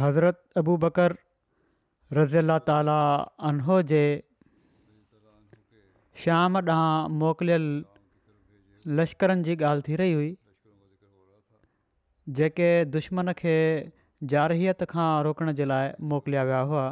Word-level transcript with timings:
हज़रत 0.00 0.40
अबू 0.64 0.76
बकर 0.86 1.16
اللہ 2.36 2.58
ताला 2.64 2.96
अनहो 3.48 3.76
जे 3.90 4.00
शाम 6.24 6.56
ॾांहुं 6.66 7.14
मोकिलियल 7.20 7.68
लश्करनि 8.98 9.42
जी 9.46 9.54
ॻाल्हि 9.56 9.82
थी 9.86 9.96
रही 10.00 10.12
हुई 10.12 10.28
जेके 12.40 12.68
दुश्मन 12.96 13.32
खे 13.38 13.54
जारियत 14.32 14.82
खां 14.90 15.06
रोकण 15.28 15.52
जे 15.60 15.64
लाइ 15.72 15.88
मोकिलिया 16.12 16.42
विया 16.50 16.58
हुआ 16.72 16.84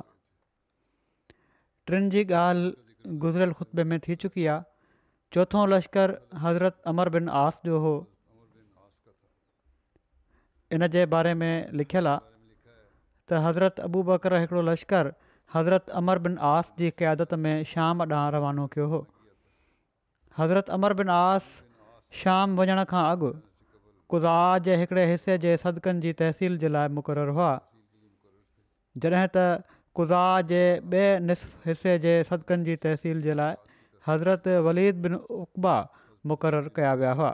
टिनि 1.90 2.08
जी 2.16 2.24
ॻाल्हि 2.44 3.18
गुज़िरियल 3.26 3.52
ख़ुतबे 3.60 3.84
में 3.92 3.98
थी 4.08 4.16
चुकी 4.24 4.46
आहे 4.54 5.36
चोथों 5.36 5.66
लश्करु 5.74 6.18
हज़रत 6.46 6.82
अमर 6.94 7.08
बिन 7.18 7.28
आस 7.44 7.60
जो 7.70 7.80
हो 7.86 7.94
इन 10.78 10.88
जे 10.96 11.06
बारे 11.16 11.34
में 11.44 11.54
लिखियलु 11.82 12.08
आहे 12.16 12.28
त 13.30 13.40
हज़रत 13.46 13.80
अबू 13.86 14.02
बकर 14.06 14.34
हिकिड़ो 14.44 14.62
लश्कर 14.68 15.08
हज़रत 15.54 15.90
अमर 15.98 16.18
बिन 16.26 16.38
आस 16.52 16.70
जी 16.80 16.88
क़ियादत 17.02 17.34
में 17.44 17.64
शाम 17.72 18.02
ॾांहुं 18.08 18.32
रवानो 18.36 18.64
कयो 18.74 18.86
हो 18.94 19.00
हज़रत 20.38 20.70
अमर 20.78 20.94
बिन 21.02 21.08
आस 21.18 21.52
शाम 22.22 22.58
वञण 22.62 22.82
खां 22.94 23.04
अॻु 23.14 23.30
क़ुज़ 24.14 24.28
जे 24.68 24.76
हिकिड़े 24.82 25.04
हिसे 25.12 25.38
जे 25.46 25.54
सदकनि 25.66 26.00
जी 26.06 26.12
तहसील 26.24 26.58
जे 26.64 26.68
लाइ 26.76 26.94
मुक़ररु 26.98 27.34
हुआ 27.40 27.54
जॾहिं 29.04 29.32
त 29.36 29.48
क़ुज़ा 30.00 30.26
जे 30.54 30.62
ॿिए 30.66 31.08
नफ़ 31.30 31.68
हिसे 31.70 31.94
जे 32.06 32.14
सदकनि 32.32 32.64
जी 32.70 32.76
तहसील 32.86 33.22
जे 33.28 33.34
लाइ 33.42 33.54
हज़रत 34.08 34.48
वलीद 34.70 35.02
बिन 35.06 35.20
उकबा 35.38 35.76
मुक़ररु 36.34 36.74
कया 36.80 36.92
विया 37.02 37.12
हुआ 37.20 37.30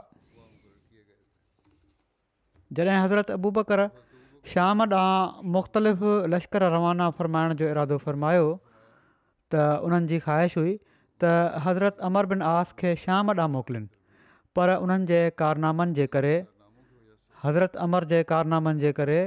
जॾहिं 2.81 2.99
हज़रत 3.03 3.31
अबू 3.39 3.51
बकर 3.57 3.83
शाम 4.49 4.81
ॾांहुं 4.89 5.49
मुख़्तलिफ़ 5.53 6.03
लश्कर 6.33 6.63
रवाना 6.73 7.05
फ़रमाइण 7.19 7.53
जो 7.61 7.65
इरादो 7.69 7.95
फ़र्मायो 8.03 8.43
त 9.53 9.63
उन्हनि 9.87 10.07
जी 10.11 10.19
ख़्वाहिश 10.25 10.57
हुई 10.61 10.71
त 11.23 11.31
हज़रत 11.65 11.99
अमर 12.09 12.25
बिन 12.33 12.45
आस 12.51 12.71
खे 12.81 12.91
शाम 13.03 13.33
ॾांहुं 13.33 13.47
मोकिलिन 13.55 13.87
पर 14.59 14.73
उन्हनि 14.85 15.05
जे 15.11 15.19
कारनामनि 15.41 15.95
जे 15.99 16.05
करे 16.15 16.35
हज़रत 17.45 17.75
अमर 17.87 18.07
जे 18.13 18.21
कारनामनि 18.31 18.83
जे 18.85 18.91
करे 19.01 19.19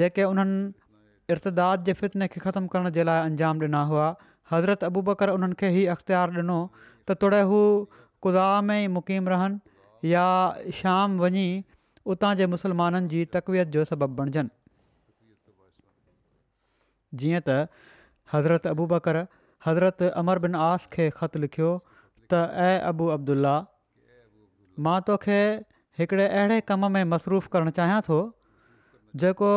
जेके 0.00 0.28
उन्हनि 0.30 1.34
इर्तदा 1.36 1.68
जे 1.90 1.96
फितने 2.02 2.30
खे 2.36 2.44
ख़तमु 2.46 2.72
करण 2.76 2.90
जे 2.98 3.08
लाइ 3.10 3.26
अंजाम 3.28 3.62
ॾिना 3.68 3.84
हुआ 3.92 4.08
हज़रत 4.54 4.88
अबूबकर 4.92 5.34
उन्हनि 5.36 5.60
खे 5.64 5.72
ई 5.76 5.84
अख़्तियारु 5.98 6.40
ॾिनो 6.40 6.58
त 6.80 7.20
तॾहिं 7.24 7.44
हू 7.52 7.60
कुदा 8.28 8.48
में 8.72 8.78
ई 8.86 8.92
मुक़ीम 8.98 9.32
रहनि 9.36 10.12
या 10.16 10.26
शाम 10.80 11.22
वञी 11.26 11.46
उतां 12.12 12.30
जे 12.40 12.46
मुस्लमाननि 12.52 13.08
जी 13.14 13.20
तकवियत 13.36 13.70
जो 13.76 13.84
सबबु 13.92 14.16
बणजनि 14.20 14.54
जीअं 17.22 17.42
त 17.48 17.56
हज़रत 18.34 18.66
अबू 18.72 18.86
बकर 18.92 19.20
हज़रत 19.68 20.02
अमर 20.24 20.42
बिन 20.46 20.58
आस 20.66 20.86
खे 20.96 21.06
ख़तु 21.20 21.42
लिखियो 21.46 21.70
त 21.94 22.44
ऐं 22.66 22.74
अबू 22.90 23.08
अब्दुला 23.16 23.54
मां 24.86 24.96
तोखे 25.10 25.38
हिकिड़े 26.02 26.26
अहिड़े 26.28 26.60
कम 26.70 26.86
में 26.96 27.02
मसरूफ़ु 27.16 27.54
करणु 27.56 27.74
चाहियां 27.80 27.98
थो 28.10 28.20
जेको 29.22 29.50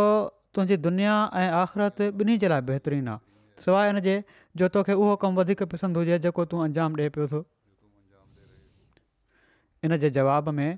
तुंहिंजी 0.57 0.79
दुनिया 0.89 1.15
ऐं 1.43 1.47
आख़िरत 1.61 2.01
ॿिन्ही 2.25 2.37
जे 2.43 2.51
लाइ 2.53 2.65
बहितरीनु 2.69 3.15
आहे 3.15 3.63
सवाइ 3.65 4.01
जे 4.07 4.15
जो 4.61 4.67
तोखे 4.77 4.97
उहो 5.05 5.15
कमु 5.23 5.39
वधीक 5.41 5.63
पसंदि 5.73 6.01
हुजे 6.05 6.19
जेको 6.27 6.45
तूं 6.53 6.63
अंजाम 6.67 6.99
ॾिए 7.01 7.13
पियो 7.17 7.27
थो 7.35 7.41
इन 9.89 9.97
जे 10.05 10.09
जवाब 10.19 10.49
में 10.59 10.69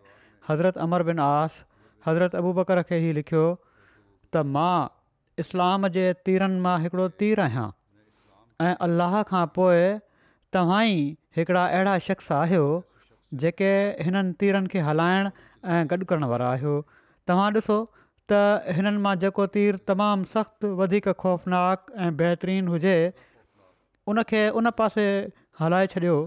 हज़रत 0.50 0.78
अमर 0.84 1.04
बिन 1.10 1.20
आस 1.26 1.58
हज़रत 2.06 2.36
अबूबकर 2.42 2.82
खे 2.92 2.98
ई 3.08 3.12
लिखियो 3.18 3.42
त 3.48 4.46
मां 4.54 4.78
इस्लाम 5.44 5.90
जे 5.98 6.06
तीरनि 6.30 6.62
मां 6.68 6.76
हिकिड़ो 6.86 7.06
तीर 7.24 7.42
आहियां 7.44 7.66
ऐं 8.68 8.72
अलाह 8.88 9.18
खां 9.32 9.42
पोइ 9.58 9.84
तव्हां 10.58 10.80
ई 10.86 11.06
हिकिड़ा 11.40 11.66
अहिड़ा 11.78 11.94
शख़्स 12.08 12.32
आहियो 12.38 12.64
जेके 13.44 13.70
हिननि 14.08 14.34
तीरनि 14.44 14.74
खे 14.74 14.84
हलाइण 14.88 15.30
ऐं 15.76 15.84
गॾु 15.94 16.10
करण 16.14 16.28
वारा 16.34 16.50
आहियो 16.56 16.74
तव्हां 17.32 17.46
ॾिसो 17.60 17.78
त 18.00 18.74
हिननि 18.80 19.04
मां 19.06 19.14
जेको 19.26 19.48
तीर 19.58 19.80
तमामु 19.92 20.32
सख़्तु 20.34 20.74
वधीक 20.82 21.12
ख़ौफ़नाक 21.12 21.96
ऐं 22.08 22.10
बहितरीनु 22.24 22.78
हुजे 22.78 22.96
उनखे 24.16 24.44
उन 24.64 24.74
पासे 24.82 25.08
हलाए 25.64 25.94
छॾियो 25.96 26.18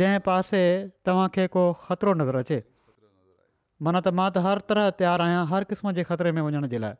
जंहिं 0.00 0.26
पासे 0.32 0.64
तव्हांखे 1.10 1.48
को 1.58 1.66
ख़तरो 1.84 2.16
नज़र 2.24 2.44
अचे 2.44 2.60
माना 3.82 4.00
त 4.04 4.12
मां 4.16 4.26
त 4.32 4.40
हर 4.46 4.58
तरह 4.70 4.88
तयारु 5.00 5.24
आहियां 5.26 5.44
हर 5.50 5.64
क़िस्म 5.68 5.92
जे 5.98 6.02
ख़तरे 6.08 6.30
में 6.38 6.40
वञण 6.48 6.66
जे 6.72 6.78
लाइ 6.84 6.94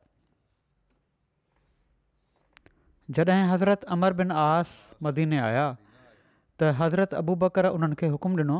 जॾहिं 3.18 3.40
हज़रत 3.50 3.84
अमर 3.96 4.12
बिन 4.20 4.30
आस 4.44 4.72
मदीने 5.08 5.38
आया 5.50 5.66
त 5.66 6.72
हज़रत 6.80 7.14
अबू 7.20 7.34
बकर 7.44 7.68
उन्हनि 7.76 7.98
खे 8.02 8.10
हुकुम 8.16 8.36
ॾिनो 8.44 8.58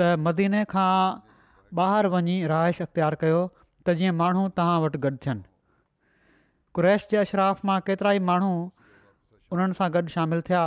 त 0.00 0.10
मदीने 0.26 0.62
खां 0.74 0.90
ॿाहिरि 1.80 2.12
वञी 2.16 2.36
रहाइश 2.54 2.82
अख़्तियारु 2.88 3.20
कयो 3.26 3.40
त 3.86 3.96
जीअं 4.00 4.16
माण्हू 4.22 4.42
तव्हां 4.60 4.76
वटि 4.86 5.00
गॾु 5.08 5.16
थियनि 5.26 5.46
कु्रैश 6.78 7.06
जे 7.12 7.22
अशराफ़ 7.24 7.64
मां 7.70 7.78
केतिरा 7.90 8.12
ई 8.18 8.26
माण्हू 8.30 8.52
उन्हनि 9.56 9.78
सां 9.82 9.88
गॾु 9.96 10.12
शामिलु 10.16 10.44
थिया 10.50 10.62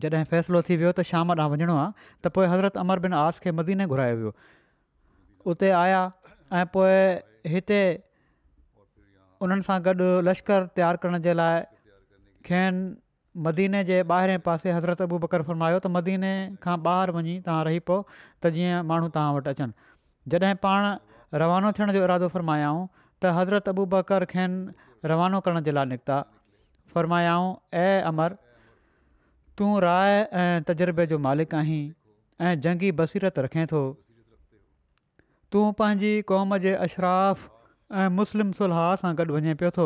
जॾहिं 0.00 0.30
फ़ैसिलो 0.36 0.62
थी 0.70 0.80
वियो 0.84 0.92
त 1.00 1.04
शाम 1.14 1.32
ॾांहुं 1.36 1.52
वञिणो 1.56 1.76
आहे 1.80 1.88
त 2.24 2.32
पोइ 2.38 2.50
हज़रत 2.54 2.80
अमर 2.86 3.04
बिन 3.06 3.18
आस 3.24 3.44
खे 3.46 3.54
मदीने 3.62 3.86
घुरायो 3.94 4.16
वियो 4.22 4.32
उते 5.52 5.68
आया 5.82 6.00
ऐं 6.56 6.64
पोइ 6.76 6.96
हिते 7.52 7.80
उन्हनि 9.44 9.64
सां 9.68 9.76
गॾु 9.88 10.08
लश्कर 10.28 10.64
तयारु 10.78 11.00
करण 11.04 11.18
जे 11.26 11.34
लाइ 11.40 11.60
खेनि 12.48 12.80
मदीने 13.46 13.80
जे 13.90 13.96
ॿाहिरें 14.14 14.38
पासे 14.48 14.72
हज़रत 14.76 15.02
अबू 15.08 15.18
बकर 15.24 15.42
फ़रमायो 15.50 15.76
त 15.84 15.90
मदीने 15.98 16.32
खां 16.66 16.74
ॿाहिरि 16.88 17.14
वञी 17.18 17.34
तव्हां 17.48 17.62
रही 17.68 17.80
पियो 17.90 17.96
त 18.46 18.50
जीअं 18.56 18.80
माण्हू 18.92 19.08
तव्हां 19.16 19.30
वटि 19.36 19.52
अचनि 19.56 20.34
जॾहिं 20.34 20.58
पाण 20.66 20.88
रवानो 21.42 21.70
थियण 21.78 21.92
जो 21.98 22.02
इरादो 22.08 22.28
फ़रमायाऊं 22.36 22.82
त 23.22 23.32
हज़रत 23.38 23.70
अबू 23.74 23.86
बकर 23.94 24.26
खेनि 24.32 25.06
रवानो 25.12 25.40
करण 25.46 25.60
जे 25.70 25.74
लाइ 25.78 25.90
निकिता 25.94 26.18
फ़रमायाऊं 26.96 27.46
ऐं 27.84 27.94
अमर 28.12 28.36
तूं 29.60 29.70
राय 29.86 30.18
ऐं 30.42 30.66
तजुर्बे 30.72 31.06
जो 31.14 31.20
मालिक 31.28 31.54
आहीं 31.62 31.80
ऐं 32.48 32.52
जंगी 32.68 32.90
बसीरत 33.02 33.38
रखे 33.46 33.66
थो 33.74 33.82
तूं 35.54 35.66
पंहिंजी 35.76 36.08
क़ौम 36.30 36.56
जे 36.64 36.72
अशराफ़ 36.86 37.46
ऐं 38.00 38.08
मुस्लिम 38.14 38.50
सुलह 38.56 38.80
सां 39.02 39.12
गॾु 39.20 39.26
वञे 39.36 39.52
पियो 39.62 39.70
थो 39.78 39.84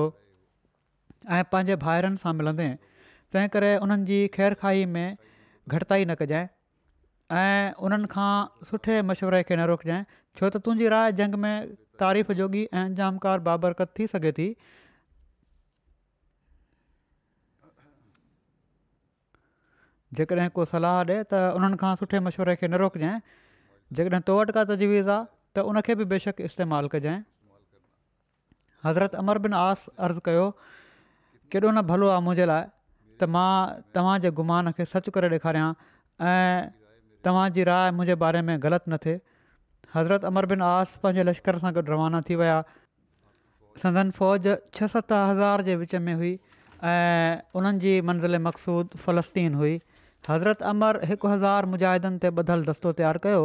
ऐं 1.36 1.42
पंहिंजे 1.54 1.76
भाइरनि 1.84 2.20
सां 2.22 2.32
मिलंदे 2.38 2.64
तंहिं 3.36 3.50
करे 3.56 3.68
उन्हनि 3.86 4.08
जी 4.10 4.16
ख़ैर 4.38 4.88
में 4.96 5.04
घटिताई 5.06 6.04
न 6.04 6.16
कजांइ 6.22 6.46
ऐं 7.42 7.80
उन्हनि 7.88 8.10
खां 8.14 8.30
सुठे 8.70 8.96
मशवरे 9.12 9.42
खे 9.50 9.54
न 9.58 9.66
रोकिजांइ 9.72 10.02
छो 10.40 10.46
त 10.46 10.62
तुंहिंजी 10.68 10.88
राय 10.96 11.14
जंग 11.20 11.36
में 11.44 11.54
तारीफ़ 12.04 12.32
जोगी 12.40 12.62
ऐं 12.80 12.84
इंजामकार 12.92 13.44
बाबरकत 13.50 13.92
थी 14.00 14.06
सघे 14.14 14.32
थी 14.40 14.46
जेकॾहिं 20.18 20.48
को 20.58 20.66
सलाहु 20.74 21.06
ॾिए 21.06 21.20
त 21.34 21.44
उन्हनि 21.60 21.78
खां 21.84 21.92
सुठे 22.02 22.22
मशवरे 22.26 22.56
खे 22.62 22.66
न 22.68 22.82
रोकजांइ 22.84 23.22
जेकॾहिं 24.00 24.26
तो 24.32 24.40
अटिका 24.46 24.64
आहे 24.68 25.22
त 25.56 25.62
उनखे 25.70 25.94
बि 26.00 26.04
बेशक 26.10 26.40
इस्तेमालु 26.48 26.88
कजांइ 26.92 27.20
हज़रत 28.86 29.14
अमर 29.22 29.38
बिन 29.46 29.54
आस 29.60 29.80
अर्ज़ु 30.08 30.20
कयो 30.28 30.44
केॾो 31.52 31.70
न 31.76 31.82
भलो 31.90 32.08
आहे 32.12 32.22
मुंहिंजे 32.28 32.46
लाइ 32.50 32.62
त 33.20 33.28
मां 33.36 33.50
तव्हांजे 33.96 34.30
गुमान 34.38 34.72
खे 34.78 34.84
सचु 34.92 35.12
करे 35.16 35.28
ॾेखारियां 35.36 35.68
ऐं 36.30 36.72
तव्हांजी 37.28 37.62
राय 37.70 37.90
मुंहिंजे 37.98 38.14
बारे 38.22 38.40
में 38.48 38.54
ग़लति 38.64 38.88
न 38.92 38.96
थिए 39.04 39.16
हज़रत 39.98 40.24
अमर 40.32 40.48
बिन 40.54 40.62
आस 40.72 40.96
पंहिंजे 41.04 41.22
लश्कर 41.30 41.60
सां 41.66 41.70
गॾु 41.78 41.84
रवाना 41.92 42.20
थी 42.30 42.34
विया 42.42 42.56
सदन 43.84 44.10
फ़ौज 44.16 44.44
छह 44.78 44.86
सत 44.96 45.12
हज़ार 45.16 45.62
जे 45.68 45.76
विच 45.84 45.94
में 46.06 46.14
हुई 46.22 46.32
ऐं 46.94 47.42
उन्हनि 47.60 47.94
मंज़िल 48.12 48.38
मक़सूदु 48.48 49.04
फलस्तीन 49.04 49.54
हुई 49.60 49.76
हज़रत 50.28 50.62
अमर 50.72 51.00
हिकु 51.12 51.28
हज़ार 51.34 51.66
मुजाहिदनि 51.76 52.18
ते 52.26 52.32
ॿधलु 52.42 52.68
दस्तो 52.72 52.92
तयारु 53.02 53.22
कयो 53.28 53.40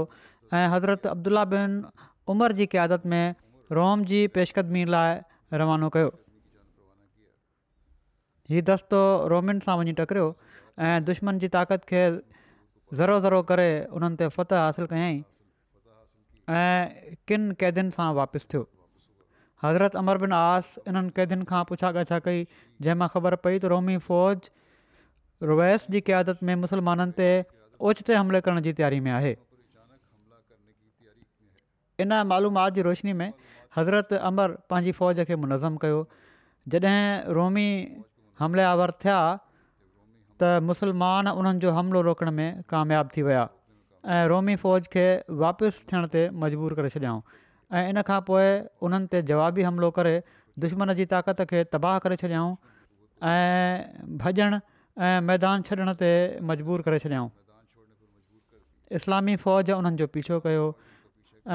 हज़रत 0.54 1.08
अब्दुला 1.08 1.44
बिन 1.52 1.84
उमर 2.32 2.52
जी 2.58 2.66
क्यादत 2.66 3.06
में 3.06 3.36
रोम 3.72 4.04
जी 4.12 4.26
पेशकदमी 4.36 4.84
लाइ 4.86 5.16
रवानो 5.60 5.90
कयो 5.96 6.12
हीउ 8.52 8.62
दस्तो 8.70 9.00
रोमियुनि 9.34 9.60
सां 9.66 9.78
वञी 9.80 9.94
टकरियो 10.00 10.28
ऐं 10.88 11.04
दुश्मन 11.06 11.40
जी 11.40 11.48
ताक़त 11.56 11.84
खे 11.92 12.04
ज़रो 13.02 13.20
ज़रो 13.26 13.42
करे 13.52 13.68
उन्हनि 14.00 14.16
ते 14.22 14.28
फ़त 14.36 14.54
हासिलु 14.62 14.88
कयाई 14.94 15.18
ऐं 16.60 17.18
किन 17.32 17.52
क़ैदियुनि 17.64 17.92
सां 17.98 18.08
वापसि 18.20 18.48
थियो 18.54 18.62
हज़रत 19.66 19.96
अमर 20.04 20.18
बिन 20.26 20.36
आस 20.40 20.70
इन्हनि 20.88 21.10
क़ैदियुनि 21.20 21.46
खां 21.52 21.64
पुछा 21.74 21.92
गाछा 22.00 22.20
कई 22.30 22.48
जंहिं 22.88 23.10
ख़बर 23.18 23.36
पई 23.48 23.60
त 23.60 23.74
रोमी 23.76 23.98
फ़ौज 24.08 24.50
रुवैस 25.54 25.88
जी 25.96 26.02
क्यादत 26.12 26.48
में 26.52 26.56
मुस्लमाननि 26.64 27.18
ते 27.22 27.30
ओचिते 27.92 28.16
हमिले 28.22 28.42
करण 28.50 28.62
जी 28.70 28.74
तयारी 28.82 29.00
में 29.08 29.12
आहे 29.18 29.36
इन 32.04 32.14
मालूमाति 32.30 32.82
रोशनी 32.88 33.14
में 33.20 33.32
हज़रत 33.76 34.14
अमर 34.30 34.52
पंहिंजी 34.70 34.92
फ़ौज 35.00 35.20
खे 35.28 35.36
मुनज़म 35.44 35.78
कयो 35.84 36.00
जॾहिं 36.74 37.34
रोमी 37.38 37.70
हमलियावर 38.40 38.92
थिया 39.06 39.18
त 40.44 40.60
मुसलमान 40.70 41.28
उन्हनि 41.40 41.60
जो 41.66 41.72
हमिलो 41.78 42.02
रोकण 42.08 42.32
में 42.40 42.50
कामियाबु 42.70 43.10
थी 43.18 43.22
विया 43.28 43.44
ऐं 44.16 44.24
रोमी 44.32 44.56
फ़ौज 44.64 44.88
खे 44.96 45.06
वापसि 45.44 45.86
थियण 45.92 46.06
ते 46.16 46.22
मजबूर 46.44 46.74
करे 46.80 46.90
छॾियाऊं 46.96 47.22
ऐं 47.80 47.84
इन 47.94 48.02
खां 48.10 48.20
पोइ 48.30 48.48
उन्हनि 48.90 49.08
ते 49.16 49.22
जवाबी 49.32 49.66
हमिलो 49.70 49.90
करे 50.00 50.14
दुश्मन 50.66 50.94
जी 51.02 51.06
ताक़त 51.14 51.42
खे 51.54 51.64
तबाह 51.78 51.98
करे 52.08 52.20
छॾियाऊं 52.24 52.52
ऐं 53.32 54.18
भॼण 54.26 54.60
ऐं 54.60 55.16
मैदान 55.32 55.66
छॾण 55.72 55.94
ते 56.04 56.12
मजबूर 56.52 56.86
करे 56.90 57.02
छॾियाऊं 57.08 57.30
इस्लामी 59.02 59.36
फ़ौज 59.48 59.72
उन्हनि 59.82 60.04
जो 60.04 60.08
पीछो 60.18 60.40
कयो 60.46 60.68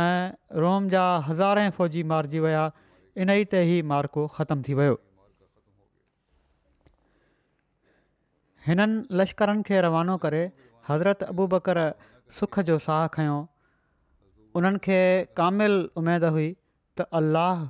ऐं 0.00 0.56
रोम 0.65 0.89
जा 0.89 1.03
हज़ारे 1.29 1.69
फ़ौजी 1.71 2.03
मारिजी 2.11 2.39
विया 2.41 2.61
इन 3.23 3.31
ई 3.31 3.44
ते 3.55 3.59
ई 3.69 3.83
मार्को 3.93 4.27
ख़तम 4.37 4.62
थी 4.69 4.75
वियो 4.79 4.94
हिननि 8.67 9.17
लश्करनि 9.21 9.62
खे 9.69 9.81
रवानो 9.89 10.17
करे 10.25 10.43
हज़रत 10.89 11.23
अबू 11.35 11.47
बकर 11.56 11.79
सुख 12.39 12.59
जो 12.71 12.79
साह 12.87 13.06
खयों 13.19 13.39
उन्हनि 14.61 14.79
खे 14.87 14.99
कामिलु 15.41 15.79
उमेदु 16.03 16.31
हुई 16.37 16.49
त 16.97 17.06
अल्लाह 17.21 17.65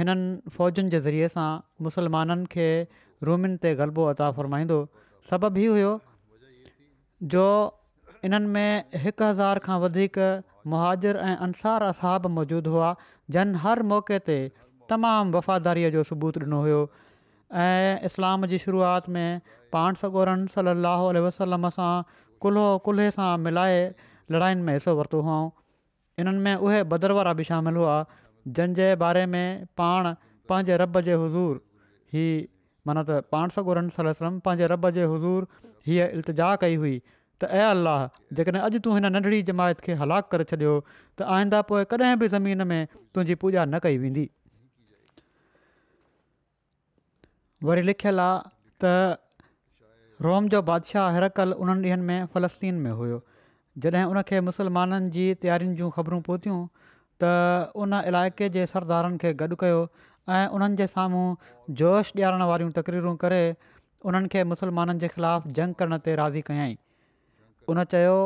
हिननि 0.00 0.28
फ़ौजुनि 0.56 0.88
जे 0.96 1.00
ज़रिए 1.08 1.28
सां 1.38 1.48
मुसलमाननि 1.88 2.50
खे 2.56 2.68
रोमियुनि 3.30 3.60
ते 3.66 3.74
ग़लबो 3.82 4.08
अता 4.14 4.30
फ़ुरमाईंदो 4.38 4.80
सभु 5.32 5.56
हुओ 5.62 5.96
जो 7.36 7.46
इन्हनि 8.28 8.52
में 8.56 9.02
हिकु 9.04 9.24
हज़ार 9.24 9.68
खां 9.68 10.46
मुहाजिर 10.66 11.16
ऐं 11.16 11.36
अंसार 11.46 11.82
असाब 11.82 12.26
मौजूदु 12.38 12.70
हुआ 12.70 12.88
जन 13.36 13.54
हर 13.64 13.82
मौक़े 13.92 14.18
ते 14.28 14.36
तमामु 14.92 15.36
वफ़ादारीअ 15.36 15.90
जो 15.96 16.02
सबूत 16.10 16.38
ॾिनो 16.44 16.60
हुयो 16.66 16.80
ऐं 17.66 18.06
इस्लाम 18.10 18.46
जी 18.52 18.58
शुरूआति 18.64 19.12
में 19.16 19.40
पाण 19.76 19.94
सॻोरन 20.02 20.46
सली 20.56 20.74
अलसलम 21.24 21.72
सां 21.78 21.92
कुल् 22.46 22.60
कुल्हे 22.88 23.10
सां 23.18 23.30
मिलाए 23.48 23.78
लड़ायुनि 24.36 24.68
में 24.68 24.72
हिसो 24.72 24.94
वरितो 25.00 25.20
हुओ 25.28 25.40
इन्हनि 26.24 26.42
में 26.46 26.54
उहे 26.68 26.82
भदर 26.94 27.12
वारा 27.20 27.32
बि 27.40 27.44
शामिलु 27.50 27.80
हुआ 27.86 27.96
जंहिंजे 28.60 28.88
बारे 29.04 29.24
में 29.36 29.44
पाण 29.82 30.12
पंहिंजे 30.52 30.76
रॿ 30.82 30.86
जे 31.08 31.18
हुज़ूरु 31.22 31.60
ही 32.18 32.26
माना 32.86 33.02
त 33.08 33.22
पाण 33.36 33.56
सॻोरम 33.58 33.90
पंहिंजे 34.48 34.70
रब 34.74 34.90
जे 34.98 35.06
हज़ूर 35.14 35.46
हीअ 35.86 36.06
इल्तिजा 36.18 36.54
कई 36.64 36.78
हुई 36.84 37.00
त 37.42 37.48
ऐं 37.58 37.66
अलाह 37.66 38.02
जेकॾहिं 38.38 38.62
अॼु 38.68 38.78
तूं 38.84 38.94
हिन 38.96 39.06
नंढड़ी 39.16 39.38
जमायत 39.50 39.78
खे 39.84 39.92
हलाकु 40.02 40.30
करे 40.32 40.44
छॾियो 40.50 40.72
त 41.18 41.28
आईंदा 41.36 41.60
पोइ 41.70 41.84
कॾहिं 41.92 42.16
बि 42.22 42.28
ज़मीन 42.36 42.62
में 42.72 42.82
तुंहिंजी 42.96 43.34
पूॼा 43.44 43.64
न 43.64 43.78
कई 43.86 43.96
वेंदी 44.02 44.24
वरी 47.68 47.84
लिखियलु 47.90 48.22
आहे 48.24 48.84
त 48.84 48.92
रोम 50.26 50.50
जो 50.56 50.60
बादशाह 50.72 51.08
हिरकल 51.16 51.54
उन्हनि 51.64 51.88
ॾींहनि 51.94 52.06
में 52.10 52.26
फ़लस्तीन 52.34 52.82
में 52.86 52.90
हुयो 53.00 53.20
जॾहिं 53.86 54.04
उनखे 54.12 54.40
मुसलमाननि 54.50 55.10
जी 55.16 55.24
तयारियुनि 55.46 55.76
जूं 55.80 55.90
ख़बरूं 55.96 56.20
पहुतियूं 56.28 56.58
त 57.24 57.32
उन 57.86 58.00
इलाइक़े 58.12 58.48
जे 58.58 58.66
सरदारनि 58.74 59.22
खे 59.24 59.32
गॾु 59.44 59.58
कयो 59.64 59.80
ऐं 60.34 60.42
उन्हनि 60.58 60.80
जे 60.84 60.90
साम्हूं 60.98 61.24
जोश 61.82 62.12
ॾियारण 62.20 62.46
वारियूं 62.52 62.76
तकरीरूं 62.82 63.16
करे 63.26 63.42
उन्हनि 64.12 64.34
खे 64.36 64.44
मुसलमाननि 64.52 65.06
जे 65.06 65.12
ख़िलाफ़ु 65.16 65.56
जंग 65.62 65.82
करण 65.82 65.98
ते 66.08 66.18
राज़ी 66.24 66.78
उन 67.70 67.78
चयो 67.92 68.16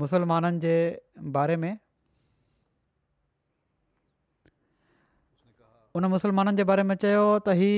मुसलमाननि 0.00 0.58
जे 0.64 0.74
बारे 1.36 1.56
में 1.62 1.74
उन 5.98 6.04
मुसलमाननि 6.14 6.56
जे 6.58 6.64
बारे 6.70 6.82
में 6.88 6.94
चयो 7.04 7.24
त 7.46 7.56
ही 7.60 7.72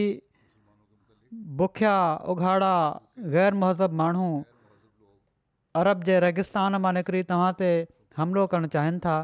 बुखिया 1.63 1.95
उघाड़ा 2.35 2.73
ग़ैर 3.37 3.55
महज़ब 3.63 3.93
माण्हू 4.03 4.27
अरब 5.85 6.05
जे 6.11 6.15
रेगिस्तान 6.27 6.81
मां 6.87 6.93
निकिरी 7.01 7.23
तव्हां 7.33 7.51
ते 7.65 7.73
हमिलो 8.21 8.45
करणु 8.55 8.71
चाहिनि 8.79 9.03
था 9.09 9.17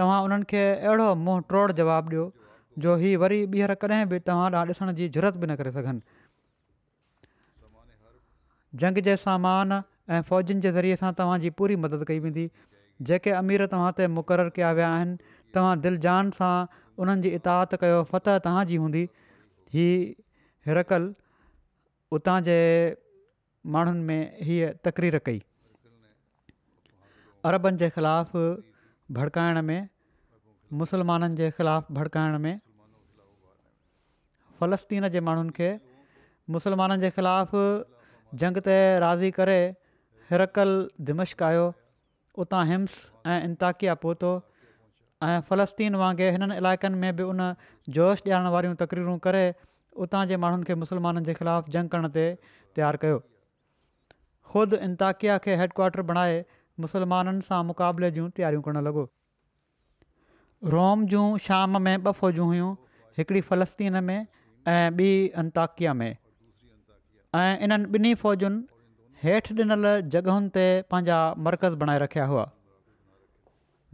तव्हां 0.00 0.18
उन्हनि 0.28 0.48
खे 0.54 0.60
अहिड़ो 0.70 1.14
मुंहुं 1.26 1.46
ट्रोड़ 1.52 1.70
जवाबु 1.82 2.10
ॾियो 2.16 2.32
जो 2.86 2.96
ही 3.04 3.14
वरी 3.24 3.40
ॿीहर 3.54 3.74
कॾहिं 3.86 4.02
बि 4.14 4.20
तव्हां 4.30 4.50
ॾांहुं 4.58 4.74
ॾिसण 4.74 4.92
जी 5.00 5.08
ज़रूरत 5.16 5.40
बि 5.44 5.50
न 5.54 5.62
करे 5.62 5.72
सघनि 5.78 6.21
जंग 8.80 8.98
जे 9.08 9.16
सामान 9.22 9.72
ऐं 10.16 10.20
फ़ौजनि 10.28 10.60
जे 10.66 10.70
ज़रिए 10.76 10.96
सां 11.00 11.12
तव्हांजी 11.20 11.50
पूरी 11.58 11.76
मदद 11.84 12.04
कई 12.10 12.18
वेंदी 12.26 12.44
जेके 13.10 13.30
अमीर 13.42 13.66
तव्हां 13.74 13.90
ते 13.98 14.06
मुक़ररु 14.18 14.52
कया 14.58 14.70
विया 14.78 14.88
आहिनि 14.96 15.34
तव्हां 15.56 15.74
दिलि 15.86 16.00
जान 16.06 16.30
सां 16.38 16.52
उन्हनि 17.04 17.24
जी 17.28 17.32
इताहत 17.40 17.74
कयो 17.84 17.98
फत 18.14 18.28
तव्हांजी 18.48 18.80
हूंदी 18.84 19.02
हीअ 19.76 20.00
हिरकल 20.70 21.08
उतां 22.18 22.36
जे 22.48 22.56
माण्हुनि 23.76 24.04
में 24.10 24.44
हीअ 24.48 24.72
तक़रीर 24.88 25.20
कई 25.30 25.42
अरबनि 27.50 27.82
जे 27.84 27.90
ख़िलाफ़ु 27.98 28.44
भड़काइण 29.20 29.62
में 29.70 29.80
मुसलमाननि 30.82 31.38
जे 31.42 31.50
ख़िलाफ़ु 31.60 31.94
भड़काइण 32.00 32.38
में 32.46 32.54
फ़लस्तीन 34.60 35.08
जे 35.16 35.24
माण्हुनि 35.30 35.56
खे 35.60 35.70
मुसलमाननि 36.56 37.02
जे 37.06 37.10
ख़िलाफ़ 37.18 37.56
जंग 38.40 38.56
ते 38.66 38.74
राज़ी 39.00 39.30
करे 39.38 39.56
हिरकल 40.30 40.70
दिमश्क 41.08 41.42
आयो 41.48 41.64
उतां 42.44 42.62
हिम्स 42.68 43.00
ऐं 43.32 43.42
इंताकिया 43.48 43.94
पहुतो 44.04 44.30
ऐं 45.26 45.40
फ़लस्तीन 45.50 45.96
वांगुरु 46.02 46.30
हिननि 46.36 46.56
इलाइक़नि 46.62 46.98
में 47.02 47.16
बि 47.18 47.26
उन 47.32 47.42
जोश 47.98 48.22
ॾियण 48.26 48.48
वारियूं 48.54 48.74
तक़रीरूं 48.84 49.16
करे 49.26 49.44
उतां 50.06 50.22
जे 50.32 50.36
माण्हुनि 50.44 50.68
खे 50.70 50.74
मुसलमाननि 50.84 51.24
जे 51.28 51.34
ख़िलाफ़ु 51.40 51.72
जंग 51.76 51.92
करण 51.96 52.12
ते 52.16 52.24
तयारु 52.78 53.02
कयो 53.04 53.20
ख़ुदि 54.54 54.80
इंताकिया 54.88 55.36
खे 55.48 55.58
हेडक्वाटर 55.64 56.04
बणाए 56.12 56.40
मुसलमाननि 56.86 57.46
सां 57.50 57.60
मुक़ाबले 57.72 58.10
जूं 58.18 58.30
तयारियूं 58.40 58.64
करणु 58.70 58.84
लॻो 58.88 59.04
रोम 60.78 61.06
जूं 61.14 61.28
शाम 61.50 61.80
में 61.88 61.92
ॿ 61.96 62.12
फ़ौजूं 62.22 62.48
हुयूं 62.54 62.72
हिकिड़ी 63.22 63.44
फ़लस्तीन 63.52 64.02
में 64.10 64.18
ऐं 64.18 64.82
ॿी 65.04 65.12
अंताकिया 65.44 65.94
में 66.02 66.10
ऐं 67.40 67.58
इन्हनि 67.64 67.84
ॿिन्ही 67.96 68.14
फ़ौजुनि 68.20 68.58
हेठि 69.22 69.54
ॾिनल 69.60 69.86
जॻहुनि 70.14 70.48
ते 70.56 70.64
पंहिंजा 70.94 71.18
मर्कज़ 71.46 71.76
बणाए 71.82 72.00
रखिया 72.02 72.24
हुआ 72.32 72.40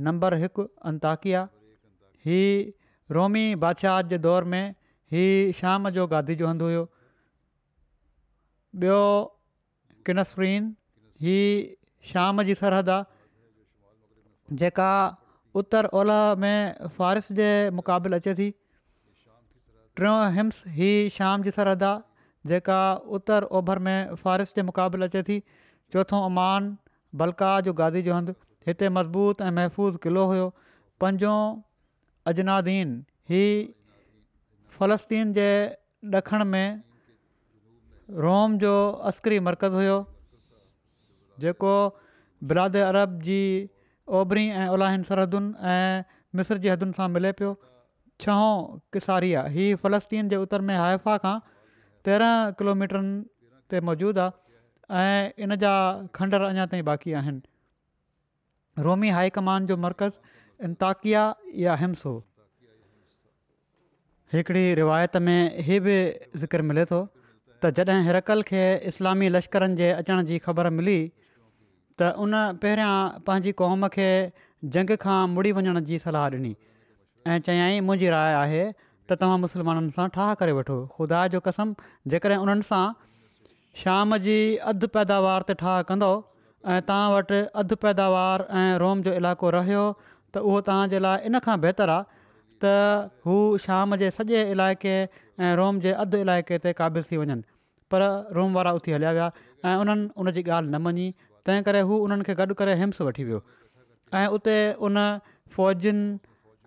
नंबर 0.06 0.34
हिकु 0.44 0.64
अंताकिया 0.90 1.42
हीअ 2.28 2.48
रोमी 3.18 3.42
बादशाह 3.64 3.98
जे 4.12 4.18
दौर 4.24 4.48
में 4.54 4.64
हीअ 5.14 5.28
शाम 5.60 5.86
जो 5.98 6.06
गादी 6.14 6.36
जो 6.42 6.48
हंधु 6.52 6.70
हुओ 6.72 6.80
ॿियो 8.84 8.98
किनसरीन 10.10 10.66
हीअ 11.26 11.52
शाम 12.10 12.42
जी 12.50 12.54
सरहद 12.64 12.90
आहे 12.96 14.58
जेका 14.64 14.88
उतर 15.62 15.88
ओलह 16.02 16.24
में 16.46 16.90
फारिस 16.98 17.30
जे 17.42 17.48
मुक़ाबिल 17.78 18.18
अचे 18.20 18.34
थी 18.44 18.50
टियों 20.02 20.18
हिम्स 20.40 20.62
हीअ 20.82 21.08
शाम 21.20 21.46
जी 21.48 21.54
सरहद 21.62 21.82
आहे 21.92 22.06
जेका 22.52 22.80
उतर 23.18 23.46
ओभर 23.60 23.78
में 23.86 24.14
फ़ारिस 24.24 24.54
जे 24.56 24.62
मुक़ाबिल 24.68 25.06
अचे 25.06 25.22
थी 25.28 25.38
चोथों 25.94 26.20
अमान 26.30 26.68
बल्का 27.22 27.50
जो 27.68 27.72
गादी 27.80 28.02
जो 28.08 28.14
हंधु 28.18 28.34
हिते 28.68 28.88
मज़बूत 28.96 29.42
ऐं 29.46 29.50
महफ़ूज़ 29.58 29.96
क़िलो 30.06 30.24
हुयो 30.32 30.46
पंजो 31.04 31.34
अजनादीन 32.34 32.94
हीअ 33.32 33.50
फ़लस्तीन 34.80 35.32
जे 35.40 35.48
ॾखण 36.20 36.42
में 36.54 36.68
रोम 38.26 38.58
जो 38.64 38.72
अस्करी 39.12 39.38
मर्कज़ु 39.48 39.82
हुओ 39.86 39.96
जेको 41.44 41.72
बिलाद 42.52 42.76
अरब 42.84 43.18
जी 43.28 43.40
ओभिरी 44.20 44.44
ऐं 44.62 44.66
उलाहिन 44.78 45.02
सरहदुनि 45.10 45.66
ऐं 45.74 46.38
मिस्र 46.40 46.60
जी 46.66 46.70
हदुनि 46.74 46.96
सां 46.98 47.08
मिले 47.16 47.32
पियो 47.40 47.50
छहों 48.26 48.52
किसारिया 48.96 49.42
हीअ 49.56 49.70
फ़लस्तीन 49.84 50.30
जे 50.34 50.40
उतर 50.46 50.64
में 50.70 50.76
हाइफ़ा 50.82 51.16
खां 51.26 51.34
तेरहं 52.08 52.52
किलोमीटरनि 52.58 53.16
ते 53.72 53.80
मौजूदु 53.86 54.20
आहे 54.98 55.08
ऐं 55.08 55.24
इन 55.46 55.56
जा 55.64 55.72
खंडर 56.18 56.44
अञा 56.46 56.64
ताईं 56.74 56.84
बाक़ी 56.88 57.12
आहिनि 57.20 58.82
रोमी 58.86 59.10
हाई 59.16 59.32
कमान 59.38 59.66
जो 59.70 59.76
मर्कज़ु 59.86 60.64
इंताकिया 60.68 61.24
या 61.64 61.74
हिम्स 61.82 62.04
हो 62.08 62.12
रिवायत 64.80 65.16
में 65.26 65.40
हीअ 65.68 65.82
बि 65.88 65.98
ज़िक्र 66.44 66.62
मिले 66.70 66.84
थो 66.94 67.02
त 67.10 67.74
जॾहिं 67.80 68.02
हिरकल 68.08 68.42
खे 68.54 68.62
इस्लामी 68.94 69.28
लश्करनि 69.36 69.76
जे 69.84 69.90
अचण 70.00 70.24
जी 70.32 70.38
ख़बर 70.48 70.70
मिली 70.80 70.98
त 72.00 72.10
उन 72.26 72.32
पहिरियां 72.66 72.96
पंहिंजी 73.30 73.52
क़ौम 73.62 73.88
खे 74.00 74.08
जंग 74.78 74.96
खां 75.06 75.20
मुड़ी 75.38 75.52
वञण 75.60 75.84
जी 75.92 76.00
सलाह 76.10 76.28
ॾिनी 76.40 76.54
ऐं 77.32 77.38
चयाई 77.50 77.80
मुंहिंजी 77.90 78.12
राइ 78.16 78.36
आहे 78.42 78.62
त 79.10 79.16
तव्हां 79.20 79.36
मुस्लमाननि 79.42 79.92
सां 79.96 80.06
ठाह 80.14 80.30
करे 80.40 80.54
वठो 80.56 80.74
ख़ुदा 80.96 81.20
जो 81.34 81.38
कसम 81.46 81.70
जेकॾहिं 82.14 82.40
उन्हनि 82.46 82.66
सां 82.70 82.84
शाम 83.82 84.16
जी 84.26 84.34
अधु 84.72 84.90
पैदावार 84.96 85.46
ते 85.50 85.56
ठाह 85.62 85.76
कंदो 85.90 86.10
ऐं 86.74 86.78
तव्हां 86.90 87.06
वटि 87.14 87.38
अधु 87.62 87.78
पैदावार 87.84 88.44
ऐं 88.62 88.66
रोम 88.82 89.04
जो 89.08 89.14
इलाइक़ो 89.22 89.54
रहियो 89.56 89.84
त 90.02 90.44
उहो 90.50 90.60
तव्हांजे 90.68 91.00
लाइ 91.06 91.30
इन 91.30 91.40
खां 91.48 91.56
बहितरु 91.64 91.96
आहे 91.96 92.04
त 92.64 92.74
हू 93.28 93.38
शाम 93.68 93.96
जे 94.04 94.10
सॼे 94.18 94.44
इलाइक़े 94.56 94.94
ऐं 94.98 95.52
रोम 95.62 95.80
जे 95.86 95.96
अधु 96.04 96.22
इलाइक़े 96.26 96.60
ते 96.66 96.74
क़ाबिल 96.82 97.08
थी 97.10 97.22
वञनि 97.22 97.40
पर 97.94 98.08
रोम 98.40 98.58
वारा 98.60 98.76
उथी 98.80 98.96
हलिया 98.98 99.14
विया 99.18 99.30
ऐं 99.70 99.76
उन्हनि 99.84 100.10
उन 100.22 100.34
जी 100.38 100.42
ॻाल्हि 100.42 100.72
न 100.74 100.84
मञी 100.88 101.08
तंहिं 101.48 101.66
करे 101.70 101.86
हू 101.92 102.02
उन्हनि 102.08 102.28
खे 102.30 102.38
गॾु 102.42 102.60
करे 102.62 102.76
हिम्स 102.82 103.00
वठी 103.10 103.28
वियो 103.30 103.44
ऐं 104.22 104.26
उते 104.38 104.58
उन 104.88 105.04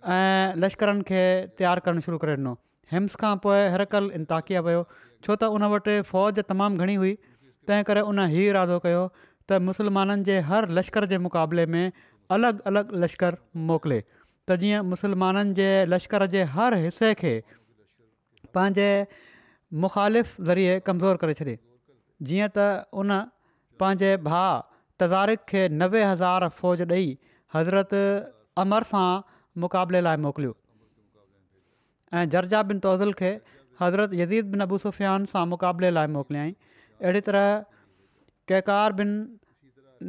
ऐं 0.09 0.53
लश्करनि 0.63 1.01
खे 1.07 1.21
तयारु 1.57 1.81
करणु 1.85 2.01
शुरू 2.05 2.17
करे 2.21 2.33
ॾिनो 2.33 2.51
हिम्स 2.91 3.15
खां 3.21 3.35
पोइ 3.45 3.59
हर 3.73 3.85
इंताकिया 4.21 4.61
वियो 4.65 4.83
छो 5.25 5.35
त 5.35 5.43
उन 5.55 5.63
वटि 5.73 6.01
फ़ौज 6.09 6.39
तमामु 6.49 6.77
घणी 6.83 6.95
हुई 7.01 7.13
तंहिं 7.69 7.83
करे 7.89 8.01
उन 8.11 8.19
हीउ 8.33 8.49
इरादो 8.49 8.79
कयो 8.85 9.03
त 9.49 9.59
मुसलमाननि 9.67 10.23
जे 10.29 10.39
हर 10.49 10.67
लश्कर 10.77 11.05
जे 11.13 11.17
मुक़ाबले 11.27 11.65
में 11.75 11.83
अलॻि 12.37 12.53
अलॻि 12.71 13.01
लश्कर 13.03 13.37
मोकिले 13.69 13.99
त 14.49 14.57
जीअं 14.63 14.81
मुसलमाननि 14.93 15.53
जे 15.61 15.69
लश्कर 15.93 16.25
जे 16.35 16.43
हर 16.57 16.73
हिसे 16.85 17.13
खे 17.23 17.33
पंहिंजे 18.57 18.89
मुख़ालिफ़ 19.85 20.35
ज़रिए 20.51 20.79
कमज़ोरु 20.87 21.25
करे 21.25 21.39
छॾे 21.41 21.57
जीअं 21.57 22.47
त 22.57 22.67
उन 23.03 23.19
पंहिंजे 23.83 24.15
भाउ 24.29 24.57
तज़ारिक 25.03 25.49
खे 25.53 25.67
नवे 25.83 26.03
हज़ार 26.11 26.47
फ़ौज 26.57 26.89
ॾेई 26.93 27.11
हज़रत 27.55 27.99
अमर 28.65 28.89
सां 28.95 29.07
मुक़ाबले 29.59 29.99
लाइ 30.01 30.17
मोकिलियो 30.25 30.55
ऐं 32.17 32.29
जर्जा 32.29 32.61
बिन 32.69 32.79
तौज़िल 32.85 33.13
खे 33.21 33.29
हज़रत 33.81 34.13
यीद 34.13 34.45
बिन 34.51 34.59
अबू 34.67 34.77
सुफ़ियान 34.85 35.25
सां 35.31 35.45
मुक़ाबले 35.53 35.89
लाइ 35.97 36.07
मोकिलियई 36.15 36.51
अहिड़ी 37.03 37.21
तरह 37.27 37.47
केकार 38.51 38.91
बिन 38.99 39.11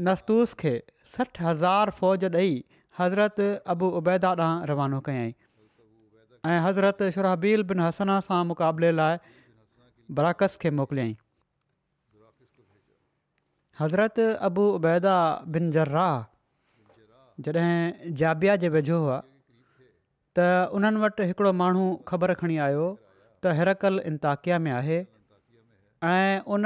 नस्तूस 0.08 0.54
खे 0.62 0.75
सठि 1.14 1.44
हज़ार 1.44 1.90
फ़ौज 1.99 2.25
ॾेई 2.34 2.62
हज़रत 2.99 3.40
अबू 3.75 3.88
उबैदा 4.02 4.30
ॾांहुं 4.44 4.66
रवानो 4.72 5.00
कयाई 5.08 5.34
ऐं 6.52 6.58
हज़रत 6.68 7.02
सुरहबील 7.18 7.62
बिन 7.72 7.80
हसना 7.87 8.20
सां 8.28 8.44
मुक़ाबले 8.52 8.92
लाइ 9.00 9.18
बराकस 10.20 10.56
खे 10.66 10.70
मोकिलियई 10.82 11.16
हज़रत 13.82 14.22
अबू 14.52 14.64
उबैदा 14.78 15.16
बिन 15.56 15.70
जर्राह 15.78 16.16
जॾहिं 17.44 18.14
जाबिया 18.22 18.56
जे 18.64 18.68
वेझो 18.75 18.99
हुआ 19.04 19.22
त 20.38 20.42
उन्हनि 20.78 20.98
वटि 21.04 21.22
हिकिड़ो 21.28 21.52
माण्हू 21.60 21.84
ख़बर 22.10 22.30
खणी 22.40 22.56
आयो 22.66 22.86
त 23.44 23.52
हिरकल 23.58 23.94
इंताकिया 24.10 24.58
में 24.66 24.70
आहे 24.72 24.98
ऐं 26.10 26.40
उन 26.56 26.64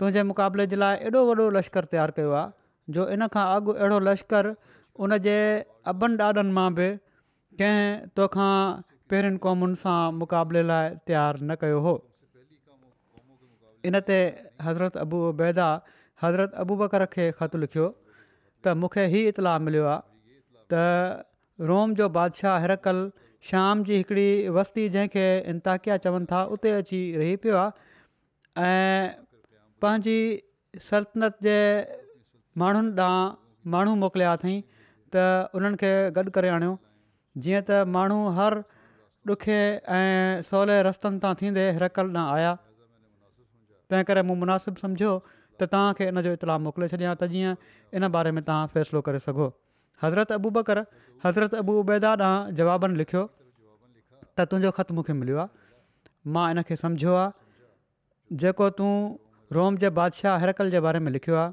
तुंहिंजे 0.00 0.22
मुक़ाबले 0.28 0.64
जे 0.72 0.76
लाइ 0.82 0.94
एॾो 1.10 1.20
वॾो 1.30 1.44
लश्कर 1.56 1.84
तयारु 1.94 2.12
कयो 2.18 2.30
आहे 2.38 2.48
जो 2.96 3.06
इन 3.16 3.26
खां 3.34 3.44
अॻु 3.56 3.72
अहिड़ो 3.76 3.98
लश्कर 4.08 4.48
उन 5.04 5.16
जे 5.26 5.36
अॿनि 5.92 6.16
ॾाॾनि 6.28 6.52
मां 6.60 6.68
बि 6.78 6.86
कंहिं 7.60 7.82
तोखा 8.16 8.48
पहिरियुनि 9.12 9.38
क़ौमुनि 9.48 9.78
सां 9.84 9.98
मुक़ाबले 10.22 10.64
लाइ 10.72 10.96
तयारु 11.10 11.44
न 11.44 11.58
कयो 11.66 11.84
हो 11.88 11.94
इन 13.90 14.00
ते 14.08 14.18
हज़रत 14.66 14.96
अबूबैदा 15.04 15.68
हज़रत 16.24 16.54
अबू 16.64 16.76
बकर 16.82 17.06
खे 17.16 17.24
ख़तु 17.40 17.60
लिखियो 17.66 17.86
त 18.16 18.76
मूंखे 18.82 19.06
हीउ 19.14 19.32
इतलाउ 19.34 19.62
मिलियो 19.68 19.86
आहे 19.92 20.80
रोम 21.68 21.92
जो 21.98 22.08
बादशाह 22.16 22.58
हिरकल 22.60 23.02
शाम 23.50 23.82
जी 23.88 23.96
हिकिड़ी 23.96 24.48
वस्ती 24.58 24.88
जंहिंखे 24.94 25.26
इंताकिया 25.50 25.96
चवनि 26.06 26.26
था 26.32 26.42
उते 26.56 26.70
अची 26.78 27.00
रही 27.18 27.36
पियो 27.44 27.56
आहे 27.58 28.68
ऐं 28.68 29.10
पंहिंजी 29.84 30.16
सल्तनत 30.90 31.36
जे 31.42 31.56
माण्हुनि 32.62 32.90
ॾांहुं 33.00 33.70
माण्हू 33.72 33.94
मोकिलिया 34.02 34.32
अथई 34.38 34.54
त 35.16 35.22
उन्हनि 35.60 35.76
खे 35.82 35.92
गॾु 36.18 36.30
करे 36.38 36.48
आणियो 36.58 36.74
जीअं 37.46 37.62
त 37.70 37.78
माण्हू 37.96 38.18
हर 38.38 38.56
ॾुखे 39.34 39.58
ऐं 39.98 40.42
सवले 40.50 40.82
रस्तनि 40.88 41.18
तां 41.26 41.32
थींदे 41.42 41.68
हिरकल 41.80 42.14
ॾांहुं 42.16 42.34
आया 42.36 42.54
तंहिं 43.92 44.08
करे 44.12 44.22
मूं 44.30 44.36
मुनासिबु 44.46 44.84
सम्झो 44.86 45.12
त 45.60 45.68
तव्हांखे 45.74 46.08
इन 46.12 46.22
जो 46.28 46.32
इतलाउ 46.40 46.64
मोकिले 46.68 46.88
छॾिया 46.94 47.14
त 47.24 47.30
जीअं 47.34 47.60
इन 47.98 48.08
बारे 48.18 48.32
में 48.40 48.44
तव्हां 48.50 48.66
फ़ैसिलो 48.76 49.04
करे 49.10 49.20
सघो 49.28 49.48
हज़रत 50.02 50.32
अबू 50.32 50.50
बकर 50.58 50.78
हज़रत 51.24 51.54
अबू 51.62 51.78
उबैदा 51.80 52.12
ॾांहुं 52.14 52.54
जवाबनि 52.60 52.96
लिखियो 52.98 53.22
त 54.36 54.46
तुंहिंजो 54.50 54.70
ख़तु 54.78 54.92
मूंखे 54.98 55.12
मिलियो 55.20 55.38
आहे 55.38 55.52
मां 56.32 56.46
इन 56.58 56.62
खे 56.68 56.74
تون 56.82 56.96
आहे 57.18 57.30
जेको 58.42 58.68
तूं 58.80 58.92
रोम 59.58 59.76
जे 59.84 59.90
बादशाह 60.00 60.38
हरकल 60.44 60.70
जे 60.74 60.80
बारे 60.86 60.98
में 61.06 61.10
लिखियो 61.16 61.36
आहे 61.44 61.52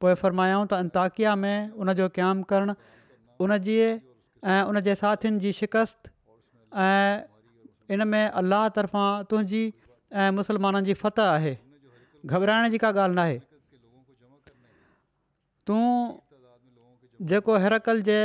पोइ 0.00 0.14
फरमायाऊं 0.24 0.66
त 0.66 0.82
अंताकिया 0.86 1.34
में 1.44 1.56
उनजो 1.84 2.08
क़यामु 2.18 2.44
करणु 2.52 2.74
उनजे 3.46 3.88
ऐं 4.56 4.62
उन 4.72 4.80
जे 4.88 4.94
साथियुनि 5.04 5.38
जी 5.46 5.52
शिकस्त 5.62 6.12
ऐं 6.88 7.24
इन 7.94 8.04
में 8.12 8.24
अलाह 8.42 8.68
तरफ़ां 8.80 9.32
तुंहिंजी 9.32 9.62
ऐं 10.24 10.30
मुसलमाननि 10.40 10.86
जी 10.90 10.94
फत 11.04 11.20
आहे 11.26 11.54
घबराइण 12.34 12.74
जी 12.74 12.78
का 12.86 12.92
ॻाल्हि 13.00 13.36
तूं 15.68 15.82
जेको 17.30 17.56
हैरकल 17.64 18.00
जे 18.08 18.16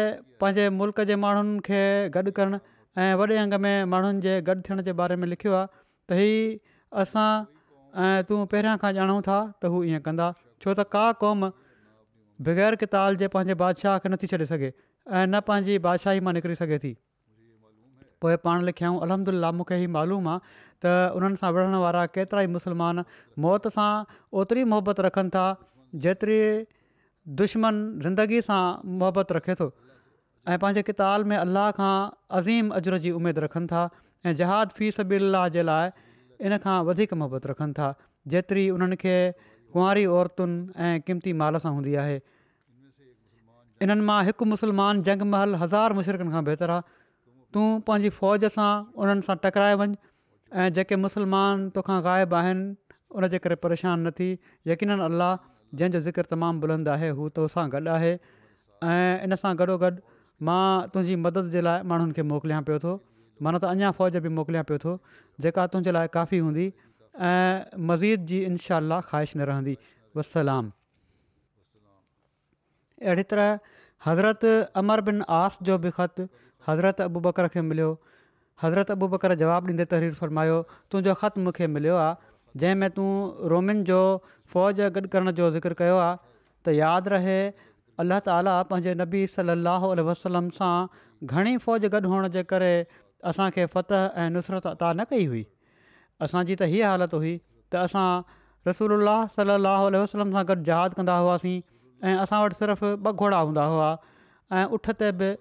पंहिंजे 0.42 0.70
मुल्क़ 0.78 1.02
जे 1.10 1.16
माण्हुनि 1.24 1.60
खे 1.68 1.78
गॾु 2.16 2.32
करणु 2.40 2.58
ऐं 3.04 3.38
अंग 3.44 3.54
में 3.66 3.86
माण्हुनि 3.94 4.20
जे 4.28 4.40
गॾु 4.48 4.56
थियण 4.68 4.82
जे 4.88 4.94
बारे 5.02 5.16
में 5.22 5.28
लिखियो 5.28 5.54
आहे 5.60 5.68
त 6.12 6.18
हीअ 6.20 7.00
असां 7.04 7.28
ऐं 8.08 8.24
तूं 8.30 8.40
पहिरियां 8.54 8.78
खां 8.82 8.92
ॼाणूं 8.98 9.22
था 9.28 9.38
त 9.64 9.72
हू 9.76 9.84
ईअं 9.92 10.02
कंदा 10.08 10.28
छो 10.64 10.74
त 10.80 10.86
का 10.96 11.04
क़ौम 11.24 11.48
बग़ैर 12.50 12.76
किताल 12.84 13.16
जे 13.22 13.28
पंहिंजे 13.38 13.56
बादशाह 13.64 13.98
खे 14.04 14.10
नथी 14.14 14.28
छ्ॾे 14.34 14.46
सघे 14.52 14.72
ऐं 14.72 15.24
न 15.24 15.42
पंहिंजी 15.52 15.78
बादशाही 15.88 16.20
मां 16.28 16.34
निकिरी 16.40 16.56
सघे 16.64 16.80
थी 16.88 16.94
पोइ 18.24 18.36
पाण 18.48 18.68
लिखियाऊं 18.72 19.00
अलहमदिल्ला 19.08 19.52
मूंखे 19.60 19.80
हीउ 19.86 19.92
मालूम 19.98 20.28
आहे 20.34 20.58
त 20.86 20.96
उन्हनि 21.22 21.42
सां 21.46 21.54
विढ़ण 21.60 21.80
वारा 21.86 22.04
केतिरा 22.18 22.46
ई 22.50 22.54
मुस्लमान 22.60 23.02
मौत 23.48 23.72
सां 23.80 23.90
ओतिरी 24.44 24.66
रखनि 25.10 25.36
था 25.38 25.48
जेतिरी 26.08 26.40
दुश्मन 27.40 27.74
ज़िंदगी 28.04 28.42
सां 28.42 28.62
मुहबत 29.00 29.32
रखे 29.38 29.56
थो 29.56 29.66
ऐं 30.50 30.58
पंहिंजे 30.62 30.82
किताब 30.86 31.26
में 31.32 31.36
अल्लाह 31.38 31.70
खां 31.80 31.90
अज़ीम 32.38 32.70
अजर 32.80 32.98
जी 33.04 33.12
उमेदु 33.18 33.42
रखनि 33.44 33.68
था 33.74 33.82
ऐं 34.26 34.34
जहाद 34.40 34.70
फी 34.80 34.90
सबी 34.98 35.16
अलाह 35.24 35.48
जे 35.58 35.66
लाइ 35.70 35.92
इन 36.50 36.58
खां 36.64 36.78
वधीक 36.88 37.14
मुहबत 37.24 37.46
रखनि 37.52 37.74
था 37.80 37.90
जेतिरी 38.36 38.64
उन्हनि 38.78 38.96
खे 39.04 39.14
कुंवारी 39.76 40.06
औरतुनि 40.16 40.90
क़ीमती 41.12 41.34
माल 41.44 41.60
सां 41.68 41.74
हूंदी 41.76 41.94
आहे 42.06 42.18
इन्हनि 43.88 44.08
मां 44.10 44.18
हिकु 44.32 44.50
मुसलमान 44.56 45.04
महल 45.36 45.56
हज़ार 45.66 45.98
मुशरकनि 46.00 46.34
खां 46.38 46.44
बहितरु 46.50 46.78
आहे 46.78 47.00
तूं 47.56 47.68
पंहिंजी 47.92 48.14
फ़ौज 48.18 48.48
सां 48.58 48.72
उन्हनि 49.04 49.28
सां 49.30 49.38
टकराए 49.46 49.78
वञु 49.84 50.02
ऐं 50.66 50.68
जेके 50.80 51.00
मुसलमान 51.06 51.70
तोखा 51.80 52.02
ग़ाइबु 52.12 52.36
आहिनि 52.44 52.70
उनजे 53.22 53.44
करे 53.48 53.56
परेशानु 53.68 54.08
न 54.10 54.14
थी 54.20 54.34
यकीन 54.74 55.00
अलाह 55.12 55.40
जंहिंजो 55.80 56.00
ज़िक्र 56.08 56.24
तमामु 56.32 56.60
बुलंद 56.64 56.88
आहे 56.94 57.10
हू 57.18 57.28
तोसां 57.38 57.64
गॾु 57.74 57.88
आहे 57.96 58.12
ऐं 58.84 59.24
इन 59.28 59.36
सां 59.44 59.52
गॾोगॾु 59.60 59.92
मां 60.50 60.64
तुंहिंजी 60.96 61.16
मदद 61.26 61.50
जे 61.56 61.62
लाइ 61.68 61.84
माण्हुनि 61.92 62.14
खे 62.18 62.24
मोकिलिया 62.32 62.60
पियो 62.70 62.80
थो 62.86 62.92
माना 63.46 63.62
त 63.64 63.70
अञा 63.76 63.92
फ़ौज 64.00 64.18
बि 64.26 64.30
मोकिलिया 64.40 64.64
पियो 64.72 64.80
थो 64.86 64.96
जेका 65.46 65.68
तुंहिंजे 65.76 65.94
लाइ 65.98 66.12
काफ़ी 66.18 66.38
हूंदी 66.48 66.66
ऐं 67.30 67.84
मज़ीद 67.92 68.26
जी 68.32 68.40
इनशा 68.50 68.80
ख़्वाहिश 69.10 69.36
न 69.36 69.48
रहंदी 69.52 69.78
वसलाम 70.20 70.72
अहिड़ी 73.12 73.26
तरह 73.36 73.60
हज़रत 74.08 74.46
अमर 74.84 75.02
बिन 75.12 75.24
आस 75.40 75.58
जो 75.70 75.78
बि 75.86 75.94
ख़तु 76.02 76.28
हज़रत 76.68 77.02
अबू 77.08 77.20
बकर 77.30 77.48
खे 77.56 77.62
मिलियो 77.72 77.92
हज़रत 78.66 78.92
अबू 78.98 79.08
बकर 79.16 79.34
जवाबु 79.44 79.72
ॾींदे 79.78 79.86
तहरीर 79.96 80.14
फरमायो 80.20 80.58
तुंहिंजो 80.92 81.14
ख़तु 81.24 81.40
मूंखे 81.48 81.68
मिलियो 81.78 81.96
आहे 82.02 82.30
जंहिं 82.62 82.76
में 82.84 82.90
तूं 82.98 83.10
रोमिन 83.54 83.84
जो 83.90 84.00
फ़ौज 84.54 84.80
गॾु 84.98 85.08
करण 85.14 85.32
जो 85.40 85.50
ज़िकर 85.52 85.74
कयो 85.82 85.98
आहे 85.98 86.18
त 86.68 86.74
यादि 86.78 87.12
रहे 87.16 87.38
अलाह 88.04 88.20
ताली 88.28 88.56
पंहिंजे 88.72 88.94
नबी 89.04 89.22
सलाहु 89.36 89.92
उल 89.96 90.02
वसलम 90.10 90.50
सां 90.60 90.72
घणी 91.36 91.54
फ़ौज 91.66 91.86
गॾु 91.96 92.12
हुअण 92.14 92.28
जे 92.36 92.44
करे 92.52 92.74
असांखे 93.32 93.66
फ़तह 93.76 94.20
ऐं 94.24 94.28
नुसरत 94.38 94.68
अदा 94.74 94.92
न 95.00 95.06
कई 95.14 95.26
हुई 95.34 95.44
असांजी 96.28 96.56
त 96.64 96.70
हीअ 96.74 96.86
हालति 96.92 97.22
हुई 97.24 97.34
त 97.76 97.84
असां 97.86 98.06
रसूल 98.70 99.12
सलाहु 99.38 99.94
वसलम 99.98 100.36
सां 100.38 100.46
गॾु 100.52 100.62
जहाद 100.72 101.00
कंदा 101.00 101.18
हुआसीं 101.26 101.58
ऐं 102.10 102.16
असां 102.28 102.42
वटि 102.46 102.60
सिर्फ़ु 102.62 102.94
ॿ 103.08 103.12
घोड़ा 103.24 103.42
हूंदा 103.48 103.66
हुआ 103.76 103.90
ऐं 104.60 104.66
उठ 104.80 104.92
ते 105.04 105.12
बि 105.22 105.32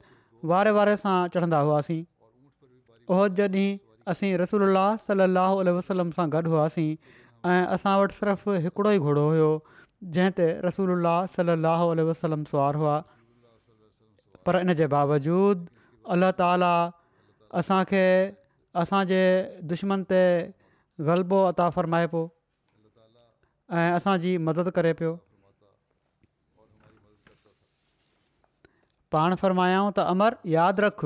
वारे 0.55 0.77
वारे 0.81 0.97
सां 1.07 1.17
चढ़ंदा 1.37 1.61
हुआसीं 1.69 2.01
उहो 3.13 3.23
जॾहिं 3.39 3.69
असीं 4.13 4.29
रसूल 4.45 4.67
सल 5.09 5.25
अल 5.31 5.73
सां 5.91 6.27
गॾु 6.37 6.51
हुआसीं 6.57 6.91
ऐं 7.49 7.65
असां 7.75 7.93
वटि 8.01 8.15
सिर्फ़ 8.15 8.49
हिकिड़ो 8.69 8.91
ई 8.93 8.99
घोड़ो 9.05 9.23
हुयो 9.29 9.51
जंहिं 10.17 10.33
ते 10.39 10.47
रसूल 10.67 11.05
सली 11.37 11.53
अलाह 11.57 11.85
वसलम 12.09 12.43
सुवारु 12.53 12.79
हुआ 12.83 12.97
पर 14.47 14.61
इन 14.65 14.75
जे 14.81 14.87
बावजूद 14.95 15.67
अल्ला 16.15 16.31
ताला 16.41 16.73
असांखे 17.61 18.05
असांजे 18.83 19.23
दुश्मन 19.73 20.03
ते 20.11 20.21
ग़लबो 21.09 21.41
अता 21.55 21.69
फ़रमाए 21.77 22.07
पियो 22.13 22.29
ऐं 23.79 23.97
असांजी 23.97 24.37
मदद 24.51 24.69
करे 24.77 24.93
पियो 25.01 25.15
पाण 29.17 29.35
फ़रमायाऊं 29.35 29.91
त 29.97 30.07
अमर 30.15 30.37
यादि 30.59 30.83
रख 30.89 31.05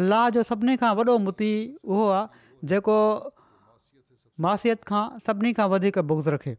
अलाह 0.00 0.28
जो 0.38 0.42
सभिनी 0.52 0.76
खां 0.82 0.94
वॾो 1.00 1.18
मुती 1.28 1.52
उहो 1.92 2.06
आहे 2.14 2.46
जेको 2.70 2.94
मासियत 4.44 4.82
खां 4.88 5.02
सभिनी 5.26 5.52
खां 5.58 5.66
वधीक 5.74 5.98
बुग्ज़ 6.12 6.28
रखे 6.36 6.54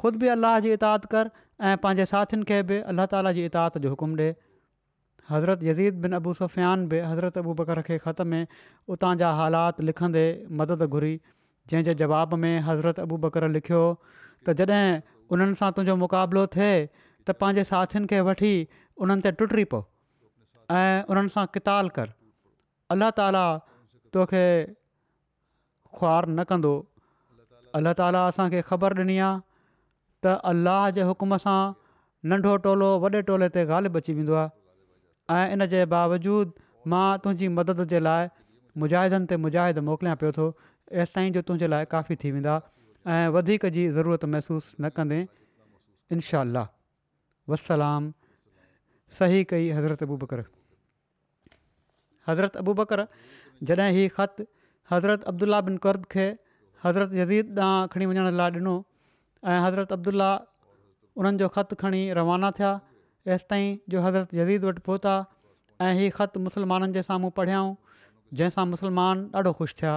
ख़ुदि 0.00 0.18
बि 0.24 0.28
अलाह 0.34 0.58
जी 0.66 0.72
इताद 0.74 1.06
कर 1.14 1.30
ऐं 1.68 1.76
पंहिंजे 1.84 2.04
साथियुनि 2.12 2.46
खे 2.50 2.58
बि 2.70 2.76
अलाह 2.92 3.06
ताला 3.14 3.32
जी 3.38 3.44
इतात 3.50 3.78
जो 3.86 3.90
हुकुम 3.94 4.12
ॾिए 4.18 4.34
हज़रत 5.30 5.64
यज़ीद 5.68 5.96
बिन 6.04 6.12
अबू 6.18 6.34
अबूसफियान 6.36 6.86
बि 6.92 7.00
हज़रत 7.06 7.38
अबू 7.42 7.54
बकर 7.62 7.80
खे 7.88 7.96
ख़त 8.04 8.28
में 8.34 8.44
उतां 8.96 9.10
जा 9.22 9.30
हालात 9.40 9.80
लिखंदे 9.88 10.22
मदद 10.60 10.86
घुरी 10.88 11.10
जंहिंजे 11.72 11.94
जवाब 12.02 12.34
में 12.44 12.54
हज़रत 12.68 13.00
अबू 13.06 13.18
बकर 13.24 13.48
लिखियो 13.56 13.80
त 14.12 14.56
जॾहिं 14.60 15.00
उन्हनि 15.36 15.58
सां 15.62 15.70
तुंहिंजो 15.78 15.96
मुक़ाबिलो 16.04 16.44
थिए 16.58 16.70
त 16.90 17.36
पंहिंजे 17.42 17.64
साथियुनि 17.72 18.10
खे 18.14 18.20
वठी 18.30 18.52
उन्हनि 19.06 19.26
ते 19.28 19.32
टुटी 19.42 19.64
पियो 19.72 20.78
ऐं 20.84 21.10
उन्हनि 21.14 21.34
सां 21.38 21.44
किताल 21.58 21.90
कर 21.98 22.14
अलाह 22.96 23.10
ताला 23.22 23.42
तोखे 24.18 24.44
ख्वा 26.00 26.14
न 26.28 26.46
कंदो 26.54 26.74
अलाह 27.76 27.92
ताला 28.00 28.20
असांखे 28.28 28.60
ख़बर 28.68 28.96
ॾिनी 29.02 29.18
आहे 29.18 29.40
त 30.26 30.34
अलाह 30.50 30.88
जे 30.98 31.02
हुकुम 31.08 31.34
सां 31.36 31.72
नंढो 32.32 32.54
टोलो 32.66 32.90
वॾे 33.04 33.20
टोले 33.30 33.48
ते 33.56 33.64
गालिब 33.72 33.96
अची 34.00 34.12
वेंदो 34.20 34.44
इन 35.52 35.64
जे 35.74 35.84
बावजूदि 35.94 36.50
मां 36.94 37.06
तुंहिंजी 37.24 37.48
मदद 37.58 37.80
जे 37.94 38.00
लाइ 38.06 38.26
मुजाहिदनि 38.84 39.26
ते 39.30 39.36
मुजाहिद 39.46 39.78
मोकिलियां 39.90 40.16
पियो 40.22 40.32
थो 40.40 40.48
ऐसि 41.04 41.12
ताईं 41.18 41.32
जो 41.32 41.40
तुंहिंजे 41.50 41.68
लाइ 41.74 41.84
काफ़ी 41.94 42.16
थी 42.24 42.30
वेंदो 42.38 42.56
आहे 42.56 43.24
ऐं 43.24 43.30
वधीक 43.38 43.66
जी 43.76 43.86
ज़रूरत 43.98 44.24
महिसूसु 44.34 44.82
न 44.82 44.88
कंदे 45.00 45.20
इनशा 46.18 46.42
वसलाम 47.52 48.10
सही 49.18 49.44
कई 49.50 49.68
हज़रत 49.78 50.04
अबू 50.06 50.16
बकर 50.24 50.40
हज़रत 52.30 52.56
अबू 52.62 52.72
बकर 52.80 53.04
जॾहिं 53.70 53.90
ही 53.98 54.02
ख़तु 54.18 54.44
हज़रत 54.90 55.30
अब्दुला 55.32 55.60
बिन 55.68 55.76
कर्द 55.86 56.04
खे 56.14 56.24
हज़रत 56.84 57.10
जदीद 57.20 57.58
ॾांहुं 57.58 57.86
खणी 57.92 58.06
वञण 58.10 58.26
लाइ 58.40 58.50
ॾिनो 58.58 58.74
ऐं 59.52 59.58
हज़रत 59.64 59.92
अब्दुल्ला 59.96 60.30
उन्हनि 61.20 61.38
जो 61.38 61.48
ख़तु 61.56 61.74
खणी 61.82 62.02
रवाना 62.18 62.50
थिया 62.58 62.70
हेसि 63.30 63.46
ताईं 63.52 63.76
जो 63.94 64.00
हज़रत 64.04 64.34
जदीद 64.40 64.64
वटि 64.68 64.82
पहुता 64.88 65.14
ऐं 65.86 65.92
हीअ 66.00 66.10
ख़तु 66.18 66.36
मुसलमाननि 66.46 66.92
जे 66.98 67.02
साम्हूं 67.08 67.30
पढ़ियाऊं 67.38 67.72
जंहिंसां 68.40 68.66
मुसलमान 68.74 69.16
ॾाढो 69.40 69.52
ख़ुशि 69.60 69.74
थिया 69.80 69.94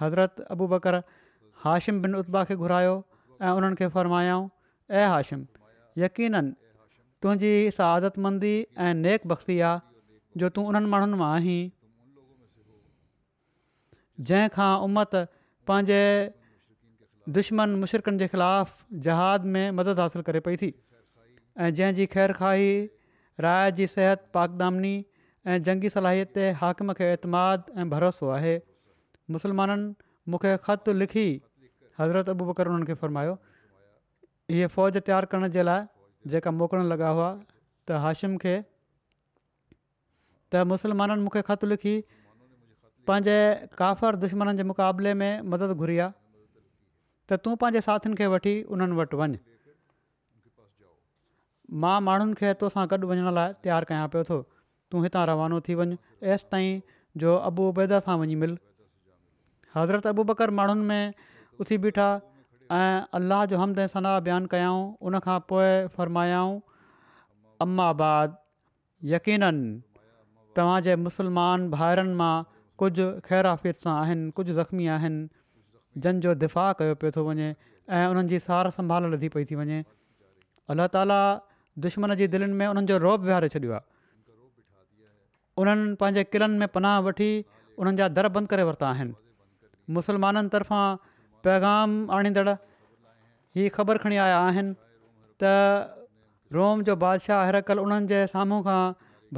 हज़रत 0.00 0.44
अबू 0.56 0.64
बकर 0.74 0.94
हाशिम 1.64 2.02
बिन 2.04 2.12
उत्बा 2.22 2.44
खे 2.50 2.54
घुरायो 2.66 2.94
ऐं 3.40 3.52
उन्हनि 3.60 3.80
खे 3.82 3.86
फ़र्मायाऊं 3.94 4.48
ऐं 5.00 5.06
हाशिम 5.14 5.46
यकीन 6.04 6.34
तुंहिंजी 7.24 7.54
स 7.80 8.60
ऐं 8.88 8.92
नेक 9.06 9.32
बख़्ती 9.32 9.58
आहे 9.70 10.42
जो 10.42 10.48
तूं 10.56 10.66
उन्हनि 10.72 10.88
माण्हुनि 10.96 11.20
मां 11.22 11.30
आहीं 11.40 11.58
जंहिंखां 14.20 14.68
उमत 14.86 15.14
पंहिंजे 15.68 16.00
दुश्मन 17.36 17.70
मुशरकनि 17.82 18.18
जे 18.22 18.26
ख़िलाफ़ु 18.32 19.00
जहाद 19.06 19.44
में 19.56 19.64
मदद 19.78 20.00
हासिलु 20.02 20.22
करे 20.24 20.40
पई 20.48 20.56
थी 20.62 20.68
ऐं 20.72 21.68
जंहिंजी 21.80 22.06
ख़ैरु 22.16 23.46
राय 23.46 23.70
जी 23.78 23.86
सिहत 23.94 24.26
पाकदामनी 24.34 24.92
ऐं 25.46 25.56
जंगी 25.68 25.88
सलाहियत 25.94 26.32
ते 26.38 26.44
हाकिम 26.60 26.92
खे 26.98 27.06
एतमाद 27.14 27.64
ऐं 27.78 27.86
भरोसो 27.94 28.28
आहे 28.36 28.52
मुसलमाननि 29.36 29.90
मूंखे 30.34 30.52
ख़तु 30.68 30.92
लिखी 31.00 31.24
हज़रत 32.00 32.26
अबू 32.34 32.44
बकर 32.52 32.68
उन्हनि 32.74 32.86
खे 32.90 32.94
फ़र्मायो 33.02 33.34
हीअ 34.52 34.68
फ़ौज 34.76 34.94
तयारु 35.10 35.26
करण 35.34 35.48
जे 35.58 35.62
लाइ 35.70 35.82
जेका 36.34 36.50
मोकिलणु 36.60 36.86
लॻा 36.94 37.10
हुआ 37.18 37.28
त 37.38 37.98
हाशिम 38.06 38.36
खे 38.44 38.54
त 38.60 40.64
मुसलमाननि 40.74 41.22
मूंखे 41.28 41.42
ख़तु 41.50 41.66
लिखी 41.74 41.96
पंहिंजे 43.08 43.36
काफ़र 43.78 44.16
दुश्मन 44.24 44.52
जे 44.60 44.66
मुक़ाबले 44.70 45.12
में 45.22 45.32
मदद 45.54 45.72
घुरी 45.78 45.96
आहे 46.04 46.12
त 47.32 47.38
तूं 47.44 47.54
पंहिंजे 47.64 47.80
साथियुनि 47.88 48.18
खे 48.20 48.28
वठी 48.34 48.54
उन्हनि 48.76 48.96
वटि 49.00 49.18
वञु 49.22 49.40
मां 51.84 51.94
माण्हुनि 52.08 52.38
खे 52.40 52.52
हितो 52.52 52.70
सां 52.76 52.84
गॾु 52.94 52.98
वञण 53.12 53.30
लाइ 53.38 53.56
तयारु 53.66 53.90
कयां 53.90 54.08
पियो 54.14 54.24
थो 54.30 54.38
तूं 54.94 55.02
हितां 55.06 55.24
रवानो 55.32 55.60
थी 55.68 55.76
वञु 55.80 55.96
एसि 56.36 56.48
ताईं 56.54 56.80
जो 57.24 57.34
अबू 57.50 57.66
उबैदा 57.74 58.00
सां 58.08 58.16
वञी 58.22 58.38
मिल 58.44 58.56
हज़रत 59.76 60.08
अबू 60.14 60.24
बकर 60.32 60.54
माण्हुनि 60.60 60.88
में 60.92 61.14
उथी 61.64 61.78
बीठा 61.86 62.08
ऐं 62.78 63.20
अलाह 63.20 63.44
जो 63.54 63.60
हमद 63.64 63.84
ऐं 63.86 63.88
सनाह 63.96 64.18
बयानु 64.28 64.52
कयाऊं 64.56 64.80
उनखां 65.12 65.36
पोइ 65.52 65.72
फरमायाऊं 65.96 66.60
अम्माबाद 67.68 68.38
यकीन 69.14 69.50
तव्हांजे 70.58 70.98
मुसलमान 71.06 71.68
भाइरनि 71.78 72.18
मां 72.22 72.32
कुझु 72.78 73.02
ख़ैराफ़ियत 73.26 73.46
आफ़ियत 73.54 73.78
सां 73.82 73.94
आहिनि 74.00 74.30
कुझु 74.36 74.52
ज़ख़्मी 74.54 74.86
आहिनि 74.96 75.28
जंहिंजो 76.04 76.34
दिफ़ा 76.42 76.66
कयो 76.78 76.94
पियो 77.02 77.10
थो 77.16 77.22
वञे 77.28 77.48
ऐं 77.96 78.06
उन्हनि 78.12 78.28
जी 78.32 78.38
सार 78.46 78.70
संभाल 78.78 79.06
लधी 79.14 79.28
पई 79.34 79.44
थी 79.50 79.54
वञे 79.60 79.78
अलाह 80.74 80.86
ताला 80.94 81.18
दुश्मन 81.86 82.14
जी 82.22 82.26
दिलनि 82.34 82.56
में 82.62 82.66
उन्हनि 82.72 82.86
जो 82.90 82.96
रोब 83.06 83.20
विहारे 83.30 83.48
छॾियो 83.54 83.72
आहे 83.78 83.86
उन्हनि 85.64 85.94
पंहिंजे 86.02 86.24
क़िलनि 86.34 86.58
में 86.64 86.68
पनाह 86.78 86.98
वठी 87.08 87.30
उन्हनि 87.78 87.96
जा 88.02 88.08
दर 88.20 88.28
बंदि 88.38 88.50
करे 88.54 88.64
वरिता 88.70 88.88
आहिनि 88.94 89.94
मुस्लमाननि 89.98 90.52
तरफ़ां 90.54 91.04
पैगाम 91.48 91.94
आणींदड़ 92.18 92.48
हीअ 92.48 93.68
ख़बर 93.78 94.02
खणी 94.06 94.18
आया 94.26 94.40
आहिनि 94.50 94.74
त 95.44 95.54
रोम 96.58 96.82
जो 96.90 96.98
बादशाह 97.06 97.46
हरकल 97.50 97.84
उन्हनि 97.86 98.10
जे 98.14 98.24
साम्हूं 98.34 98.60
खां 98.70 98.82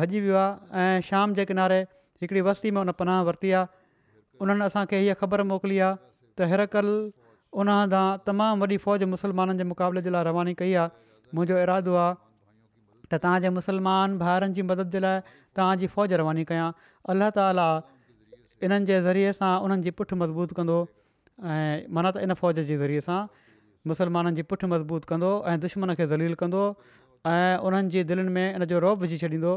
भॼी 0.01 0.21
वियो 0.25 0.41
आहे 0.45 0.89
ऐं 0.97 1.05
शाम 1.11 1.37
जे 1.41 1.45
किनारे 1.53 1.85
हिकिड़ी 2.23 2.41
वस्ती 2.49 2.71
में 2.75 2.81
उन 2.81 2.93
पनाह 3.01 3.23
वरिती 3.29 3.51
आहे 3.53 3.67
उन्हनि 4.45 4.65
असांखे 4.65 4.97
हीअ 5.05 5.15
ख़बर 5.21 5.43
मोकिली 5.53 5.79
आहे 5.85 5.95
त 6.39 6.49
हींअर 6.49 6.65
कल्ह 6.73 7.57
उन 7.61 7.69
तमामु 8.29 8.55
वॾी 8.65 8.77
फ़ौज 8.85 9.03
मुसलमाननि 9.13 9.55
जे 9.61 9.65
मुक़ाबले 9.73 10.01
जे 10.07 10.11
लाइ 10.15 10.23
रवानी 10.29 10.53
कई 10.61 10.73
आहे 10.81 10.89
मुंहिंजो 11.37 11.57
इरादो 11.65 11.93
आहे 12.01 12.15
त 13.11 13.13
तव्हांजे 13.25 13.49
मुस्लमान 13.59 14.17
भाइरनि 14.25 14.55
जी 14.57 14.63
मदद 14.73 14.91
जे 14.97 15.01
लाइ 15.07 15.21
तव्हांजी 15.57 15.87
फ़ौज 15.95 16.13
रवानी 16.23 16.45
कयां 16.53 16.69
अल्लाह 17.13 17.31
ताली 17.39 17.69
इन्हनि 18.67 19.01
ज़रिए 19.09 19.33
सां 19.41 19.53
उन्हनि 19.69 19.95
पुठि 20.01 20.17
मज़बूत 20.25 20.57
कंदो 20.61 20.79
ऐं 21.49 21.93
माना 21.97 22.11
त 22.17 22.25
इन 22.29 22.35
फ़ौज 22.41 22.65
जे 22.73 22.77
ज़रिए 22.85 23.05
सां 23.09 23.21
मुसलमाननि 23.93 24.41
जी 24.41 24.47
पुठु 24.53 24.69
मज़बूत 24.75 25.09
कंदो 25.13 25.33
ऐं 25.53 25.57
दुश्मन 25.67 25.95
खे 26.01 26.07
ज़लील 26.15 26.35
कंदो 26.43 26.63
ऐं 27.35 27.65
उन्हनि 27.69 28.05
जे 28.13 28.21
में 28.39 28.47
इन 28.49 28.65
जो 28.75 28.83
रौब 28.87 29.07
विझी 29.07 29.19
छॾींदो 29.25 29.55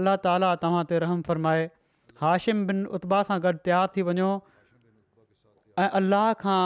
अल्लाह 0.00 0.22
ताली 0.28 0.54
तव्हां 0.64 0.84
रहम 1.04 1.24
फ़रमाए 1.30 1.64
हाशिम 2.20 2.60
बिन 2.68 2.78
उत्बा 2.98 3.18
सां 3.28 3.36
गॾु 3.46 3.52
तयारु 3.68 3.90
थी 3.94 4.02
वञो 4.08 4.28
ऐं 5.84 5.88
अलाह 5.98 6.28
खां 6.42 6.60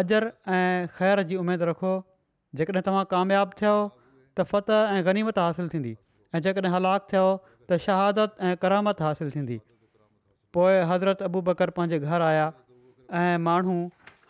अजर 0.00 0.26
ऐं 0.58 0.90
ख़ैर 0.98 1.22
जी 1.30 1.38
उमेदु 1.44 1.68
रखो 1.70 1.94
जेकॾहिं 2.60 2.82
तव्हां 2.88 3.04
कामियाबु 3.14 3.58
थियो 3.62 3.72
त 3.78 4.46
फत 4.52 4.70
ऐं 4.82 5.00
गनीमत 5.08 5.40
हासिलु 5.44 5.72
थींदी 5.72 5.94
ऐं 5.96 6.42
जेकॾहिं 6.48 6.72
हलाकु 6.76 7.08
थियो 7.14 7.24
त 7.32 7.80
शहादत 7.86 8.38
ऐं 8.50 8.62
करामत 8.66 9.02
हासिलु 9.08 9.34
थींदी 9.38 9.58
पोइ 10.58 10.78
हज़रत 10.92 11.26
अबू 11.30 11.44
बकर 11.50 11.74
पंहिंजे 11.80 12.00
घर 12.14 12.26
आया 12.28 12.46
ऐं 13.22 13.44
माण्हू 13.50 13.76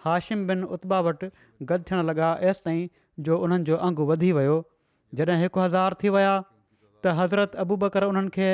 हाशिम 0.09 0.47
बिन 0.53 0.65
उत्बा 0.79 1.03
वटि 1.11 1.31
गॾु 1.73 1.81
थियणु 1.91 2.07
लॻा 2.13 2.33
एसि 2.49 2.63
ताईं 2.69 2.83
जो 3.29 3.39
उन्हनि 3.47 3.69
जो 3.71 3.77
अंगु 3.91 4.09
वधी 4.15 4.33
वियो 4.41 4.57
जॾहिं 5.21 5.41
हिकु 5.47 5.65
हज़ार 5.69 5.97
थी 6.03 6.15
विया 6.19 6.33
त 6.43 7.19
हज़रत 7.25 7.61
अबू 7.67 7.81
बकर 7.89 8.11
उन्हनि 8.13 8.37
खे 8.41 8.51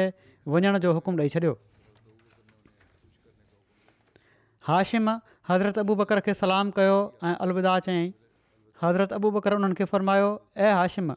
वञण 0.57 0.83
जो 0.87 0.99
हुकुमु 1.01 1.19
ॾेई 1.27 1.35
छॾियो 1.39 1.55
हाशिम 4.71 5.11
हज़रत 5.51 5.79
अबू 5.83 5.95
बकर 6.01 6.21
खे 6.27 6.33
सलाम 6.47 6.71
कयो 6.81 6.97
ऐं 6.97 7.35
अलविदा 7.47 7.75
حضرت 8.83 8.93
हज़रत 8.93 9.13
अबू 9.19 9.31
बकर 9.37 9.55
उन्हनि 9.59 9.75
खे 9.81 9.85
फ़र्मायो 9.93 10.29
ऐं 10.65 10.73
हाशिम 10.79 11.11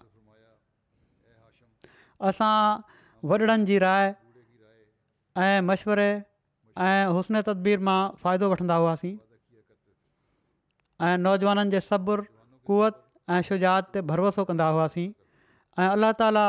असां 2.29 2.51
वॾड़नि 3.31 3.57
जी 3.69 3.77
राय 3.83 4.07
ऐं 5.43 5.61
मशवरे 5.69 6.09
ऐं 6.87 7.13
हुस्न 7.17 7.41
तदबीर 7.49 7.79
मां 7.89 7.99
फ़ाइदो 8.23 8.49
वठंदा 8.53 8.75
हुआसीं 8.83 9.13
ऐं 11.07 11.17
नौजवाननि 11.25 11.69
जे 11.75 11.79
सब्रु 11.89 12.27
कुवत 12.69 12.99
ऐं 13.35 13.41
शुजा 13.51 13.75
ते 13.95 14.01
भरोसो 14.13 14.45
कंदा 14.51 14.67
हुआसीं 14.77 15.07
ऐं 15.83 15.89
अलाह 15.93 16.11
ताला 16.23 16.45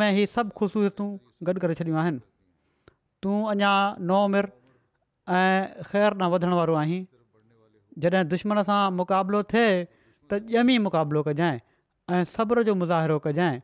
में 0.00 0.10
ही 0.20 0.26
सभु 0.38 0.56
ख़ुशूसियूं 0.62 1.12
गॾु 1.50 1.60
करे 1.66 1.78
छॾियूं 1.82 1.98
आहिनि 2.04 2.96
तूं 3.26 3.36
अञा 3.56 3.74
ऐं 5.28 5.82
ख़ैर 5.92 6.14
न 6.16 6.26
वधणु 6.32 6.56
वारो 6.56 6.74
आहीं 6.82 6.98
जॾहिं 8.04 8.24
दुश्मन 8.32 8.62
सां 8.68 8.80
मुक़ाबिलो 9.00 9.42
थिए 9.52 9.68
त 10.30 10.38
ॼमी 10.60 10.76
मुक़ाबिलो 10.84 11.22
कजांइ 11.26 11.58
ऐं 12.18 12.22
सब्र 12.34 12.62
जो 12.68 12.74
मुज़ाहिरो 12.82 13.18
कजांइ 13.26 13.60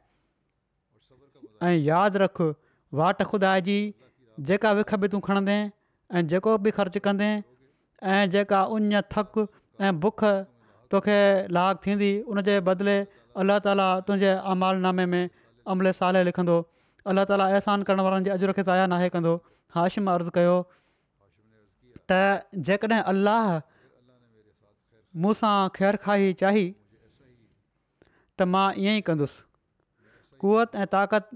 ऐं 1.68 1.72
यादि 1.84 2.22
रख 2.24 2.40
वाट 3.00 3.22
ख़ुदा 3.30 3.52
जी 3.70 3.76
जेका 4.50 4.72
विख 4.80 4.94
बि 5.04 5.10
तूं 5.14 5.20
खणंदे 5.28 5.56
ऐं 6.18 6.22
जेको 6.34 6.56
बि 6.66 6.74
ख़र्चु 6.80 7.02
कंदे 7.08 7.30
ऐं 8.18 8.20
जेका 8.36 8.60
उञ 8.76 9.00
थक 9.16 9.40
ऐं 9.88 9.94
बुख 10.04 10.28
तोखे 10.94 11.18
लाग 11.60 11.82
थींदी 11.86 12.12
उन 12.34 12.44
जे 12.50 12.58
बदिले 12.70 12.98
अलाह 13.44 13.64
ताला 13.68 13.88
तुंहिंजे 14.08 14.34
अमालनामे 14.54 15.06
में 15.16 15.22
अमले 15.76 15.92
साले 16.02 16.22
लिखंदो 16.30 16.58
अलाह 17.12 17.24
ताला 17.32 17.46
अहसान 17.54 17.82
करण 17.88 18.06
वारनि 18.08 18.28
जे 18.30 18.36
अजर 18.38 18.56
खे 18.58 18.62
ज़ाया 18.70 18.86
नाहे 18.96 19.08
कंदो 19.16 19.36
हाशिम 19.78 20.08
में 20.08 20.12
अर्ज़ु 20.12 20.64
त 22.10 22.60
जेकॾहिं 22.68 23.00
अलाह 23.10 23.46
मूं 25.24 25.34
सां 25.40 25.56
चाही 25.76 26.66
त 28.36 28.48
मां 28.52 28.64
ईअं 28.84 28.94
ई 29.00 29.04
कंदुसि 29.08 29.42
कुवत 30.44 30.74
ऐं 30.76 30.86
ताक़त 30.96 31.28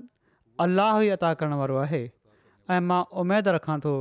अलाह 0.67 0.95
जो 1.01 1.05
ई 1.05 1.09
अता 1.17 1.31
करण 1.41 1.55
वारो 1.63 1.77
आहे 1.87 2.01
ऐं 2.07 2.79
मां 2.91 3.01
उमेदु 3.23 3.55
रखां 3.59 3.77
थो 3.85 3.93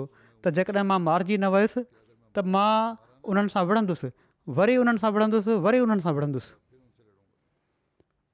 त 0.43 0.51
जेकॾहिं 0.59 0.83
मां 0.91 0.97
मारिजी 1.07 1.37
न 1.37 1.51
वयुसि 1.57 1.83
त 1.83 2.43
मां 2.55 2.73
उन्हनि 3.23 3.53
सां 3.55 3.63
विढ़ंदुसि 3.71 4.09
वरी 4.57 4.77
उन्हनि 4.83 5.03
सां 5.03 5.11
विढ़ंदुसि 5.17 5.59
वरी 5.67 5.79
उन्हनि 5.85 6.05
सां 6.07 6.13
विढ़ंदुसि 6.17 6.51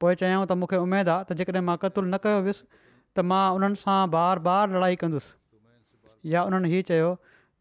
पोइ 0.04 0.16
चयऊं 0.24 0.48
त 0.48 0.60
मूंखे 0.64 0.80
उमेदु 0.88 1.14
आहे 1.18 1.28
त 1.28 1.40
जेकॾहिं 1.42 1.66
मां 1.70 1.76
क़तुल 1.84 2.08
न 2.14 2.22
कयो 2.28 2.40
वयुसि 2.48 2.66
त 2.80 3.28
मां 3.34 3.44
उन्हनि 3.60 3.84
सां 3.84 4.00
बार 4.18 4.44
बार 4.50 4.74
लड़ाई 4.78 5.02
कंदुसि 5.04 6.34
या 6.36 6.48
उन्हनि 6.50 6.76
हीउ 6.76 7.12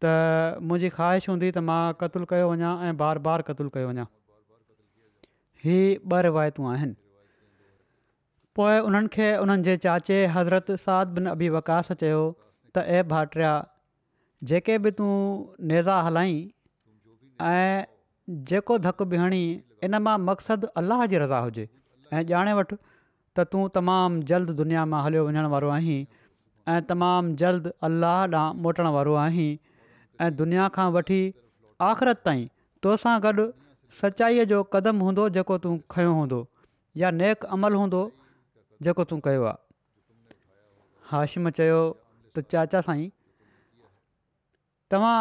त 0.03 0.65
मुंहिंजी 0.69 0.87
ख़्वाहिश 0.95 1.29
हूंदी 1.31 1.47
त 1.49 1.61
मां 1.69 1.79
क़तलु 2.03 2.27
कयो 2.31 2.47
वञा 2.51 2.71
ऐं 2.87 2.91
बार 3.01 3.19
बार 3.27 3.43
कतलु 3.49 3.73
कयो 3.75 3.89
वञा 3.91 4.05
हीअ 5.65 5.83
ॿ 6.15 6.23
रिवायतूं 6.27 6.65
आहिनि 6.71 6.95
पोइ 8.59 8.81
उन्हनि 8.89 9.11
खे 9.15 9.27
उन्हनि 9.45 9.65
जे 9.69 9.75
चाचे 9.87 10.17
हज़रत 10.37 10.71
साद 10.87 11.13
बिन 11.19 11.29
अबी 11.35 11.49
वकास 11.55 11.91
चयो 12.01 12.19
त 12.23 12.85
ए 12.87 13.05
भाटिया 13.13 13.53
जेके 14.51 14.75
बि 14.87 14.93
तूं 14.99 15.13
नेज़ा 15.73 15.99
हलाई 16.09 16.35
ऐं 17.51 18.37
जेको 18.51 18.77
धकु 18.87 19.07
बि 19.13 19.21
हणी 19.25 19.41
इन 19.89 19.99
मां 20.07 20.17
मक़सदु 20.29 20.73
अलाह 20.83 21.05
जी 21.13 21.23
रज़ा 21.27 21.43
हुजे 21.47 21.67
ऐं 22.17 22.25
ॼाणे 22.35 22.57
वठि 22.61 22.75
त 22.75 23.51
तूं 23.55 23.65
तमामु 23.79 24.27
जल्द 24.33 24.55
दुनिया 24.63 24.87
मां 24.95 25.03
हलियो 25.09 25.25
वञण 25.29 25.51
वारो 25.57 25.71
आहीं 25.81 25.97
ऐं 26.75 26.81
तमामु 26.91 27.37
जल्द 27.43 27.71
अलाह 27.89 28.21
ॾांहुं 28.35 28.63
मोटणु 28.67 28.97
वारो 28.97 29.15
आहीं 29.27 29.49
ऐं 30.21 30.35
दुनिया 30.35 30.67
खां 30.75 30.91
वठी 30.91 31.19
आख़िरत 31.89 32.21
ताईं 32.25 32.47
तोसां 32.83 33.15
गॾु 33.23 33.45
सचाईअ 34.01 34.45
जो 34.51 34.61
कदमु 34.73 35.05
हूंदो 35.07 35.27
जेको 35.37 35.57
तूं 35.65 35.73
खयों 35.93 36.13
हूंदो 36.15 36.41
या 37.01 37.11
नेक 37.19 37.45
अमल 37.57 37.73
हूंदो 37.81 38.01
जेको 38.87 39.03
तूं 39.11 39.19
कयो 39.27 39.43
आहे 39.51 40.35
हाशिम 41.11 41.49
चयो 41.59 41.79
त 42.37 42.43
चाचा 42.53 42.81
साईं 42.89 43.09
तव्हां 44.93 45.17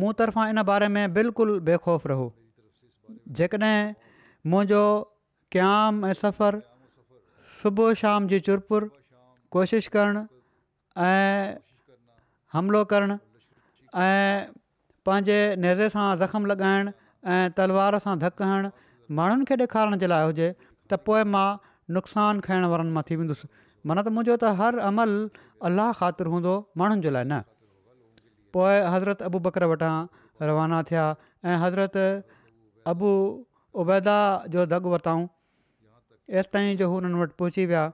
मूं 0.00 0.12
तरफ़ां 0.20 0.48
इन 0.54 0.62
बारे 0.72 0.88
में 0.96 1.02
बिल्कुलु 1.14 1.58
बेखौफ़ 1.68 2.06
रहो 2.12 2.28
जेकॾहिं 3.38 3.78
मुंहिंजो 4.50 4.82
क़्याम 5.54 6.04
ऐं 6.10 6.12
सफ़र 6.24 6.60
सुबुह 7.62 7.92
शाम 8.02 8.28
जी 8.28 8.40
चुरपुर 8.48 8.90
कोशिशि 9.56 9.90
करणु 9.96 10.22
ऐं 11.06 11.56
हमिलो 12.52 12.84
ऐं 13.98 14.44
पंहिंजे 15.06 15.38
नज़े 15.58 15.88
सां 15.94 16.06
ज़म 16.22 16.44
लॻाइणु 16.50 16.90
तलवार 17.56 17.98
सां 18.04 18.14
धकणु 18.18 18.68
माण्हुनि 19.18 19.44
खे 19.48 19.54
ॾेखारण 19.62 19.98
जे 20.02 20.06
लाइ 20.06 20.24
हुजे 20.26 20.48
त 20.90 20.98
पोइ 21.06 21.22
मां 21.34 21.46
नुक़सानु 21.96 22.40
खाइण 22.46 22.64
वारनि 22.74 22.90
मां 22.98 23.02
थी 23.08 23.16
वेंदुसि 23.22 23.48
माना 23.88 24.02
त 24.06 24.12
मुंहिंजो 24.14 24.36
त 24.44 24.52
हर 24.62 24.78
अमल 24.90 25.10
अलाह 25.70 25.92
ख़ातिर 26.00 26.26
हूंदो 26.34 26.52
माण्हुनि 26.82 27.02
जे 27.02 27.10
लाइ 27.16 27.24
न 27.30 27.40
पोइ 28.56 28.76
हज़रत 28.94 29.22
अबू 29.30 29.38
बकर 29.48 29.66
वटां 29.74 29.92
रवाना 30.50 30.82
थिया 30.90 31.06
ऐं 31.50 31.56
हज़रत 31.64 32.90
अबू 32.94 33.10
उबैदा 33.82 34.16
जो 34.56 34.66
दगु 34.74 34.94
वरिताऊं 34.96 35.26
एसिताईं 36.40 36.76
जो 36.82 36.90
हुननि 36.94 37.20
वटि 37.22 37.34
पहुची 37.42 37.66
विया 37.72 37.84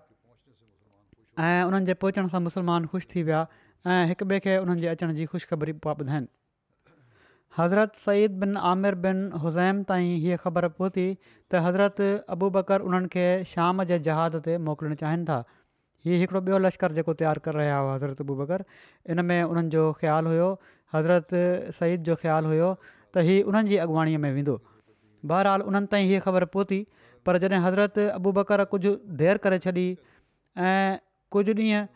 ऐं 1.46 1.62
उन्हनि 1.68 1.92
जे 1.92 1.94
पहुचण 2.04 2.34
सां 2.34 3.06
थी 3.14 3.22
विया 3.30 3.44
ऐं 3.84 4.06
हिक 4.08 4.22
ॿिए 4.22 4.38
खे 4.46 4.56
उन्हनि 4.58 4.80
जे 4.80 4.88
अचण 4.92 5.12
जी 5.18 5.24
ख़ुशिखबरी 5.32 5.72
पिया 5.84 5.94
ॿुधाइनि 6.02 6.26
हज़रत 7.58 7.92
सईद 8.04 8.38
बिन 8.40 8.56
आमिर 8.70 8.94
बिन 9.04 9.20
हुज़ैम 9.42 9.82
ताईं 9.90 10.08
हीअ 10.22 10.36
ख़बर 10.44 10.68
पहुती 10.78 11.04
त 11.50 11.62
हज़रत 11.66 12.00
अबू 12.36 12.48
बकर 12.56 12.80
उन्हनि 12.90 13.08
खे 13.14 13.26
शाम 13.52 13.84
जे 13.90 13.98
जहाज़ 14.08 14.36
ते 14.48 14.56
मोकिलणु 14.70 14.98
चाहिनि 15.02 15.28
था 15.30 15.38
हीअ 16.08 16.18
हिकिड़ो 16.22 16.40
ॿियो 16.48 16.58
लश्कर 16.64 16.96
जेको 16.98 17.14
तयारु 17.22 17.44
करे 17.46 17.58
रहिया 17.60 17.76
हुआ 17.84 17.94
हज़रत 17.98 18.20
अबू 18.26 18.36
बकर 18.40 18.64
इन 19.14 19.24
में 19.30 19.38
उन्हनि 19.54 19.70
जो 19.76 19.84
ख़्यालु 20.00 20.34
हुयो 20.34 20.48
हज़रत 20.94 21.36
सईद 21.78 22.08
जो 22.10 22.16
ख़्यालु 22.24 22.54
हुयो 22.54 22.72
त 22.86 23.24
हीअ 23.30 23.44
उन्हनि 23.52 23.74
जी 23.74 23.78
अॻुवाणीअ 23.86 24.20
में 24.26 24.30
वेंदो 24.40 24.56
बहरहाल 25.32 25.66
उन्हनि 25.72 25.90
ताईं 25.94 26.06
हीअ 26.12 26.20
ख़बर 26.26 26.44
पहुती 26.56 26.80
पर 27.28 27.38
जॾहिं 27.44 27.62
हज़रत 27.66 27.98
अबू 28.20 28.32
बकर 28.40 28.64
कुझु 28.74 28.94
देरि 29.24 29.42
करे 29.48 29.60
छॾी 29.68 29.86
ऐं 30.70 30.80
कुझु 31.36 31.56
ॾींहं 31.62 31.86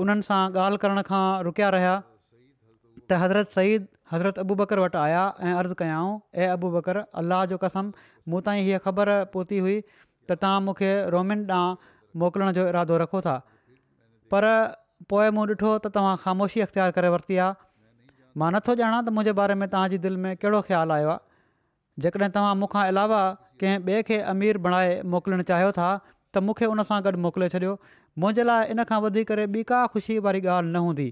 उन्हनि 0.00 0.26
सां 0.28 0.40
ॻाल्हि 0.64 0.80
करण 0.84 1.02
खां 1.10 1.24
रुकिया 1.48 1.68
रहिया 1.76 1.92
त 2.00 3.18
हज़रत 3.22 3.56
सईद 3.58 3.88
हज़रत 4.12 4.38
अबू 4.44 4.54
बकर 4.60 4.82
वटि 4.84 4.98
आया 5.04 5.22
ऐं 5.46 5.54
अर्ज़ु 5.62 5.74
कयाऊं 5.80 6.12
ऐं 6.44 6.48
अबू 6.56 6.70
बकर 6.76 7.00
अल 7.02 7.18
अलाह 7.22 7.44
जो 7.52 7.58
कसम 7.64 7.92
मूं 8.34 8.40
ताईं 8.48 8.62
हीअ 8.68 8.78
ख़बर 8.86 9.12
पहुती 9.36 9.58
हुई 9.66 9.76
त 9.88 10.38
तव्हां 10.44 10.62
मूंखे 10.68 10.92
रोमिन 11.16 11.44
ॾांहुं 11.58 11.92
मोकिलण 12.24 12.52
जो 12.60 12.66
इरादो 12.72 12.98
रखो 13.04 13.20
था 13.26 13.36
पर 14.34 14.48
पोइ 15.12 15.30
मूं 15.38 15.46
ॾिठो 15.54 15.72
त 15.86 15.94
तव्हां 15.98 16.16
ख़ामोशी 16.24 16.64
इख़्तियार 16.68 16.94
करे 16.98 17.12
वरिती 17.16 17.38
आहे 17.46 17.70
मां 18.42 18.50
नथो 18.58 18.76
ॼाणा 18.82 19.00
त 19.06 19.16
मुंहिंजे 19.18 19.36
बारे 19.42 19.58
में 19.62 19.66
तव्हांजी 19.76 20.02
दिलि 20.08 20.20
में 20.26 20.32
कहिड़ो 20.34 20.60
ख़्यालु 20.70 20.98
आयो 20.98 21.12
आहे 21.16 22.04
जेकॾहिं 22.06 22.34
तव्हां 22.38 22.52
मूंखां 22.64 22.86
अलावा 22.94 23.22
कंहिं 23.62 23.78
ॿिए 23.90 24.02
खे 24.10 24.20
अमीर 24.34 24.62
बणाए 24.68 25.00
मोकिलणु 25.16 25.48
चाहियो 25.52 25.72
था 25.80 25.88
त 26.34 26.40
मूंखे 26.48 26.66
उनसां 26.72 26.98
गॾु 27.06 27.12
मोकिले 27.24 27.48
छॾियो 27.54 27.72
मुंहिंजे 28.22 28.44
लाइ 28.48 28.70
इन 28.74 28.82
खां 28.90 28.98
वधीक 29.06 29.32
ॿी 29.54 29.64
का 29.70 29.80
ख़ुशी 29.94 30.16
वारी 30.26 30.40
ॻाल्हि 30.44 30.72
न 30.72 30.82
हूंदी 30.86 31.06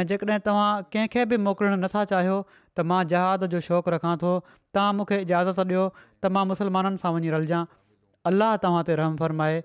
ऐं 0.00 0.04
जेकॾहिं 0.12 0.38
तव्हां 0.48 0.70
कंहिंखे 0.94 1.24
बि 1.32 1.36
मोकिलण 1.46 1.76
नथा 1.84 2.04
चाहियो 2.14 2.36
त 2.50 2.86
मां 2.92 3.00
जहाद 3.12 3.46
जो 3.54 3.62
शौक़ु 3.68 3.94
रखां 3.94 4.12
थो 4.24 4.32
तव्हां 4.50 4.92
मूंखे 5.00 5.18
इजाज़त 5.26 5.62
ॾियो 5.66 5.84
त 5.98 6.32
मां 6.38 6.44
मुस्लमाननि 6.52 7.02
सां 7.04 7.12
वञी 7.18 7.34
रलजा 7.36 7.60
अलाह 8.32 8.54
तव्हां 8.66 8.84
ते 8.90 8.98
रहम 9.02 9.18
फरमाए 9.24 9.58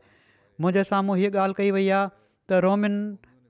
मुंहिंजे 0.63 0.87
साम्हूं 0.93 1.19
हीअ 1.21 1.33
ॻाल्हि 1.45 1.59
कई 1.61 1.71
वई 1.77 1.87
आहे 1.99 2.05
त 2.15 2.65
रोमिन 2.67 2.97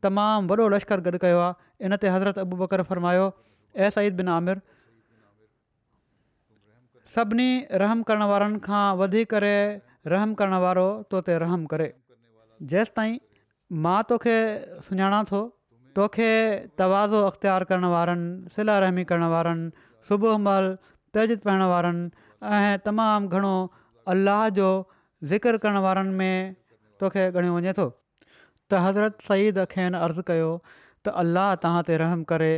तमामु 0.08 0.52
वॾो 0.62 0.68
लश्कर 0.78 1.06
गॾु 1.10 1.24
कयो 1.28 1.48
इन 1.90 2.00
ते 2.06 2.14
हज़रत 2.18 2.44
अबू 2.48 2.62
बकर 2.66 2.86
फ़र्मायो 2.94 3.28
सईद 4.00 4.20
बिन 4.22 4.36
आमिर 4.40 4.64
सभिनी 7.18 7.50
रहम 7.86 8.06
करण 8.08 8.28
वारनि 8.36 8.64
खां 8.66 8.86
वधी 9.02 9.26
रहम 10.14 10.34
करणु 10.40 10.58
वारो 10.64 10.88
तो 11.12 11.20
ते 11.30 11.38
रहम 11.44 11.66
करे 11.72 11.88
जेसि 12.74 12.92
ताईं 13.00 13.18
मां 13.86 13.98
तोखे 14.12 14.36
सुञाणा 14.86 15.18
थो 15.32 15.40
तोखे 16.00 16.30
तवाज़ो 16.82 17.22
अख़्तियार 17.30 17.64
करण 17.72 17.86
वारनि 17.96 18.66
रहमी 18.84 19.04
करण 19.12 19.26
वारनि 19.34 19.66
सुबुह 20.10 20.38
महिल 20.46 20.70
तजिद 21.18 21.44
पाइण 21.48 21.64
वारनि 21.74 22.26
ऐं 22.60 22.78
तमामु 22.88 23.36
घणो 23.40 23.54
अल्लाह 24.16 24.46
जो 24.60 24.70
ज़िक्र 25.34 25.58
करण 25.66 25.82
वारनि 25.88 26.16
में 26.22 26.56
तोखे 27.04 27.28
ॻणियो 27.42 27.56
वञे 27.60 27.74
थो 27.82 27.88
त 27.94 28.82
हज़रत 28.88 29.28
सईद 29.30 29.62
खेनि 29.76 30.04
अर्ज़ु 30.08 30.28
कयो 30.32 30.52
त 30.68 31.16
अल्लाह 31.24 31.52
तव्हां 31.66 31.84
ते 31.92 31.98
रहम 32.04 32.24
करे 32.34 32.52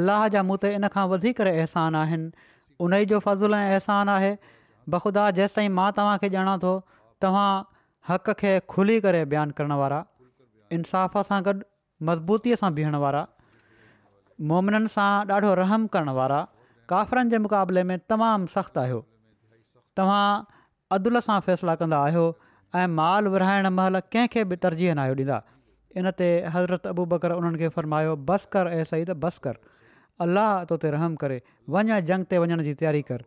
अल्लाह 0.00 0.26
जा 0.36 0.42
मूं 0.50 0.56
त 0.64 0.74
इन 0.80 0.88
खां 0.96 1.08
वधीक 1.14 1.42
अहसान 1.54 1.98
आहिनि 2.02 2.28
उन 2.86 3.00
जो 3.14 3.22
फज़ुल 3.28 3.58
ऐं 3.62 3.64
अहसान 3.72 4.12
आहे 4.18 4.32
बख़ुदा 4.92 5.30
जेसि 5.36 5.54
ताईं 5.56 5.68
मां 5.76 5.90
तव्हांखे 5.96 6.28
ॼाणा 6.36 6.56
थो 6.62 6.72
तव्हां 7.22 7.50
हक़ 8.08 8.30
खे 8.40 8.52
खुली 8.68 8.98
करे 9.04 9.24
बयानु 9.32 9.52
करण 9.58 9.72
वारा 9.80 10.00
इंसाफ़ 10.78 11.18
सां 11.28 11.40
गॾु 11.46 11.52
मज़बूतीअ 12.08 12.56
सां 12.62 12.70
बीहण 12.78 12.94
वारा 13.04 13.22
मोमिननि 14.50 14.92
सां 14.96 15.10
ॾाढो 15.34 15.54
रहम 15.62 15.86
करण 15.94 16.10
वारा 16.20 16.40
काफ़िरनि 16.92 17.30
जे 17.34 17.38
मुक़ाबले 17.46 17.82
में 17.90 17.96
तमामु 18.12 18.50
सख़्तु 18.56 18.80
आहियो 18.84 19.00
तव्हां 20.00 20.24
अदुल 20.98 21.20
सां 21.28 21.38
फ़ैसिला 21.48 21.74
कंदा 21.82 21.98
आहियो 22.08 22.24
ऐं 22.78 22.86
माल 22.98 23.28
विराइण 23.36 23.66
महिल 23.78 23.98
कंहिंखे 24.12 24.44
बि 24.52 24.56
तरजीह 24.66 24.94
न 24.94 24.98
आहियो 25.06 25.14
ॾींदा 25.22 25.38
इन 26.00 26.10
ते 26.20 26.28
हज़रत 26.56 26.86
अबू 26.92 27.04
बकर 27.14 27.32
उन्हनि 27.40 27.58
खे 27.62 28.02
बस 28.32 28.44
कर 28.56 28.72
ऐं 28.80 28.84
सही 28.92 29.04
त 29.12 29.16
बस 29.24 29.38
कर 29.48 29.56
अलाह 30.26 30.52
तो 30.70 30.76
ते 30.84 30.90
रहम 30.96 31.14
करे 31.24 31.40
वञ 31.76 32.00
जंग 32.12 32.24
ते 32.34 32.38
वञण 32.46 32.62
जी 32.68 32.74
तयारी 32.82 33.02
कर 33.12 33.24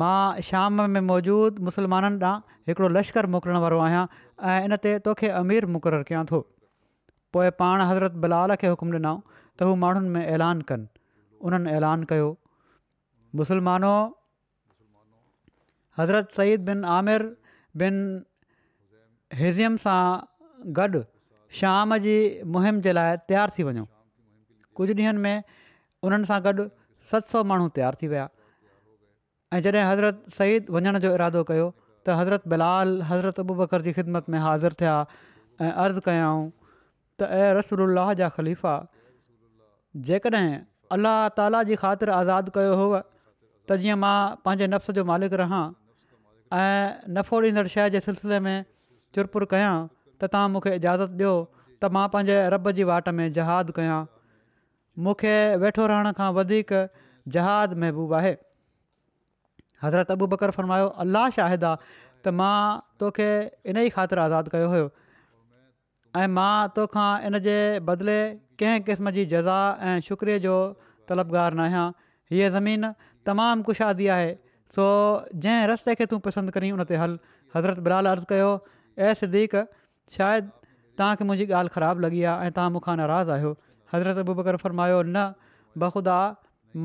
मां 0.00 0.40
शाम 0.48 0.80
में 0.92 1.00
मौजूदु 1.10 1.62
मुसलमाननि 1.68 2.18
ॾांहुं 2.28 2.60
हिकिड़ो 2.68 2.88
लश्कर 2.96 3.26
मोकिलण 3.34 3.56
वारो 3.64 3.78
आहियां 3.86 4.04
ऐं 4.52 4.58
इन 4.68 4.76
तोखे 5.08 5.28
अमीर 5.40 5.66
मुक़ररु 5.74 6.04
कयां 6.10 6.22
थो 6.30 6.38
पोइ 7.36 7.50
पाण 7.58 7.80
हज़रत 7.90 8.12
बिलाल 8.22 8.54
खे 8.62 8.70
हुकुम 8.74 8.92
ॾिनऊं 8.98 9.18
त 9.58 9.68
हू 9.68 9.74
माण्हुनि 9.84 10.08
में 10.16 10.22
ऐलान 10.24 10.62
कनि 10.72 10.90
उन्हनि 11.48 11.74
ऐलान 11.80 12.04
कयो 12.14 12.30
मुसलमानो 13.40 13.92
हज़रत 16.00 16.32
सईद 16.40 16.64
बिन 16.72 16.84
आमिर 16.96 17.28
हिम 19.44 19.80
सां 19.86 20.00
गॾु 20.80 21.04
शाम 21.62 21.96
जी 22.10 22.16
मुहिम 22.56 22.80
जे 22.88 22.92
लाइ 23.00 23.22
तयारु 23.32 23.58
थी 23.58 23.68
वञो 23.72 23.86
कुझु 24.80 24.94
ॾींहनि 25.02 25.26
में 25.26 25.66
उन्हनि 26.06 26.30
सां 26.32 26.40
गॾु 26.48 26.68
सत 27.12 27.34
सौ 27.36 27.42
माण्हू 27.52 27.68
तयारु 27.80 28.00
थी 28.04 28.12
ऐं 29.52 29.60
जॾहिं 29.60 29.82
हज़रत 29.84 30.22
सईद 30.36 30.70
वञण 30.74 30.96
जो 31.04 31.10
इरादो 31.16 31.42
कयो 31.48 31.64
त 32.06 32.14
हज़रत 32.18 32.48
बिलाल 32.52 32.90
हज़रत 33.08 33.38
अबू 33.42 33.54
बकर 33.56 33.82
जी 33.86 33.92
ख़िदमत 33.96 34.28
में 34.34 34.38
हाज़िर 34.44 34.74
थिया 34.82 34.92
ऐं 35.64 35.72
अर्ज़ु 35.84 36.00
कयाऊं 36.06 36.44
त 37.22 37.28
ऐं 37.40 37.48
रसूल 37.58 37.98
जा 38.20 38.28
ख़लीफ़ा 38.36 38.74
जेकॾहिं 40.10 40.54
अलाह 40.96 41.18
ताला 41.40 41.60
जी 41.70 41.76
ख़ातिर 41.82 42.10
आज़ादु 42.20 42.54
कयो 42.56 42.78
हुअ 42.82 43.00
त 43.68 43.76
जीअं 43.84 43.96
मां 44.04 44.16
पंहिंजे 44.46 44.68
नफ़्स 44.74 44.96
जो 45.00 45.04
मालिक 45.12 45.36
रहां 45.42 45.64
ऐं 46.60 47.12
नफ़ो 47.18 47.40
ॾींदड़ 47.48 47.66
शइ 47.76 47.92
जे 47.96 48.02
सिलसिले 48.08 48.38
में 48.46 48.56
चुर 49.16 49.28
पुर 49.36 49.46
कयां 49.52 49.74
त 50.22 50.30
तव्हां 50.36 50.54
मूंखे 50.56 50.72
इजाज़त 50.78 51.12
ॾियो 51.20 51.34
त 51.58 51.90
मां 51.98 52.06
पंहिंजे 52.16 52.38
रब 52.56 52.70
जी 52.80 52.88
वाट 52.92 53.12
में 53.20 53.26
जहादु 53.40 53.76
कयां 53.80 54.00
मूंखे 55.08 55.34
वेठो 55.66 55.90
रहण 55.94 56.12
खां 56.22 56.30
वधीक 56.40 56.74
जहादु 57.36 57.80
महबूबु 57.84 58.18
आहे 58.22 58.32
हज़रत 59.84 60.10
अबू 60.14 60.26
बकर 60.34 60.50
फ़रमायो 60.56 60.88
अलाह 61.04 61.28
शाहिदा 61.38 61.70
त 61.80 62.34
मां 62.40 62.80
तोखे 63.02 63.28
इन 63.30 63.76
ई 63.76 63.88
ख़ातिर 63.96 64.24
आज़ादु 64.24 64.52
कयो 64.56 64.66
हुयो 64.74 64.86
ऐं 66.22 66.28
मां 66.38 66.54
तोखा 66.76 67.06
इन 67.30 67.38
जे 67.46 67.54
बदिले 67.90 68.18
कंहिं 68.62 68.84
क़िस्म 68.90 69.14
जी 69.18 69.24
जज़ा 69.32 69.58
ऐं 69.92 70.04
शुक्रिअ 70.08 70.38
जो 70.46 70.54
तलबगारु 71.12 71.58
न 71.58 71.66
आहियां 71.66 71.86
हीअ 72.34 72.50
ज़मीन 72.58 72.92
तमामु 73.30 73.66
कुशादी 73.70 74.06
आहे 74.18 74.30
सो 74.76 74.86
जंहिं 75.46 75.66
रस्ते 75.72 75.96
खे 76.02 76.08
तूं 76.14 76.20
पसंदि 76.28 76.54
करी 76.58 76.70
उन 76.76 76.84
ते 76.92 77.00
हलु 77.02 77.18
हज़रत 77.56 77.82
बराल 77.88 78.12
अर्ज़ु 78.12 78.30
कयो 78.34 78.52
ए 78.52 79.18
सदीक़ु 79.22 79.64
शायदि 80.18 80.52
तव्हांखे 81.00 81.26
मुंहिंजी 81.32 81.48
ॻाल्हि 81.56 81.74
ख़राबु 81.80 82.04
लॻी 82.06 82.22
आहे 82.32 82.46
ऐं 82.50 82.54
तव्हां 82.60 82.72
मूंखां 82.78 82.94
नाराज़ु 83.02 83.34
आहियो 83.40 83.52
हज़रत 83.96 84.22
अबू 84.26 84.38
बकर 84.42 84.60
फ़र्मायो 84.64 85.02
न 85.02 85.26
बख़ुदा 85.84 86.18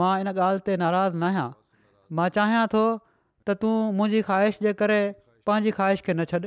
मां 0.01 0.11
इन 0.25 0.33
ॻाल्हि 0.33 0.65
ते 0.69 0.77
नाराज़ु 0.83 1.17
न 1.19 1.31
आहियां 1.31 1.47
मां 2.19 2.27
चाहियां 2.37 2.65
थो 2.73 2.81
त 2.97 3.53
तूं 3.63 3.71
मुंहिंजी 3.99 4.21
ख़्वाहिश 4.27 4.61
जे 4.65 4.73
करे 4.81 4.99
पंहिंजी 5.49 5.73
ख़्वाहिश 5.77 6.05
खे 6.09 6.13
न 6.15 6.25
छॾ 6.33 6.39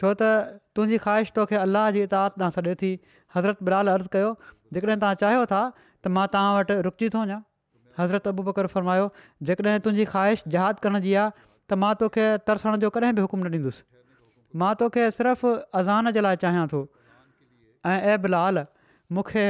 छो 0.00 0.12
त 0.22 0.30
तुंहिंजी 0.78 0.98
ख़्वाहिश 1.04 1.34
तोखे 1.38 1.58
अलाह 1.66 1.86
जी 1.96 2.02
इताद 2.08 2.42
ॾांहुं 2.44 2.56
सॾे 2.56 2.74
थी 2.82 2.90
हज़रत 3.36 3.68
बिलालु 3.68 3.92
अर्ज़ु 3.96 4.12
कयो 4.16 4.30
जेकॾहिं 4.78 5.00
तव्हां 5.04 5.20
चाहियो 5.24 5.44
था 5.52 5.60
त 5.76 6.14
मां 6.18 6.26
तव्हां 6.34 6.50
वटि 6.58 6.78
रुकिजी 6.88 7.12
थो 7.16 7.24
वञा 7.28 7.38
हज़रत 8.00 8.30
अबू 8.32 8.46
बकर 8.50 8.70
फरमायो 8.74 9.06
जेकॾहिं 9.50 9.84
तुंहिंजी 9.86 10.08
ख़्वाहिश 10.14 10.54
जहाद 10.56 10.84
करण 10.86 11.04
जी 11.06 11.14
आहे 11.22 11.34
त 11.38 11.80
मां 11.86 11.92
तोखे 12.02 12.26
तरसण 12.50 12.82
जो 12.86 12.92
कॾहिं 12.98 13.14
बि 13.20 13.26
हुकुम 13.28 13.46
न 13.46 13.58
ॾींदुसि 13.58 13.86
मां 14.64 14.72
तोखे 14.84 15.08
सिर्फ़ु 15.18 15.56
अज़ान 15.82 16.14
जे 16.18 16.26
लाइ 16.28 16.42
चाहियां 16.46 16.68
थो 16.74 16.82
ऐं 17.94 18.18
बिलाल 18.28 18.64
मूंखे 19.20 19.44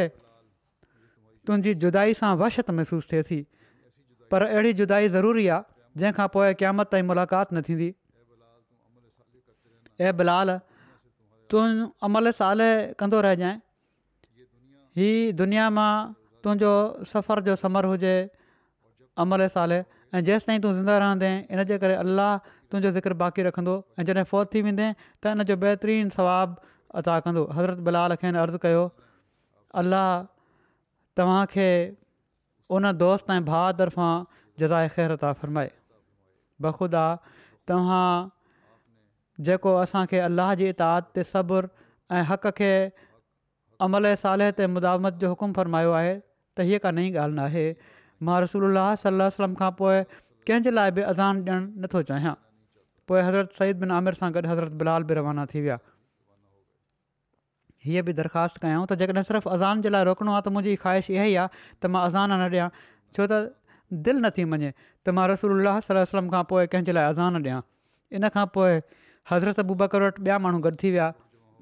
तुंहिंजी 1.51 1.79
जुदाई 1.87 2.19
सां 2.23 2.35
वशत 2.45 2.75
महसूसु 2.81 3.13
थिए 3.15 3.27
थी 3.33 3.43
पर 4.31 4.43
अहिड़ी 4.47 4.73
जुदााई 4.81 5.09
ज़रूरी 5.17 5.47
आहे 5.49 5.65
जंहिंखां 6.01 6.27
पोइ 6.37 6.55
क्यामत 6.63 6.91
ताईं 6.95 7.07
मुलाक़ात 7.11 7.55
न 7.55 7.63
थींदी 7.69 7.89
ऐं 10.09 10.13
बिलाल 10.21 10.57
तूं 11.53 11.65
अमल 12.09 12.31
साल 12.41 12.63
कंदो 13.03 13.21
रहिजांइ 13.29 13.57
हीअ 15.01 15.33
दुनिया 15.43 15.67
मां 15.79 15.91
तुंहिंजो 16.45 16.73
सफ़र 17.13 17.47
जो 17.49 17.57
समर 17.65 17.91
हुजे 17.95 18.15
अमल 19.25 19.47
साल 19.57 19.79
ऐं 19.81 20.23
जेसि 20.31 20.47
ताईं 20.51 20.63
तूं 20.67 20.73
ज़िंदा 20.81 20.99
रहंदे 21.05 21.33
इनजे 21.57 21.79
करे 21.85 21.95
अलाह 22.05 22.33
तुंहिंजो 22.47 22.91
ज़िक्र 22.99 23.19
बाक़ी 23.25 23.49
रखंदो 23.49 23.77
ऐं 24.01 24.05
जॾहिं 24.11 24.25
फ़ौत 24.33 24.53
थी 24.55 24.63
वेंदे 24.69 24.89
त 25.23 25.35
इन 25.37 25.45
जो 25.53 25.57
बहितरीनु 25.65 26.17
स्वाबु 26.19 26.77
अदा 27.03 27.15
कंदो 27.27 27.45
हज़रत 27.57 27.85
बिलाल 27.91 28.17
खेनि 28.23 28.39
अर्ज़ु 28.45 28.61
कयो 28.67 28.85
अलाह 29.83 30.11
तव्हांखे 31.19 31.69
उन 32.77 32.91
दोस्त 33.01 33.31
ऐं 33.35 33.45
भाउ 33.45 33.71
तरफ़ां 33.81 34.41
जदाए 34.63 34.89
ख़ैर 34.97 35.17
आहे 35.27 35.35
फ़रमाए 35.43 35.71
बख़ुदा 36.67 37.05
तव्हां 37.71 38.09
जेको 39.49 39.73
असांखे 39.85 40.19
अलाह 40.29 40.53
जे 40.63 40.69
इताद 40.77 41.09
ते 41.19 41.25
सब्र 41.31 41.71
ऐं 42.19 42.27
हक़ 42.33 42.53
खे 42.61 42.71
अमल 43.87 44.11
ऐं 44.13 44.21
साले 44.25 44.49
ते 44.61 44.67
मुदावत 44.77 45.21
जो 45.25 45.31
हुकुम 45.35 45.57
फ़र्मायो 45.61 45.95
आहे 46.01 46.13
त 46.21 46.69
हीअ 46.71 46.83
का 46.87 46.93
नई 46.99 47.11
ॻाल्हि 47.13 47.37
न 47.41 47.47
आहे 47.49 47.65
मां 48.31 48.37
रसूल 48.47 48.83
सलम 49.05 49.57
खां 49.63 49.71
पोइ 49.83 50.03
कंहिंजे 50.49 50.77
लाइ 50.81 50.97
बि 51.01 51.09
अज़ान 51.13 51.43
ॾियणु 51.51 51.85
नथो 51.87 52.03
चाहियां 52.13 52.35
पोइ 53.13 53.23
हज़रत 53.29 53.61
सईद 53.63 53.85
बिन 53.87 53.95
आमिर 54.01 54.23
सां 54.23 54.33
गॾु 54.39 54.43
हज़रत 54.53 54.83
बिलाल 54.85 55.09
बि 55.13 55.21
रवाना 55.23 55.47
थी 55.55 55.65
विया 55.69 55.79
हीअ 57.87 58.03
बि 58.07 58.13
दरख़्वास्त 58.21 58.57
कयूं 58.63 58.81
त 58.91 58.97
जेकॾहिं 59.01 59.25
सिर्फ़ु 59.31 59.51
अज़ान 59.57 59.83
जे 59.87 59.91
लाइ 59.95 60.05
रोकणो 60.11 60.33
आहे 60.37 60.43
त 60.47 60.53
मुंहिंजी 60.55 60.75
ख़्वाहिश 60.85 61.11
इहा 61.17 61.27
ई 61.31 61.35
आहे 61.43 61.47
त 61.83 61.91
मां 61.97 62.01
अज़ान 62.11 62.35
न 62.35 62.51
ॾियां 62.51 62.69
छो 63.19 63.27
त 63.31 63.55
दिलि 64.07 64.21
न 64.23 64.31
थी 64.39 64.45
मञे 64.55 64.71
त 64.75 65.15
मां 65.19 65.27
रसूल 65.31 65.53
वसलम 65.93 66.31
खां 66.35 66.41
पोइ 66.53 66.67
कंहिंजे 66.75 66.93
लाइ 66.99 67.07
अज़ान 67.15 67.47
ॾियां 67.47 67.61
इन 68.21 68.29
खां 68.39 68.47
पोइ 68.59 68.75
हज़रत 69.35 69.63
बूबकर 69.71 70.07
वटि 70.09 70.23
ॿिया 70.29 70.39
माण्हू 70.47 70.61
गॾु 70.69 70.75
थी 70.83 70.91
विया 70.97 71.07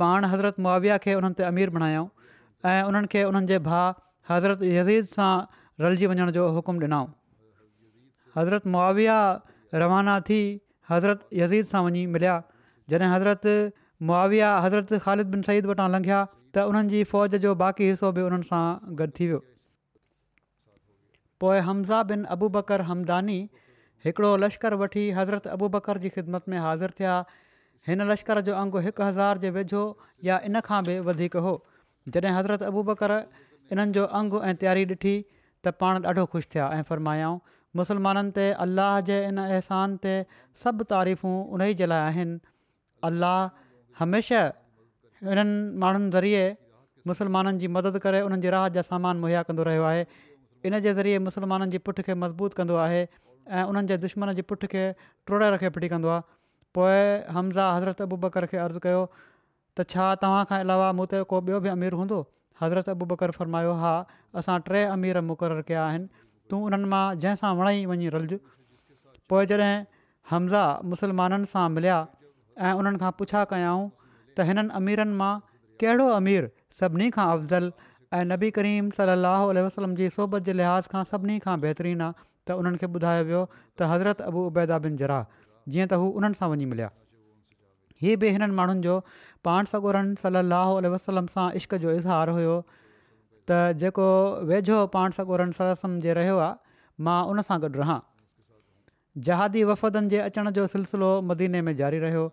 पाण 0.04 0.30
हज़रत 0.32 0.64
मुआविया 0.68 0.98
खे 1.06 1.14
उन्हनि 1.20 1.46
अमीर 1.52 1.74
बणायऊं 1.78 2.08
ऐं 2.72 2.78
उन्हनि 2.92 3.12
खे 3.16 3.24
उन्हनि 3.32 3.60
हज़रत 4.32 4.66
यज़ीद 4.72 5.12
सां 5.18 5.30
रलिजी 5.86 6.12
वञण 6.14 6.34
जो 6.38 6.48
हुकुमु 6.58 6.86
ॾिनऊं 6.88 8.36
हज़रत 8.40 8.72
मुआविया 8.76 9.16
रवाना 9.84 10.18
थी 10.30 10.40
हज़रत 10.94 11.28
यज़ीद 11.44 11.74
सां 11.76 11.82
वञी 11.90 12.06
मिलिया 12.16 12.36
जॾहिं 12.90 13.10
हज़रत 13.12 13.56
मुआविया 14.02 14.54
हज़रत 14.58 14.92
ख़ालिद 15.02 15.26
बिन 15.34 15.42
सईद 15.42 15.66
वटां 15.66 15.88
लंघिया 15.90 16.16
त 16.54 16.62
उन्हनि 16.72 17.02
फ़ौज 17.10 17.34
जो 17.44 17.54
बाक़ी 17.62 17.88
हिसो 17.90 18.10
बि 18.18 18.22
उन्हनि 18.30 18.46
सां 18.50 18.64
गॾु 19.00 19.06
थी 19.18 19.26
वियो 19.28 19.38
पोइ 21.44 21.58
हमज़ा 21.68 22.02
बिन 22.10 22.24
अबू 22.36 22.48
बकर 22.58 22.84
हमदानी 22.90 23.38
हिकिड़ो 24.06 24.36
लश्कर 24.44 24.74
वठी 24.84 25.06
हज़रत 25.20 25.46
अबू 25.54 25.68
बकर 25.78 25.98
जी 26.04 26.08
ख़िदमत 26.18 26.48
में 26.54 26.58
हाज़िर 26.66 26.94
थिया 27.00 27.16
हिन 27.88 28.02
लश्कर 28.12 28.40
जो 28.50 28.54
अंगु 28.66 28.78
हिकु 28.90 29.02
हज़ार 29.02 29.38
जे 29.46 29.50
वेझो 29.56 29.80
या 30.30 30.38
इन 30.50 30.60
खां 30.70 30.82
बि 30.90 30.98
वधीक 31.10 31.36
हो 31.48 31.54
जॾहिं 32.14 32.36
हज़रत 32.38 32.62
अबू 32.70 32.82
बकर 32.92 33.16
इन्हनि 33.72 33.92
जो 33.98 34.04
अंगु 34.22 34.40
ऐं 34.50 34.54
तयारी 34.62 34.86
ॾिठी 34.94 35.14
त 35.64 35.72
पाण 35.82 36.02
ॾाढो 36.04 36.26
ख़ुशि 36.32 36.48
थिया 36.54 36.68
ऐं 36.78 36.82
फ़र्मायाऊं 36.92 37.38
मुस्लमाननि 37.80 38.30
ते 38.40 38.46
अल्लाह 38.66 38.96
जे 39.12 39.20
इन 39.30 39.42
अहसान 39.50 39.96
ते 40.06 40.14
सभु 40.64 40.84
तारीफ़ूं 40.92 41.34
उन 41.56 41.62
ई 41.70 41.76
जे 41.82 41.86
लाइ 41.92 42.04
आहिनि 42.14 42.36
अलाह 43.10 43.64
हमेशह 43.98 44.42
हिननि 45.28 45.52
माण्हुनि 45.82 46.08
ज़रिए 46.14 46.40
मुसलमाननि 47.10 47.58
जी 47.60 47.68
मदद 47.76 47.98
करे 48.06 48.20
उन्हनि 48.28 48.48
राहत 48.54 48.72
जा 48.76 48.82
सामान 48.90 49.16
मुहैया 49.24 49.42
कंदो 49.50 49.62
रहियो 49.68 49.82
आहे 49.90 50.02
इन 50.68 50.78
जे 50.86 50.92
ज़रिए 50.98 51.18
मुसलमाननि 51.28 51.70
जी 51.74 51.78
पुठि 51.86 52.02
खे 52.08 52.14
मज़बूत 52.24 52.54
कंदो 52.60 52.74
आहे 52.86 53.00
ऐं 53.04 53.62
उन्हनि 53.70 53.88
जे 53.92 53.96
दुश्मन 54.04 54.32
जी 54.40 54.42
पुठि 54.50 54.66
खे 54.72 54.82
टोड़े 55.28 55.50
रखे 55.54 55.68
फिटी 55.76 55.88
कंदो 55.94 56.08
आहे 56.14 56.22
पोइ 56.78 56.98
हमज़ा 57.36 57.70
हज़रत 57.76 58.00
अबू 58.08 58.16
बकर 58.24 58.46
खे 58.52 58.58
अर्ज़ु 58.66 58.80
कयो 58.86 59.00
त 59.78 59.86
छा 59.94 60.08
तव्हां 60.24 60.44
खां 60.50 60.58
अलावा 60.66 60.90
मूं 61.00 61.06
को 61.32 61.40
ॿियो 61.48 61.60
बि 61.68 61.72
अमीर 61.76 61.96
हूंदो 62.00 62.18
हज़रत 62.64 62.90
अबू 62.96 63.08
बकर 63.14 63.34
फरमायो 63.38 63.72
हा 63.84 63.94
असां 64.42 64.58
टे 64.68 64.82
अमीर 64.98 65.20
मुक़ररु 65.30 65.62
कया 65.70 65.86
आहिनि 65.86 66.24
तूं 66.50 66.60
उन्हनि 66.68 66.90
मां 66.96 67.02
जंहिंसां 67.24 67.54
वणई 67.62 67.84
वञी 67.92 68.12
रलज 68.16 68.36
पोइ 69.34 69.50
जॾहिं 69.54 69.72
हमज़ा 70.34 70.66
मुसलमाननि 70.92 71.50
सां 71.54 71.64
मिलिया 71.78 72.00
ऐं 72.64 72.72
उन्हनि 72.80 72.98
खां 73.00 73.10
पुछा 73.18 73.44
कयाऊं 73.52 73.82
त 74.36 74.44
हिननि 74.50 74.72
अमीरनि 74.80 75.16
मां 75.22 75.32
कहिड़ो 75.82 76.04
अमीर 76.20 76.46
सभिनी 76.80 77.08
खां 77.16 77.26
अफ़ज़ल 77.32 78.20
ऐं 78.20 78.24
नबी 78.32 78.50
करीम 78.58 78.88
सलाह 78.98 79.44
वसलम 79.66 79.96
जी 79.98 80.08
सोबत 80.16 80.46
जे 80.50 80.52
लिहाज़ 80.60 80.88
खां 80.94 81.02
सभिनी 81.12 81.38
खां 81.46 81.56
बहितरीनु 81.64 82.06
आहे 82.06 82.14
त 82.50 82.56
उन्हनि 82.62 82.80
खे 82.84 82.90
ॿुधायो 83.00 83.26
वियो 83.32 83.42
त 83.52 83.90
हज़रत 83.92 84.24
अबू 84.30 84.44
उबैदा 84.52 84.78
बिन 84.86 84.96
जरा 85.02 85.18
जीअं 85.74 85.88
त 85.92 86.00
हू 86.04 86.08
उन्हनि 86.22 86.40
सां 86.40 86.48
वञी 86.54 86.70
मिलिया 86.72 86.88
हीअ 88.04 88.16
बि 88.24 88.32
हिननि 88.38 88.58
माण्हुनि 88.62 88.84
जो 88.88 88.96
पाण 89.50 89.70
सगोरनि 89.74 90.18
सल 90.24 90.42
अल 90.44 90.92
वसलम 90.96 91.30
सां 91.38 91.46
इश्क़ 91.62 91.78
जो 91.86 91.94
इज़हार 91.98 92.34
हुयो 92.38 92.56
त 92.72 93.62
जेको 93.84 94.08
वेझो 94.52 94.80
पाण 94.98 95.20
सगोरनि 95.22 95.60
सलहम 95.62 96.00
जे 96.06 96.18
रहियो 96.20 96.40
आहे 96.50 97.04
मां 97.10 97.18
उनसां 97.34 97.60
गॾु 97.66 97.78
रहां 97.82 98.02
जहादी 99.24 99.62
वफ़दनि 99.68 100.08
जे 100.12 100.18
अचण 100.22 100.50
जो 100.58 100.66
सिलसिलो 100.72 101.10
मदीने 101.30 101.60
में 101.68 101.74
जारी 101.76 101.98
रहियो 101.98 102.24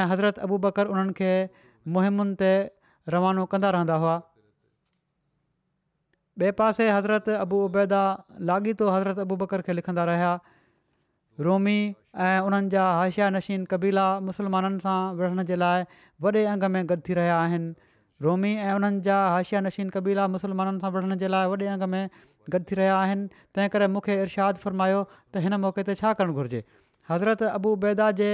ऐं 0.00 0.04
हज़रत 0.12 0.38
अबू 0.48 0.58
बकर 0.66 0.86
उन्हनि 0.96 1.12
खे 1.20 1.30
मुहिमुनि 1.96 2.34
ते 2.42 2.50
रवानो 3.16 3.46
कंदा 3.54 3.70
रहंदा 3.78 3.96
हुआ 4.04 4.16
ॿिए 6.40 6.50
पासे 6.62 6.84
हज़रत 6.90 7.28
अबू 7.44 7.56
आबैदा 7.68 7.98
लाॻीतो 8.50 8.86
हज़रत 8.90 9.18
अबू 9.28 9.36
बकर 9.44 9.60
खे 9.68 9.72
लिखंदा 9.78 10.04
रहिया 10.12 10.30
रोमी 11.46 11.74
ऐं 12.26 12.46
उन्हनि 12.50 12.70
जा 12.76 12.84
हाशिया 13.00 13.26
नशीन 13.38 13.64
कबीला 13.72 14.06
मुसलमाननि 14.30 14.80
सां 14.88 14.94
विढ़ण 15.22 15.44
जे 15.50 15.56
लाइ 15.64 15.84
वॾे 16.26 16.44
अंग 16.56 16.70
में 16.76 16.86
गॾु 16.92 17.04
थी 17.08 17.18
रहिया 17.20 17.36
आहिनि 17.44 17.74
रोमी 18.28 18.52
ऐं 18.68 18.72
उन्हनि 18.80 19.00
जा 19.08 19.18
हाशिया 19.34 19.60
नशीन 19.68 19.90
कबीला 19.98 20.26
मुसलमाननि 20.36 20.84
सां 20.86 20.92
विढ़ण 20.96 21.16
जे 21.24 21.30
लाइ 21.36 21.52
वॾे 21.54 21.68
अंग 21.76 21.88
में 21.96 22.02
गॾि 22.50 22.58
थी 22.70 22.74
रहिया 22.78 22.96
आहिनि 23.00 23.28
तंहिं 23.54 23.68
करे 23.74 23.86
मूंखे 23.96 24.12
इरशाद 24.22 24.56
फ़रमायो 24.64 25.00
त 25.04 25.42
हिन 25.44 25.54
मौक़े 25.64 25.82
ते 25.88 25.94
छा 26.00 26.12
करणु 26.20 26.34
घुर्जे 26.40 26.60
हज़रत 27.10 27.42
अबूबेदा 27.58 28.10
जे 28.20 28.28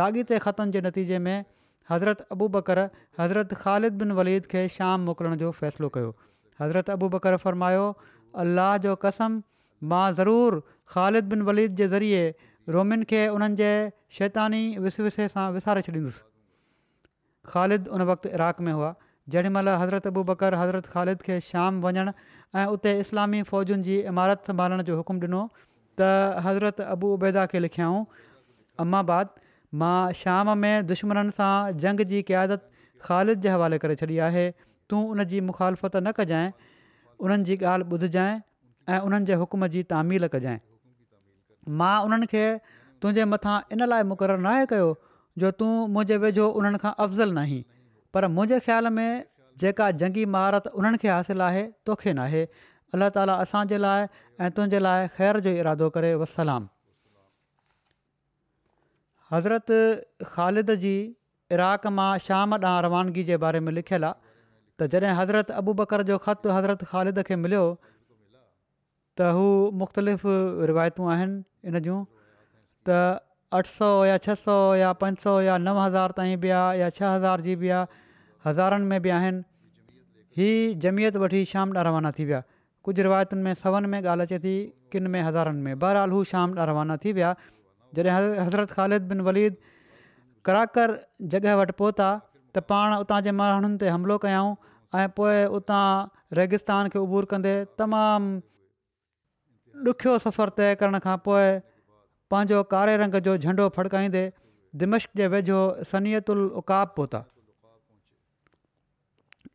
लाॻीते 0.00 0.38
ख़तम 0.46 0.70
जे 0.76 0.80
नतीजे 0.86 1.18
में 1.26 1.44
हज़रत 1.90 2.26
अबू 2.34 2.48
बकर 2.56 2.78
हज़रत 3.20 3.52
ख़ालिद 3.62 4.02
बिन 4.02 4.12
वलीद 4.18 4.50
खे 4.54 4.64
शाम 4.78 5.06
मोकिलण 5.10 5.34
जो 5.44 5.50
फ़ैसिलो 5.60 5.88
कयो 5.98 6.10
हज़रत 6.62 6.90
अबू 6.96 7.08
बकर 7.14 7.36
फ़र्मायो 7.46 7.86
अल्लाह 8.44 8.76
जो 8.88 8.96
कसम 9.06 9.40
मां 9.94 10.04
ज़रूरु 10.20 10.60
ख़ालिद 10.94 11.32
बिन 11.34 11.46
वलीद 11.50 11.80
जे 11.82 11.88
ज़रिए 11.94 12.76
रोमिन 12.78 13.08
खे 13.12 13.22
उन्हनि 13.38 13.58
जे 13.62 13.72
शैतानी 14.18 14.62
विसविसे 14.86 15.28
सां 15.36 15.46
विसारे 15.58 15.84
छॾींदुसि 15.88 16.24
ख़ालिद 17.54 17.94
उन 17.98 18.08
वक़्तु 18.12 18.34
इराक़ 18.38 18.68
में 18.68 18.72
हुआ 18.78 18.94
जेॾीमहिल 19.34 19.74
हज़रत 19.82 20.06
अबू 20.14 20.22
बकर 20.30 20.54
हज़रत 20.62 20.86
ख़ालिद 20.96 21.28
खे 21.28 21.38
शाम 21.50 21.84
वञणु 21.86 22.12
ऐं 22.60 22.66
उते 22.74 22.90
इस्लामी 23.04 23.38
फ़ौजुनि 23.50 23.82
जी 23.86 23.94
इमारत 24.12 24.42
संभालण 24.48 24.82
जो 24.88 24.96
हुकुम 24.96 25.18
ॾिनो 25.22 25.38
त 26.00 26.42
हज़रत 26.44 26.80
अबू 26.94 27.08
उबैदा 27.14 27.44
खे 27.54 27.62
लिखियाऊं 27.64 28.04
अम्माबाद 28.84 29.32
मां 29.82 29.94
शाम 30.18 30.52
में 30.64 30.86
दुश्मन 30.92 31.32
सां 31.38 31.54
जंग 31.84 32.04
जी 32.12 32.20
क्यादत 32.28 32.68
ख़ालिद 33.08 33.40
जे 33.46 33.54
हवाले 33.56 33.78
करे 33.84 33.96
छॾी 34.02 34.18
आहे 34.28 34.44
तूं 34.92 35.02
उन 35.16 35.24
जी 35.32 35.40
मुखालफ़त 35.48 35.96
न 35.96 36.12
कजांइ 36.20 36.72
उन्हनि 37.26 37.50
जी 37.50 37.58
ॻाल्हि 37.72 37.90
ॿुधजांइ 37.98 38.38
ऐं 38.92 39.00
उन्हनि 39.10 39.30
जे 39.32 39.40
हुकुम 39.42 39.66
जी 39.76 39.82
तामील 39.94 40.30
कजांइ 40.38 40.60
मां 41.82 41.92
उन्हनि 42.10 42.30
खे 42.36 42.44
तुंहिंजे 42.68 43.28
मथां 43.34 43.56
इन 43.78 43.86
लाइ 43.94 44.08
मुक़ररु 44.14 44.42
न 44.46 44.52
आहे 44.54 44.70
कयो 44.74 44.88
जो 45.42 45.54
तूं 45.60 45.72
मुंहिंजे 45.96 46.20
वेझो 46.26 46.48
उन्हनि 46.62 46.82
खां 46.86 46.90
अफ़ज़ल 47.06 47.38
नाही 47.42 47.60
पर 48.16 48.30
मुंहिंजे 48.38 48.60
ख़्याल 48.68 48.92
में 48.98 49.08
जेका 49.62 49.90
जंगी 50.02 50.24
महारत 50.34 50.66
उन्हनि 50.80 50.98
खे 51.02 51.08
हासिलु 51.08 51.42
आहे 51.48 51.62
तोखे 51.86 52.12
न 52.12 52.18
आहे 52.26 52.40
अलाह 52.98 53.08
ताला 53.16 53.34
असांजे 53.44 53.78
लाइ 53.82 54.06
ऐं 54.06 54.50
तुंहिंजे 54.56 54.80
लाइ 54.86 55.08
ख़ैर 55.18 55.40
जो 55.46 55.50
इरादो 55.62 55.88
करे 55.96 56.10
वलाम 56.22 56.66
हज़रत 59.32 59.74
ख़ालिद 60.24 60.74
जी 60.86 60.96
इराक़ 61.58 61.86
मां 62.00 62.10
शाम 62.26 62.54
ॾांहुं 62.62 62.82
रवानगी 62.86 63.22
जे 63.30 63.36
बारे 63.46 63.60
में 63.68 63.72
लिखियलु 63.78 64.10
आहे 64.10 64.22
त 64.82 64.88
जॾहिं 64.94 65.14
हज़रत 65.22 65.50
अबू 65.62 65.74
बकर 65.82 66.06
जो 66.10 66.18
ख़तु 66.26 66.54
हज़रत 66.58 66.84
ख़ालिद 66.92 67.24
खे 67.30 67.38
मिलियो 67.46 67.64
त 67.90 69.32
हू 69.38 69.44
मुख़्तलिफ़ 69.82 70.26
रिवायतूं 70.72 71.10
आहिनि 71.16 71.70
इन 71.70 71.82
जूं 71.88 71.98
त 72.88 73.02
अठ 73.58 73.72
सौ 73.72 73.90
या 74.12 74.16
छह 74.28 74.40
सौ 74.44 74.56
या 74.84 74.92
पंज 75.02 75.26
सौ 75.26 75.34
या 75.48 75.58
नव 75.66 75.82
हज़ार 75.84 76.16
ताईं 76.20 76.38
बि 76.46 76.52
आहे 76.62 76.80
या 76.84 76.88
छह 76.98 77.08
हज़ार 77.16 77.46
जी 77.48 77.56
बि 77.64 77.70
आहे 77.80 78.02
हज़ारनि 78.46 78.84
में 78.86 79.00
बि 79.02 79.10
आहिनि 79.16 79.42
ही 80.36 80.48
जमियत 80.84 81.14
वठी 81.22 81.38
शाम 81.52 81.68
न 81.72 81.82
रवाना 81.86 82.10
थी 82.18 82.24
विया 82.28 82.40
कुझु 82.84 83.00
रिवायतुनि 83.02 83.42
में 83.42 83.54
सवन 83.62 83.84
में 83.92 84.00
ॻाल्हि 84.02 84.24
अचे 84.26 84.38
थी 84.44 84.54
किन 84.92 85.04
में 85.14 85.20
हज़ारनि 85.22 85.60
में 85.66 85.74
बहरहाल 85.84 86.10
हू 86.16 86.20
शाम 86.32 86.48
रवाना 86.70 86.94
थी 87.04 87.10
विया 87.18 87.30
जॾहिं 87.96 88.10
हज़रत 88.46 88.68
ख़ालिद 88.70 89.02
बिन 89.12 89.20
वलीद 89.28 89.52
कराकर 90.44 90.88
जॻह 91.34 91.54
वटि 91.60 91.72
पहुता 91.80 92.08
त 92.54 92.56
पाण 92.72 92.88
उतां 93.04 93.18
जे 93.24 93.30
माण्हुनि 93.42 93.78
ते 93.82 93.86
हमिलो 93.94 94.16
कयऊं 94.24 94.50
ऐं 95.02 95.06
पोइ 95.16 95.36
उतां 95.58 95.82
रेगिस्तान 96.40 96.84
खे 96.94 96.98
उबूर 97.08 97.24
कंदे 97.32 97.54
तमामु 97.80 98.30
ॾुखियो 99.92 100.12
सफ़र 100.26 100.48
तइ 100.58 100.68
करण 100.82 100.96
खां 101.06 101.16
पोइ 101.30 101.48
पंहिंजो 102.34 102.60
कारे 102.76 102.96
रंग 103.04 103.16
जो 103.30 103.36
झंडो 103.46 103.68
फड़काईंदे 103.78 104.24
दिमश्क 104.84 105.16
जे 105.22 105.30
वेझो 105.36 105.58
सनयतु 105.92 106.36
उकाब 106.62 106.94
पहुता 107.00 107.22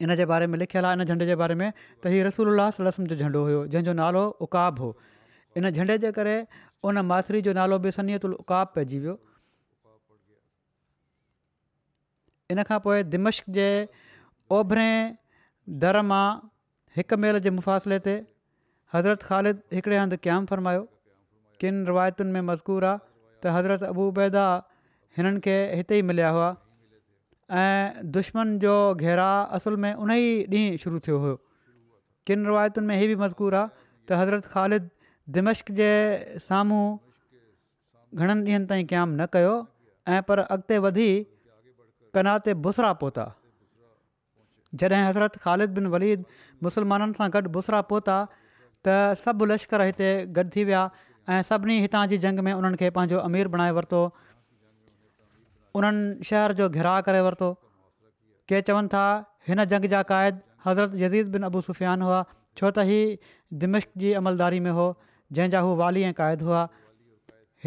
इन 0.01 0.15
जे 0.15 0.25
बारे 0.31 0.45
में 0.51 0.57
लिखियलु 0.59 0.87
आहे 0.87 0.95
इन 0.97 1.03
झंडे 1.03 1.25
जे 1.25 1.35
बारे 1.39 1.55
में 1.59 1.71
त 2.03 2.07
हीअ 2.11 2.23
रसूल 2.27 2.47
उल्लास 2.49 2.77
रस्म 2.87 3.05
जो 3.11 3.15
झंडो 3.15 3.39
हुयो 3.45 3.61
जंहिंजो 3.71 3.93
नालो 3.99 4.21
उकाबु 4.47 4.83
हो 4.83 4.89
इन 5.59 5.69
झंडे 5.69 5.97
जे 6.05 6.11
करे 6.17 6.35
उन 6.87 6.99
मासरी 7.11 7.41
जो 7.47 7.53
नालो 7.59 7.79
बि 7.85 7.91
सनीताब 7.97 8.71
पइजी 8.75 8.99
वियो 9.05 9.15
इन 12.53 12.63
खां 12.69 12.79
पोइ 12.85 13.03
दिमश्क 13.15 13.49
जे 13.59 13.67
ओभिरे 14.59 14.87
दर 15.83 16.01
मां 16.13 16.23
हिक 16.99 17.13
मेल 17.25 17.39
जे 17.47 17.53
मुफ़ासिले 17.57 17.99
ते 18.07 18.15
हज़रत 18.93 19.27
ख़ालिद 19.31 19.59
हिकिड़े 19.77 19.97
हंधि 20.01 20.17
क्याम 20.27 20.45
फ़रमायो 20.53 20.85
किनि 21.63 21.83
रिवायतुनि 21.91 22.31
में 22.37 22.41
मज़कूर 22.53 22.89
आहे 22.93 22.99
त 23.43 23.53
हज़रत 23.57 23.83
अबूबैदा 23.91 24.47
हिननि 25.19 25.45
खे 25.47 25.59
हिते 25.81 26.01
ई 26.01 26.07
मिलिया 26.11 26.29
हुआ 26.37 26.49
ऐं 27.51 28.05
दुश्मन 28.15 28.57
जो 28.59 28.73
घेरा 28.95 29.29
असुल 29.57 29.75
में 29.83 29.93
उन 29.93 30.11
ई 30.11 30.33
ॾींहुं 30.53 30.77
शुरू 30.83 30.99
थियो 31.05 31.17
हुयो 31.23 31.35
किन 32.29 32.45
रिवायतुनि 32.45 32.87
में 32.87 32.95
हीअ 32.95 33.07
बि 33.09 33.15
मज़कूर 33.21 33.53
आहे 33.61 33.67
त 34.09 34.19
हज़रत 34.19 34.45
ख़ालिद 34.53 34.89
दिमश्क 35.37 35.71
जे 35.81 35.89
साम्हूं 36.49 36.85
घणनि 38.19 38.51
ॾींहंनि 38.51 38.69
ताईं 38.73 38.85
क़ाइमु 38.91 39.15
न 39.15 39.25
कयो 39.37 39.55
ऐं 40.13 40.21
पर 40.29 40.39
अॻिते 40.57 40.77
वधी 40.85 41.09
कनाह 42.17 42.37
ते 42.45 42.53
भुसरा 42.67 42.93
पहुता 43.01 43.25
जॾहिं 44.77 45.03
हज़रत 45.09 45.37
ख़ालिद 45.43 45.73
बिन 45.81 45.87
वलीद 45.97 46.23
मुस्लमाननि 46.69 47.13
सां 47.21 47.29
गॾु 47.33 47.43
बुसरा 47.59 47.81
पहुता 47.93 48.17
त 48.85 49.01
सभु 49.25 49.45
लश्कर 49.53 49.81
हिते 49.89 50.09
गॾु 50.37 50.49
थी 50.55 50.63
विया 50.69 50.87
ऐं 51.29 51.41
सभिनी 51.49 51.79
हितां 51.87 52.07
जी 52.13 52.17
जंग 52.29 52.39
में 52.49 52.53
उन्हनि 52.57 52.77
खे 52.83 53.17
अमीर 53.29 53.47
बणाए 53.57 53.71
वरितो 53.81 54.01
उन्हनि 55.77 56.27
शहर 56.29 56.53
जो 56.59 56.67
घिराउ 56.75 57.01
करे 57.07 57.21
वरितो 57.27 57.49
के 58.49 58.61
चवनि 58.69 58.87
था 58.93 59.03
हिन 59.49 59.63
जंग 59.73 59.85
जा 59.93 60.01
क़ाइद 60.11 60.41
हज़रत 60.65 60.97
जदीद 61.01 61.27
बिन 61.35 61.43
अबू 61.49 61.61
सुफ़ियान 61.67 62.01
हुआ 62.07 62.19
छो 62.59 62.69
त 62.77 62.85
ही 62.89 62.99
दिमिश्क 63.63 63.89
जी 64.03 64.13
अमलदारी 64.21 64.59
में 64.67 64.71
हो 64.79 64.87
जंहिंजा 65.37 65.59
हू 65.67 65.75
वाली 65.81 66.03
ऐं 66.09 66.13
क़ाइद 66.21 66.45
हुआ 66.49 66.61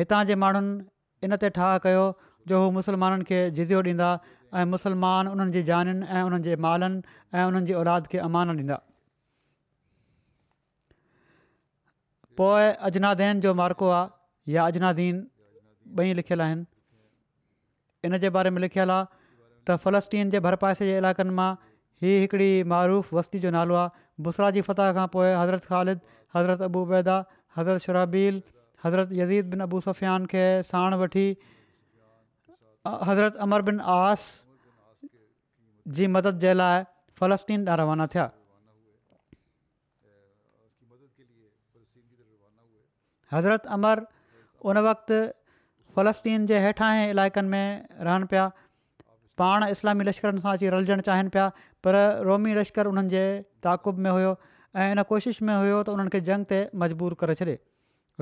हितां 0.01 0.21
जे 0.31 0.38
माण्हुनि 0.45 1.29
इन 1.29 1.37
ते 1.45 1.53
ठाह 1.59 1.75
कयो 1.87 2.05
जो 2.51 2.61
हू 2.65 2.71
मुसलमाननि 2.79 3.29
खे 3.31 3.41
जिज़ियो 3.59 3.81
ॾींदा 3.91 4.11
ऐं 4.61 4.67
मुसलमान 4.75 5.33
उन्हनि 5.35 5.53
जी 5.59 5.62
जानि 5.71 5.95
ऐं 5.99 6.25
उन्हनि 6.31 6.45
जे 6.49 6.57
मालनि 6.67 7.19
ऐं 7.37 7.44
उन्हनि 7.53 7.69
जी 7.71 7.79
औलाद 7.83 8.11
खे 8.15 8.23
अमान 8.29 8.57
ॾींदा 8.57 8.81
पोइ 12.40 12.69
अजनादेन 12.90 13.40
जो 13.46 13.55
मार्को 13.65 13.94
आहे 14.00 14.53
या 14.57 14.67
अजनादीन 14.75 15.25
ॿई 16.03 16.13
लिखियल 16.19 16.40
आहिनि 16.42 16.65
इन 18.07 18.19
जे 18.23 18.31
बारे 18.35 18.50
में 18.55 18.61
लिखियलु 18.67 18.92
आहे 18.92 19.07
त 19.67 19.77
फ़लस्तीन 19.83 20.31
जे 20.35 20.38
भरपासे 20.44 20.87
जे 20.87 20.96
इलाइक़नि 21.03 21.31
मां 21.38 21.50
ही 22.03 22.11
हिकिड़ी 22.27 22.50
मरुूफ़ 22.71 23.15
वस्ती 23.15 23.38
जो 23.46 23.50
नालो 23.57 23.75
आहे 23.79 23.90
बुसरा 24.29 24.50
जी 24.59 24.61
फतह 24.69 24.92
खां 24.98 25.07
पोइ 25.15 25.29
हज़रत 25.38 25.65
ख़ालिद 25.71 25.98
हज़रत 26.37 26.63
अबूबैदा 26.71 27.17
हज़रत 27.59 27.81
शराबील 27.87 28.42
हज़रत 28.85 29.13
यदीद 29.23 29.55
बिन 29.55 29.67
अबूसफियान 29.69 30.27
खे 30.35 30.42
साण 30.71 30.98
वठी 31.05 31.27
हज़रत 33.09 33.37
अमर 33.46 33.63
बिन 33.71 33.81
आस 33.96 34.25
जी 35.98 36.07
मदद 36.17 36.42
जे 36.46 36.55
लाइ 36.59 36.85
फ़लस्तीन 37.23 37.69
ॾाढा 37.69 37.83
रवाना 37.83 38.07
थिया 38.17 38.27
हज़रत 43.35 43.67
अमर 43.79 44.05
उन 44.71 44.79
वक़्ति 44.87 45.19
फलस्तीन 45.97 46.47
जे 46.51 46.59
हेठां 46.67 46.90
ऐं 46.99 47.11
इलाइक़नि 47.15 47.49
में 47.55 48.05
रहनि 48.09 48.27
पिया 48.33 48.45
पाण 49.40 49.65
इस्लामी 49.75 50.05
लश्करनि 50.09 50.40
सां 50.45 50.53
अची 50.59 50.69
रलजणु 50.75 51.05
चाहिनि 51.09 51.29
पिया 51.37 51.49
पर 51.87 51.99
रोमी 52.29 52.55
लश्कर 52.59 52.87
उन्हनि 52.93 53.25
ताक़ुब 53.67 53.99
में 54.07 54.11
हुयो 54.17 54.33
ऐं 54.85 54.90
इन 54.97 55.03
कोशिश 55.13 55.43
में 55.49 55.55
हुयो 55.55 55.81
त 55.88 55.97
उन्हनि 55.97 56.21
जंग 56.29 56.45
ते 56.53 56.61
मजबूर 56.85 57.17
करे 57.23 57.35
छॾे 57.40 57.57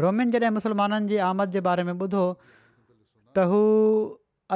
रोमिन 0.07 0.31
जॾहिं 0.37 0.53
मुस्लमाननि 0.59 1.11
जी 1.13 1.21
आमद 1.31 1.59
जे 1.59 1.61
बारे 1.69 1.85
में 1.91 1.93
ॿुधो 2.05 2.25
त 2.43 3.45
हू 3.53 3.61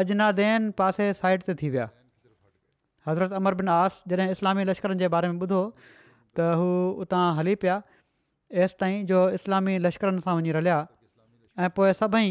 अजनादेन 0.02 0.70
पासे 0.82 1.08
साइड 1.22 1.42
ते 1.50 1.54
थी 1.62 1.70
विया 1.76 1.88
हज़रत 3.08 3.36
अमर 3.40 3.58
बिन 3.62 3.68
आस 3.76 4.02
जॾहिं 4.14 4.28
इस्लामी 4.36 4.64
लश्करनि 4.72 5.02
जे 5.04 5.12
बारे 5.16 5.30
में 5.34 5.38
ॿुधो 5.46 5.60
त 5.80 6.48
हू 6.62 6.68
उतां 7.06 7.22
हली 7.40 7.54
पिया 7.66 7.76
एसि 8.66 8.76
ताईं 8.84 9.06
जो 9.12 9.22
इस्लामी 9.40 9.78
लश्करनि 9.88 10.26
सां 10.28 10.36
वञी 10.40 10.58
रलिया 10.58 10.80
ऐं 11.60 11.70
पोइ 11.78 11.92
सभई 12.02 12.28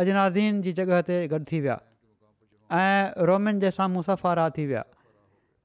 अजनादीन 0.00 0.60
जी 0.66 0.72
जॻह 0.80 1.00
ते 1.10 1.18
गॾु 1.32 1.38
थी 1.52 1.60
विया 1.66 1.76
ऐं 2.78 3.24
रोमन 3.30 3.60
जे 3.64 3.70
साम्हूं 3.80 4.02
सफ़ारा 4.08 4.48
थी 4.56 4.66
विया 4.72 4.82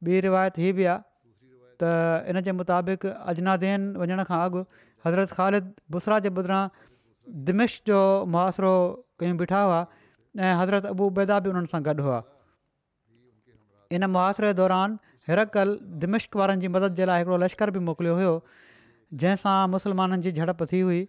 ॿी 0.09 0.21
रिवायत 0.27 0.57
हीअ 0.63 0.73
बि 0.79 0.85
आहे 0.91 0.99
त 1.83 1.89
इनजे 2.33 2.51
मुताबिक़ 2.61 3.07
अजनादीन 3.33 3.89
वञण 4.03 4.23
खां 4.29 4.39
अॻु 4.47 4.63
हज़रत 5.05 5.31
ख़ालिद 5.39 5.73
बुसरा 5.97 6.19
जे 6.25 6.29
बदिरां 6.39 6.61
दिमिश 7.49 7.81
जो 7.91 7.99
मुआासि 8.35 8.73
कयूं 9.23 9.37
बीठा 9.43 9.61
हुआ 9.67 9.81
ऐं 10.39 10.53
हज़रत 10.61 10.85
अबूबेदा 10.95 11.39
बि 11.47 11.51
उन्हनि 11.55 11.73
सां 11.73 11.81
गॾु 11.89 11.97
हुआ 12.07 12.19
इन 13.97 14.09
मुआासिरे 14.15 14.53
दौरान 14.61 14.97
हिरकल 15.31 15.75
दिमिश्क 16.05 16.39
वारनि 16.43 16.65
जी 16.65 16.71
मदद 16.77 16.95
जे 17.01 17.05
लाइ 17.11 17.23
हिकिड़ो 17.23 17.41
लश्कर 17.45 17.71
बि 17.77 17.83
मोकिलियो 17.89 18.15
हुयो 18.21 18.31
जंहिंसां 19.23 19.57
मुस्लमाननि 19.75 20.25
जी 20.29 20.33
झड़प 20.41 20.65
थी 20.71 20.79
हुई 20.87 21.01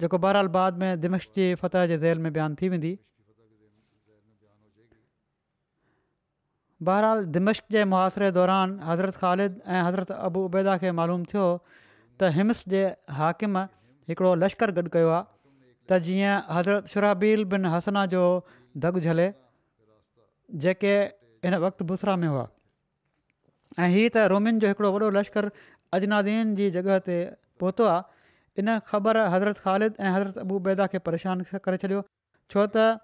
जेको 0.00 0.18
बहरहाल 0.24 0.48
बाद 0.56 0.78
में 0.82 1.00
दिमश्क 1.00 1.30
जी 1.38 1.54
फतह 1.62 1.86
जे 1.92 1.96
ज़ेल 2.04 2.18
में 2.26 2.32
बयानु 2.32 2.54
थी 2.60 2.68
वेंदी 2.74 2.92
बहराल 6.88 7.24
दिमश 7.34 7.60
जे 7.76 7.84
मुआरे 7.90 8.30
दौरान 8.38 8.78
हज़रत 8.84 9.14
ख़ालिद 9.16 9.60
ऐं 9.74 9.82
हज़रत 9.88 10.10
उबैदा 10.46 10.76
खे 10.84 10.90
मालूम 11.00 11.22
थियो 11.32 11.44
त 11.74 12.30
हिम्स 12.38 12.62
जे 12.74 12.80
हाकिम 13.18 13.62
हिकिड़ो 14.10 14.32
लश्कर 14.42 14.70
गॾु 14.78 14.90
कयो 14.96 15.10
आहे 15.18 15.26
त 15.88 15.98
जीअं 16.06 16.34
हज़रत 16.56 16.92
शुराबील 16.94 17.44
बिन 17.52 17.70
हसना 17.74 18.02
जो 18.14 18.24
दग 18.86 18.98
झले 19.06 19.28
जेके 20.66 20.94
हिन 21.46 21.54
वक़्ति 21.66 21.86
बुसरा 21.92 22.16
में 22.24 22.28
हुआ 22.32 22.42
ऐं 23.78 23.88
हीअ 23.94 24.10
त 24.14 24.26
रोमिन 24.34 24.58
जो 24.66 24.74
हिकिड़ो 24.74 24.90
वॾो 24.98 25.14
लश्कर 25.20 25.50
अजनादीन 26.00 26.54
जी 26.62 26.70
जॻह 26.78 26.98
ते 27.10 27.20
पहुतो 27.62 27.86
आहे 27.94 28.11
इन 28.60 28.76
ख़बर 28.90 29.16
हज़रत 29.32 29.58
ख़ालिद 29.64 29.94
ऐं 30.06 30.10
हज़रत 30.14 30.38
अबू 30.38 30.58
बैदा 30.68 30.86
खे 30.92 30.98
परेशान 31.08 31.40
करे 31.66 31.76
छॾियो 31.82 32.00
छो 32.54 32.64
त 32.74 33.00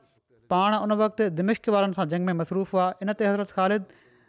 पाण 0.52 0.74
उन 0.84 0.92
वक़्तु 1.02 1.28
दिमिश्क 1.40 1.68
वारनि 1.74 1.96
सां 1.98 2.04
जंग 2.12 2.26
में 2.28 2.36
मसरूफ़ 2.40 2.72
हुआ 2.76 2.84
इन 3.04 3.12
ते 3.20 3.26
हज़रत 3.26 3.50
ख़ालिद 3.58 3.84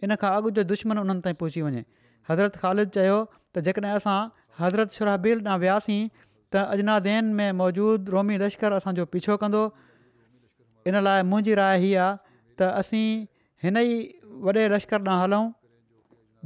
इन 0.08 0.16
खां 0.22 0.30
अॻु 0.42 0.52
जो 0.58 0.64
दुश्मन 0.74 1.02
उन्हनि 1.04 1.24
ताईं 1.26 1.38
पहुची 1.42 1.62
वञे 1.68 1.82
हज़रत 2.30 2.58
ख़ालिद 2.58 2.94
चयो 2.98 3.16
त 3.34 3.64
जेकॾहिं 3.70 3.94
असां 4.02 4.18
हज़रत 4.60 5.00
शराबेल 5.00 5.42
ॾांहुं 5.48 5.64
वियासीं 5.64 6.00
त 6.20 6.62
अजनादेन 6.78 7.32
में 7.40 7.58
मौजूदु 7.62 8.14
रोमी 8.16 8.38
लश्कर 8.44 8.78
असांजो 8.80 9.06
पीछो 9.16 9.36
कंदो 9.44 9.62
इन 10.92 11.00
लाइ 11.08 11.26
मुंहिंजी 11.32 11.54
राय 11.62 11.76
ई 11.88 11.92
आहे 12.04 12.12
त 12.58 12.74
असीं 12.84 13.10
हिन 13.62 13.76
ई 13.82 13.94
वॾे 14.46 14.66
लश्कर 14.72 15.04
ॾांहुं 15.08 15.22
हलूं 15.22 15.48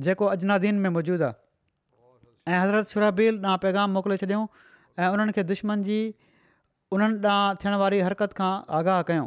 जेको 0.04 0.26
अजनादीन 0.34 0.74
में 0.84 0.90
मौजूदु 0.96 1.24
आहे 1.24 2.52
ऐं 2.52 2.60
हज़रत 2.62 2.88
सुरहबील 2.92 3.40
ॾांहुं 3.44 3.58
पैगाम 3.64 3.92
मोकिले 3.96 4.16
छॾियऊं 4.22 4.46
ऐं 5.02 5.08
उन्हनि 5.16 5.32
खे 5.38 5.42
दुश्मन 5.50 5.82
जी 5.88 5.98
उन्हनि 6.96 7.18
ॾांहुं 7.34 7.60
थियण 7.64 7.74
वारी 7.84 8.00
हरकत 8.06 8.32
खां 8.40 8.52
आगाह 8.80 9.02
कयूं 9.10 9.26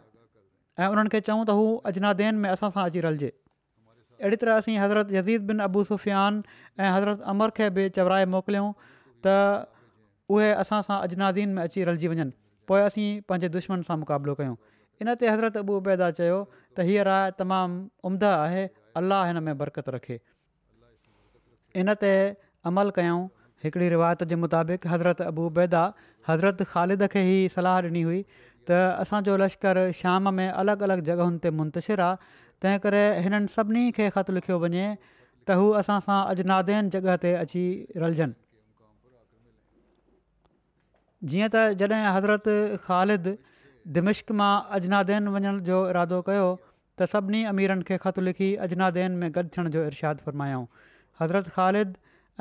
ऐं 0.79 0.87
उन्हनि 0.95 1.13
खे 1.15 1.21
चयूं 1.29 1.45
त 1.49 1.57
हू 1.61 1.67
अजनादीन 1.91 2.41
में 2.45 2.49
असां 2.55 2.71
सां 2.77 2.87
अची 2.91 3.05
रलजे 3.09 3.31
अहिड़ी 4.23 4.43
तरह 4.45 4.63
असीं 4.65 4.77
हज़रत 4.85 5.13
यदीद 5.19 5.47
बिन 5.51 5.65
अबू 5.69 5.83
सुफ़ियान 5.93 6.41
ऐं 6.79 6.91
हज़रत 6.97 7.25
अमर 7.35 7.55
खे 7.59 7.69
बि 7.77 7.87
चवराए 7.99 8.27
मोकिलियऊं 8.37 8.93
त 9.27 9.37
उहे 10.37 10.49
असां 10.65 10.83
सां 10.89 10.99
अजनादीन 11.09 11.57
में 11.59 11.63
अची 11.67 11.87
रलजी 11.91 12.13
वञनि 12.15 12.35
पोइ 12.73 12.85
असीं 12.91 13.09
पंहिंजे 13.29 13.55
दुश्मन 13.59 13.89
सां 13.91 13.99
मुक़ाबिलो 14.03 14.37
कयूं 14.41 14.61
इन 15.01 15.15
ते 15.19 15.27
हज़रत 15.27 15.57
अबूबैदा 15.65 16.09
त 16.75 16.81
हीअ 16.87 17.03
राय 17.07 17.27
तमामु 17.39 17.75
उम्द 18.07 18.23
आहे 18.31 18.63
अलाह 19.01 19.21
हिन 19.27 19.37
में 19.47 19.55
बरक़त 19.61 19.87
रखे 19.95 20.17
इन 21.81 21.89
ते 22.03 22.11
अमल 22.71 22.89
कयूं 22.99 23.19
हिकिड़ी 23.63 23.87
रिवायत 23.95 24.21
जे 24.31 24.35
मुताबिक़ 24.43 24.83
हज़रत 24.93 25.19
अबू 25.31 25.43
उबैदा 25.51 25.83
हज़रत 26.29 26.57
ख़ालिद 26.75 27.01
खे 27.15 27.21
ई 27.31 27.41
सलाह 27.55 27.75
ॾिनी 27.87 28.03
हुई 28.09 28.19
त 28.31 28.69
असांजो 29.03 29.35
लश्कर 29.43 29.77
शाम 30.01 30.33
में 30.39 30.47
अलॻि 30.51 30.75
अलॻि 30.87 30.97
जॻहियुनि 31.09 31.39
ते 31.45 31.49
मुंतशिर 31.61 32.01
आहे 32.07 32.15
तंहिं 32.63 32.79
करे 32.85 33.03
हिननि 33.25 33.47
सभिनी 33.55 33.83
खे 33.97 34.05
ख़तु 34.19 34.31
लिखियो 34.39 34.57
वञे 34.65 34.85
त 35.03 35.57
हू 35.61 35.65
असां 35.81 35.99
सां 36.07 36.19
अजनादेन 36.35 36.89
जॻह 36.95 37.15
ते 37.25 37.33
अची 37.43 37.65
रलजनि 38.03 38.35
जीअं 41.31 41.49
त 41.57 41.83
जॾहिं 41.83 42.07
हज़रत 42.19 42.47
ख़ालिद 42.87 43.25
दिमिश्क 43.93 44.31
मां 44.37 44.53
अजनादैन 44.75 45.27
वञण 45.33 45.57
जो 45.65 45.75
इरादो 45.89 46.19
कयो 46.27 46.45
त 46.99 47.07
सभिनी 47.11 47.41
अमीरनि 47.49 47.83
खे 47.89 47.97
ख़तु 48.05 48.21
लिखी 48.27 48.47
अजनादैन 48.67 49.17
में 49.23 49.27
गॾु 49.35 49.43
थियण 49.57 49.69
जो 49.75 49.83
इरशादु 49.89 50.25
फरमायो 50.29 50.61
हज़रत 51.21 51.47
ख़ालिद 51.57 51.91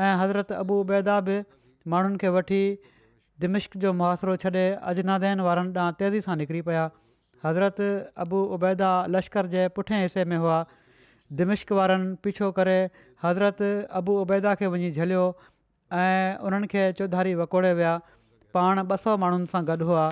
ऐं 0.05 0.13
हज़रत 0.21 0.53
अबू 0.61 0.79
उबैदा 0.85 1.17
बि 1.27 1.37
माण्हुनि 1.95 2.23
खे 2.23 2.29
वठी 2.39 2.61
दिमिश्क 3.45 3.77
जो 3.85 3.93
मुआासिरो 4.01 4.37
छॾे 4.47 4.65
अजनादैन 4.95 5.45
वारनि 5.49 5.77
ॾांहुं 5.77 5.99
तेज़ी 6.05 6.23
सां 6.29 6.37
निकिरी 6.45 6.63
पिया 6.71 6.87
हज़रत 7.45 7.85
अबू 8.27 8.43
उबैदा 8.59 8.91
लश्कर 9.19 9.53
जे 9.59 9.67
पुठे 9.79 10.01
हिसे 10.07 10.25
में 10.33 10.37
हुआ 10.49 10.59
दिमिश्क 11.43 11.79
वारनि 11.83 12.17
पीछो 12.29 12.51
करे 12.63 12.79
हज़रत 13.29 13.65
अबू 14.03 14.17
उबैदा 14.25 14.55
खे 14.63 14.73
वञी 14.77 14.91
झलियो 15.03 15.27
ऐं 16.03 16.43
उन्हनि 16.51 16.87
चौधारी 17.03 17.39
वकोड़े 17.45 17.75
विया 17.83 17.97
पाण 18.59 18.87
ॿ 18.89 19.03
सौ 19.09 19.17
माण्हुनि 19.23 19.57
सां 19.57 19.65
हुआ 19.93 20.07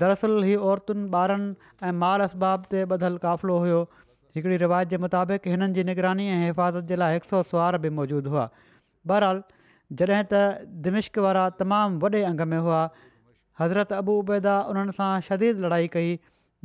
दरअसल 0.00 0.42
हीअ 0.44 0.60
औरतुनि 0.70 1.08
ॿारनि 1.12 1.54
ऐं 1.88 1.92
माल 2.04 2.20
असबाब 2.28 2.64
ते 2.72 2.82
ॿधलु 2.84 3.18
क़ाफ़िलो 3.24 3.56
हुयो 3.64 3.80
हिकिड़ी 4.36 4.56
रिवायत 4.62 4.88
जे 4.92 4.96
मुताबिक़ 5.04 5.48
हिननि 5.48 5.72
जी 5.78 5.84
निगरानी 5.90 6.26
ऐं 6.32 6.40
हिफ़ाज़त 6.44 6.84
जे 6.90 6.96
लाइ 7.02 7.12
हिकु 7.14 7.28
सौ 7.32 7.42
सुवार 7.52 7.78
बि 7.84 7.90
मौजूदु 7.98 8.30
हुआ 8.34 8.44
बहरहाल 9.12 9.40
जॾहिं 10.00 10.24
त 10.32 10.68
दिमिश्क 10.88 11.16
वारा 11.26 11.44
तमामु 11.60 12.00
वॾे 12.04 12.22
अंग 12.30 12.40
में 12.52 12.58
हुआ 12.66 12.80
हज़रत 13.60 13.94
अबूबैदा 14.00 14.54
उन्हनि 14.72 14.96
सां 14.98 15.08
शदीद 15.28 15.64
लड़ाई 15.64 15.88
कई 15.96 16.10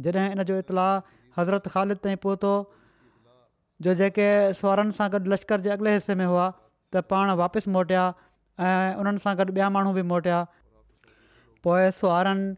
जॾहिं 0.07 0.35
इन 0.37 0.43
जो 0.49 0.57
इतलाउ 0.63 0.99
हज़रत 1.39 1.67
ख़ालिद 1.75 2.01
ताईं 2.07 2.19
पहुतो 2.25 2.51
जो 3.87 3.93
जेके 4.01 4.27
सुवरनि 4.63 4.97
सां 4.99 5.07
गॾु 5.15 5.21
लश्कर 5.35 5.63
जे 5.69 5.71
अॻिले 5.77 5.93
हिसे 5.99 6.17
में 6.23 6.25
हुआ 6.33 6.49
त 6.57 7.05
पाण 7.13 7.31
वापसि 7.43 7.75
मोटिया 7.77 8.03
ऐं 8.65 8.99
उन्हनि 9.05 9.23
सां 9.27 9.35
गॾु 9.43 9.47
ॿिया 9.55 9.69
माण्हू 9.77 9.93
बि 9.99 10.03
मोटिया 10.13 10.41
पोइ 11.69 11.87
सुआरनि 12.01 12.49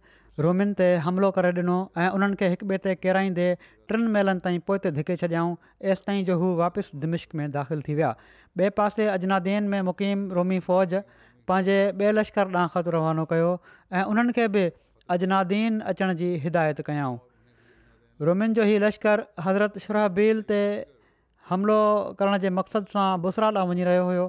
रोमिन 0.41 0.73
ते 0.77 0.85
हमिलो 1.05 1.29
करे 1.37 1.49
ॾिनो 1.55 1.73
ऐं 2.03 2.07
उन्हनि 2.17 2.35
खे 2.37 2.47
हिक 2.51 2.63
ॿिए 2.67 2.77
ते 2.83 2.93
किराईंदे 3.05 3.43
टिनि 3.89 4.07
महिलनि 4.13 4.39
ताईं 4.45 4.59
पोइ 4.69 4.77
त 4.77 4.87
धिके 4.97 5.15
छॾियाऊं 5.21 5.55
एसिताईं 5.93 6.23
जो 6.29 6.37
हू 6.43 6.47
वापसि 6.61 6.97
दिमिश्क 7.03 7.35
में 7.39 7.51
दाख़िलु 7.57 7.81
थी 7.87 7.95
विया 7.99 8.09
ॿिए 8.61 8.69
पासे 8.79 9.07
अजनादीन 9.17 9.67
में 9.73 9.81
मुक़ीम 9.89 10.23
रोमी 10.37 10.57
फ़ौज 10.67 10.95
पंहिंजे 11.51 11.75
ॿिए 11.99 12.11
लश्कर 12.17 12.55
ॾांहुं 12.55 12.73
ख़त 12.77 12.89
रवानो 12.97 13.25
कयो 13.33 13.51
ऐं 13.93 14.03
उन्हनि 14.15 14.33
खे 14.39 14.47
बि 14.57 14.65
अजनादीन 15.17 15.79
अचण 15.93 16.13
जी 16.23 16.31
हिदायत 16.47 16.81
कयाऊं 16.89 17.19
रोमियुनि 18.29 18.61
जो 18.61 18.67
हीउ 18.71 18.81
लश्कर 18.87 19.25
हज़रत 19.49 19.77
शुरहबील 19.87 20.41
ते 20.55 20.59
हमिलो 21.53 21.79
करण 22.17 22.37
जे 22.47 22.55
मक़सदु 22.63 22.97
सां 22.97 23.07
बुसरा 23.27 23.51
ॾांहुं 23.53 23.69
वञी 23.75 23.89
रहियो 23.93 24.05
हुयो 24.11 24.25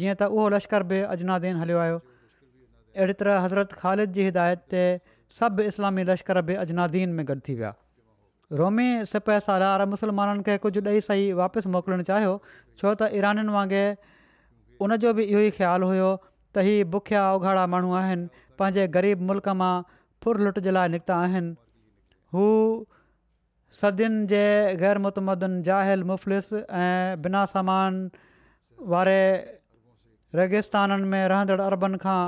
जीअं 0.00 0.14
त 0.20 0.30
उहो 0.38 0.48
लश्कर 0.60 0.82
बि 0.94 1.00
अजनादीन 1.18 1.60
हलियो 1.66 1.82
आयो 1.90 1.96
अहिड़ी 2.06 3.20
तरह 3.22 3.44
हज़रत 3.48 3.78
ख़ालिद 3.82 4.18
जी 4.18 4.26
हिदायत 4.32 4.64
ते 4.74 4.84
सभु 5.40 5.62
इस्लामी 5.70 6.02
लश्कर 6.08 6.40
बि 6.48 6.54
अजनादीन 6.64 7.08
में 7.16 7.24
गॾु 7.30 7.36
थी 7.48 7.54
विया 7.54 7.74
रोमी 8.58 8.88
सिप 9.12 9.30
सा 9.46 9.58
धार 9.58 9.84
मुसलमाननि 9.92 10.42
खे 10.46 10.56
कुझु 10.64 10.80
ॾेई 10.88 11.00
सही 11.08 11.32
वापसि 11.40 11.68
मोकिलणु 11.76 12.02
चाहियो 12.10 12.32
छो 12.80 12.92
त 13.00 13.08
ईराननि 13.20 13.52
वांगुरु 13.56 14.84
उन 14.86 14.96
जो 15.02 15.12
बि 15.18 15.24
इहो 15.30 15.40
ई 15.40 15.50
ख़्यालु 15.58 15.86
हुयो 15.92 16.10
त 16.56 16.64
ही 16.68 16.74
बुखिया 16.96 17.22
ओघाड़ा 17.36 17.66
माण्हू 17.74 17.92
आहिनि 18.00 18.28
पंहिंजे 18.60 18.86
ग़रीब 18.96 19.24
मुल्क 19.30 19.48
मां 19.62 19.72
फुरलुट 20.24 20.58
जे 20.66 20.70
लाइ 20.76 20.88
निकिता 20.94 21.16
आहिनि 21.26 21.54
हू 22.36 22.46
सदियुनि 23.80 24.26
जे 24.32 24.42
ग़ैर 24.84 24.98
मुतमदन 25.06 25.58
जाहिल 25.70 26.04
मुफ़लिस 26.12 26.52
ऐं 26.82 27.22
बिना 27.26 27.44
सामान 27.54 27.98
वारे 28.94 29.18
रेगिस्ताननि 30.42 31.08
में 31.16 31.22
रहंदड़ 31.34 31.60
अरबनि 31.68 31.98
खां 32.06 32.20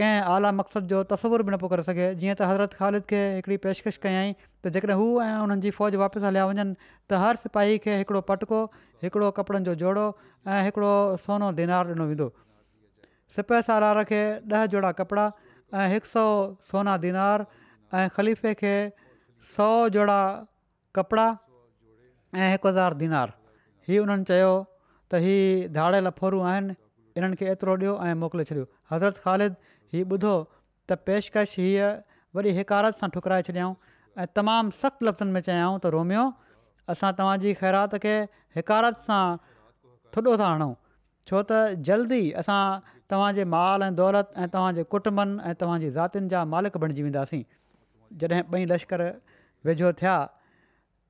कंहिं 0.00 0.30
आला 0.32 0.50
मक़सद 0.62 0.86
जो 0.90 0.98
तस्वुरु 1.10 1.42
बि 1.46 1.52
न 1.52 1.56
पियो 1.60 1.68
करे 1.74 1.82
सघे 1.90 2.04
जीअं 2.22 2.34
त 2.38 2.42
हज़रत 2.46 2.72
ख़ालिद 2.80 3.04
खे 3.12 3.20
हिकिड़ी 3.38 3.56
पेशकश 3.66 3.98
कयई 4.04 4.28
त 4.66 4.72
जेकॾहिं 4.78 4.94
हू 4.98 5.06
ऐं 5.22 5.42
उन्हनि 5.46 5.62
जी 5.64 5.70
फ़ौज 5.78 5.98
वापसि 6.02 6.24
हलिया 6.26 6.44
वञनि 6.50 6.66
त 6.82 7.20
हर 7.22 7.40
सिपाही 7.44 7.78
खे 7.86 7.96
हिकिड़ो 8.02 8.22
पटको 8.30 8.60
हिकिड़ो 9.06 9.30
कपिड़नि 9.40 9.68
जो 9.70 9.74
जोड़ो 9.82 10.06
ऐं 10.54 10.62
हिकिड़ो 10.68 10.92
सोनो 11.24 11.50
दिनार 11.58 11.92
ॾिनो 11.98 12.06
वेंदो 12.12 12.30
सालार 13.70 14.02
खे 14.14 14.22
ॾह 14.58 14.66
जोड़ा 14.76 14.92
कपिड़ा 15.02 15.28
ऐं 15.82 15.90
हिक 15.96 16.10
सौ 16.14 16.26
सोना 16.72 16.96
दिनार 17.04 17.46
ऐं 17.50 18.08
ख़लीफ़े 18.18 18.54
खे 18.64 18.74
सौ 19.54 19.68
जोड़ा 19.98 20.18
कपिड़ा 21.00 21.28
ऐं 21.28 22.50
हिकु 22.56 22.68
हज़ार 22.74 23.02
दिनार 23.06 23.36
हीअ 23.90 24.02
उन्हनि 24.08 24.30
चयो 24.34 24.52
त 25.14 25.26
हीअ 25.28 25.68
धाड़ियल 25.78 26.12
फोरूं 26.22 26.46
आहिनि 26.52 26.78
इन्हनि 27.18 27.36
खे 27.40 27.46
एतिरो 27.52 27.74
ॾियो 27.82 27.92
ऐं 28.08 28.14
मोकिले 28.22 28.44
छॾियो 28.48 28.64
हज़रत 28.90 29.16
ख़ालिद 29.26 29.54
हीअ 29.94 30.04
ॿुधो 30.12 30.32
त 30.90 30.98
पेशकश 31.10 31.54
हीअ 31.62 31.88
वॾी 32.38 32.50
हिकारत 32.58 33.02
सां 33.02 33.08
ठुकराए 33.16 33.46
छॾियाऊं 33.48 33.74
ऐं 34.22 34.26
तमामु 34.38 34.74
सख़्तु 34.82 35.08
लफ़्ज़नि 35.08 35.32
में 35.36 35.42
चयाऊं 35.48 35.76
त 35.80 35.92
रोमियो 35.96 36.24
असां 36.94 37.10
तव्हांजी 37.20 37.54
ख़ैरात 37.62 37.98
खे 38.06 38.14
हिकारत 38.58 39.02
सां 39.10 39.24
थुॾो 40.16 40.36
था 40.42 40.52
हणूं 40.52 40.72
छो 41.30 41.42
त 41.50 41.82
जल्दी 41.90 42.20
असां 42.42 42.62
तव्हांजे 43.12 43.48
माल 43.58 43.88
ऐं 43.88 43.92
दौलत 44.02 44.38
ऐं 44.44 44.48
तव्हांजे 44.56 44.86
कुटुंबनि 44.96 45.38
ऐं 45.50 45.54
तव्हांजी 45.64 45.90
ज़ातियुनि 45.96 46.30
जा 46.34 46.44
मालिक 46.56 46.80
बणिजी 46.84 47.06
वेंदासीं 47.08 47.44
जॾहिं 48.22 48.42
ॿई 48.60 48.70
लश्कर 48.74 49.04
वेझो 49.70 49.92
थिया 50.02 50.16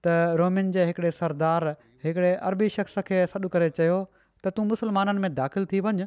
त 0.06 0.16
रोमियुनि 0.44 0.74
जे 0.78 0.88
हिकिड़े 0.92 1.11
सरदार 1.24 1.68
हिकिड़े 2.09 2.34
अरबी 2.52 2.68
शख़्स 2.78 3.04
खे 3.11 3.22
सॾु 3.34 3.54
करे 3.56 3.70
चयो 3.80 4.00
त 4.45 4.51
तूं 4.57 4.64
मुसलमाननि 4.70 5.18
में 5.24 5.30
दाख़िलु 5.41 5.66
थी 5.72 5.78
वञु 5.86 6.07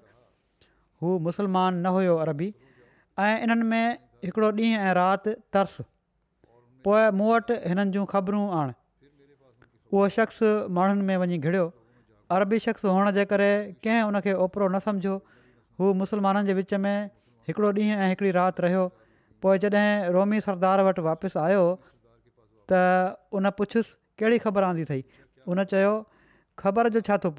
हू 1.03 1.07
मुसलमान 1.27 1.73
न 1.85 1.95
हुयो 1.95 2.15
अरबी 2.25 2.47
ऐं 3.25 3.35
इन्हनि 3.47 3.65
में 3.71 3.83
हिकिड़ो 4.25 4.47
ॾींहुं 4.51 4.83
ऐं 4.85 4.91
राति 4.99 5.33
तर्स 5.55 5.71
पोइ 6.87 7.01
मूं 7.21 7.27
वटि 7.33 7.55
हिननि 7.71 7.85
जूं 7.97 8.05
ख़बरूं 8.13 8.43
आणि 8.59 8.73
उहो 9.93 10.07
शख़्स 10.17 10.39
माण्हुनि 10.77 11.03
में 11.09 11.15
वञी 11.23 11.37
घिड़ियो 11.45 11.65
अरबी 12.37 12.59
शख़्स 12.67 12.85
हुअण 12.91 13.11
जे 13.17 13.25
करे 13.33 13.51
कंहिं 13.85 14.01
उनखे 14.09 14.33
ओपिरो 14.45 14.67
न 14.75 14.79
समुझो 14.87 15.15
हू 15.81 15.93
मुसलमाननि 16.03 16.47
जे 16.51 16.53
विच 16.61 16.73
में 16.85 16.95
हिकिड़ो 17.49 17.71
ॾींहुं 17.81 17.97
ऐं 18.01 18.07
हिकिड़ी 18.13 18.31
राति 18.39 18.61
रहियो 18.67 18.83
पोइ 19.41 19.57
जॾहिं 19.65 19.89
रोमी 20.17 20.39
सरदार 20.47 20.81
वटि 20.89 21.01
वापसि 21.09 21.39
आयो 21.47 21.63
त 22.71 22.81
उन 23.39 23.49
पुछुसि 23.59 23.91
कहिड़ी 24.19 24.37
ख़बर 24.47 24.63
आंदी 24.71 24.83
अथई 24.89 25.03
उन 25.53 25.63
चयो 25.75 25.93
ख़बर 26.65 26.89
जो 26.97 27.01
छा 27.09 27.17
थो 27.25 27.29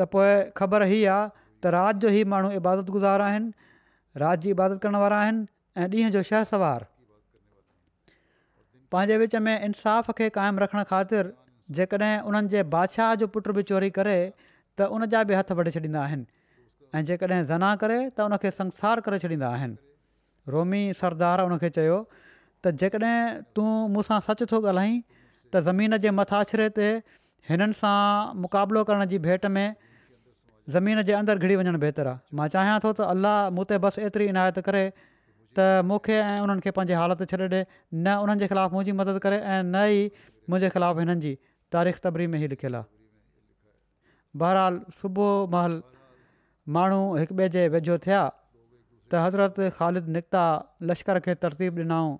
त 0.00 0.06
पोइ 0.12 0.28
ख़बर 0.60 0.84
ई 0.90 1.00
आहे 1.14 1.24
त 1.34 1.74
राति 1.76 1.98
जो 2.04 2.08
ई 2.18 2.22
माण्हू 2.34 2.50
इबादत 2.60 2.90
गुज़ार 2.96 3.24
आहिनि 3.24 4.22
राति 4.24 4.46
जी 4.48 4.54
इबादत 4.56 4.80
करण 4.84 5.00
वारा 5.04 5.18
आहिनि 5.24 5.42
ऐं 5.82 5.86
ॾींहं 5.88 6.14
जो 6.16 6.22
शह 6.30 6.44
सवार 6.52 6.86
पंहिंजे 8.94 9.18
विच 9.24 9.36
में 9.48 9.54
इंसाफ़ 9.56 10.10
खे 10.20 10.28
क़ाइमु 10.38 10.64
रखणु 10.66 10.84
ख़ातिर 10.94 11.30
जेकॾहिं 11.80 12.14
उन्हनि 12.32 12.48
जे 12.56 12.62
बादशाह 12.76 13.14
जो 13.24 13.28
पुटु 13.36 13.56
बि 13.58 13.62
चोरी 13.72 13.90
करे 14.00 14.16
त 14.80 14.88
उन 14.96 15.06
जा 15.14 15.22
बि 15.30 15.38
हथु 15.40 15.58
भरे 15.60 15.74
छॾींदा 15.78 16.02
आहिनि 16.08 16.26
ऐं 16.98 17.04
जेकॾहिं 17.12 17.44
ज़ना 17.52 17.70
करे 17.84 18.00
त 18.16 18.28
उनखे 18.32 18.50
संसार 18.60 19.04
करे 19.08 19.20
छॾींदा 19.26 19.52
आहिनि 19.60 20.52
रोमी 20.56 20.82
सरदार 21.04 21.44
उन 21.46 21.56
चयो 21.68 22.00
त 22.12 22.76
जेकॾहिं 22.84 23.16
तूं 23.56 23.70
मूंसां 23.96 24.20
सचु 24.28 24.50
थो 24.54 24.60
त 24.68 25.68
ज़मीन 25.70 25.96
जे 26.04 26.10
मथाछिरे 26.18 26.68
ते 26.78 26.90
हिननि 27.50 27.74
सां 27.82 27.98
मुक़ाबिलो 28.42 28.82
करण 28.90 29.04
जी 29.12 29.18
भेट 29.26 29.46
में 29.56 29.66
ज़मीन 30.74 31.02
जे 31.08 31.12
अंदरि 31.20 31.38
घिरी 31.46 31.54
वञणु 31.60 31.78
बहितरु 31.84 32.10
आहे 32.10 32.36
मां 32.40 32.46
चाहियां 32.54 32.74
थो 32.84 32.90
त 32.98 33.08
अल्लाह 33.14 33.38
मूं 33.56 33.64
ते 33.72 33.78
बसि 33.86 34.04
एतिरी 34.08 34.26
इनायत 34.32 34.60
करे 34.68 34.82
त 34.96 35.64
मूंखे 35.88 36.18
ऐं 36.26 36.36
उन्हनि 36.44 36.64
खे 36.66 36.72
पंहिंजे 36.76 37.00
हालति 37.00 37.26
छॾे 37.32 37.38
ॾिए 37.44 37.48
न 37.48 38.14
उन्हनि 38.26 38.44
जे 38.44 38.48
ख़िलाफ़ु 38.52 38.74
मुंहिंजी 38.76 38.92
मदद 39.00 39.18
करे 39.24 39.38
ऐं 39.40 39.58
न 39.62 39.82
ई 39.94 40.04
मुंहिंजे 40.18 40.70
ख़िलाफ़ु 40.76 41.02
हिननि 41.04 41.20
जी 41.24 41.32
तारीख़ 41.76 41.98
तबरी 42.06 42.26
में 42.34 42.38
ई 42.44 42.50
लिखियलु 42.54 42.80
आहे 42.82 44.40
बहरहाल 44.44 44.78
सुबुह 45.00 45.32
महल 45.56 45.76
माण्हू 46.78 47.02
हिकु 47.22 47.36
ॿिए 47.40 47.48
जे 47.58 47.66
वेझो 47.74 47.98
थिया 48.06 48.22
त 48.36 49.24
हज़रत 49.26 49.60
ख़ालिद 49.80 50.14
निकिता 50.18 50.46
लश्कर 50.92 51.22
खे 51.26 51.34
तरतीब 51.46 51.82
ॾिनऊं 51.86 52.14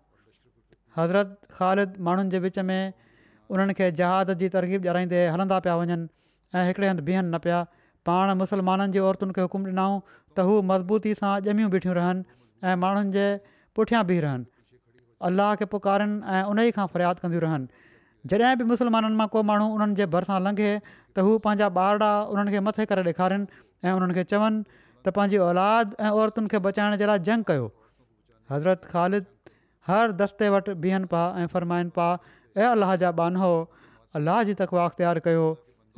हज़रत 0.98 1.38
ख़ालिद 1.60 1.96
माण्हुनि 2.10 2.34
जे 2.36 2.42
विच 2.48 2.58
में 2.72 2.80
उन्हनि 3.54 3.74
खे 3.80 3.86
जहाद 4.00 4.32
जी 4.42 4.48
तरक़ीब 4.56 4.84
ॼाणाईंदे 4.90 5.18
हलंदा 5.32 5.56
पिया 5.64 5.72
वञनि 5.80 6.08
ऐं 6.58 6.62
हिकिड़े 6.68 6.88
हंधि 6.90 7.02
बीहनि 7.08 7.28
न 7.32 7.40
पिया 7.46 7.58
पाण 8.08 8.32
मुस्लमाननि 8.42 8.94
जी 8.96 9.02
औरतुनि 9.08 9.36
खे 9.38 9.44
हुकुम 9.46 9.66
ॾिनाऊं 9.72 9.98
त 10.12 10.46
हू 10.50 10.54
मज़बूती 10.70 11.12
सां 11.20 11.32
ॼमियूं 11.52 11.68
बीठियूं 11.74 11.96
रहनि 11.98 12.24
ऐं 12.70 12.76
माण्हुनि 12.86 13.12
जे 13.18 13.26
पुठियां 13.78 14.02
बीह 14.12 14.22
रहनि 14.26 14.50
अलाह 15.30 15.52
खे 15.62 15.68
पुकारनि 15.76 16.18
ऐं 16.32 16.54
उन 16.54 16.62
ई 16.66 16.76
खां 16.78 16.86
फ़रियाद 16.96 17.22
कंदियूं 17.26 17.42
रहनि 17.46 17.86
जॾहिं 18.32 18.56
बि 18.62 18.68
मुसलमाननि 18.72 19.20
मां 19.22 19.28
को 19.36 19.44
माण्हू 19.52 19.68
उन्हनि 19.76 20.00
जे 20.02 20.08
भरिसां 20.16 20.40
लंघे 20.48 20.70
त 20.80 21.26
हू 21.28 21.36
पंहिंजा 21.48 21.70
ॿार 21.84 22.08
उन्हनि 22.08 22.56
खे 22.58 22.64
मथे 22.72 22.88
करे 22.94 23.06
ॾेखारिन 23.14 23.46
ऐं 23.86 23.96
उन्हनि 24.00 24.18
खे 24.20 24.26
चवनि 24.34 24.68
त 24.74 25.18
पंहिंजी 25.20 25.42
औलाद 25.52 25.98
ऐं 26.08 26.16
औरतुनि 26.24 26.54
खे 26.56 26.64
बचाइण 26.68 27.00
जे 27.04 27.10
लाइ 27.16 27.26
जंग 27.30 27.50
कयो 27.52 27.68
हज़रत 28.54 28.92
ख़ालिद 28.94 29.30
हर 29.92 30.18
दस्ते 30.24 30.52
वटि 30.56 30.78
बीहनि 30.86 31.10
पिया 31.14 31.28
ऐं 31.44 31.54
फ़रमाइनि 31.56 31.92
पिया 31.98 32.40
ऐं 32.60 32.68
अल्लाह 32.76 32.94
जा 33.02 33.10
बानो 33.20 33.50
अलाह 34.20 34.42
जी 34.48 34.54
तकवा 34.60 34.84
अख़्तियारु 34.88 35.20
कयो 35.26 35.44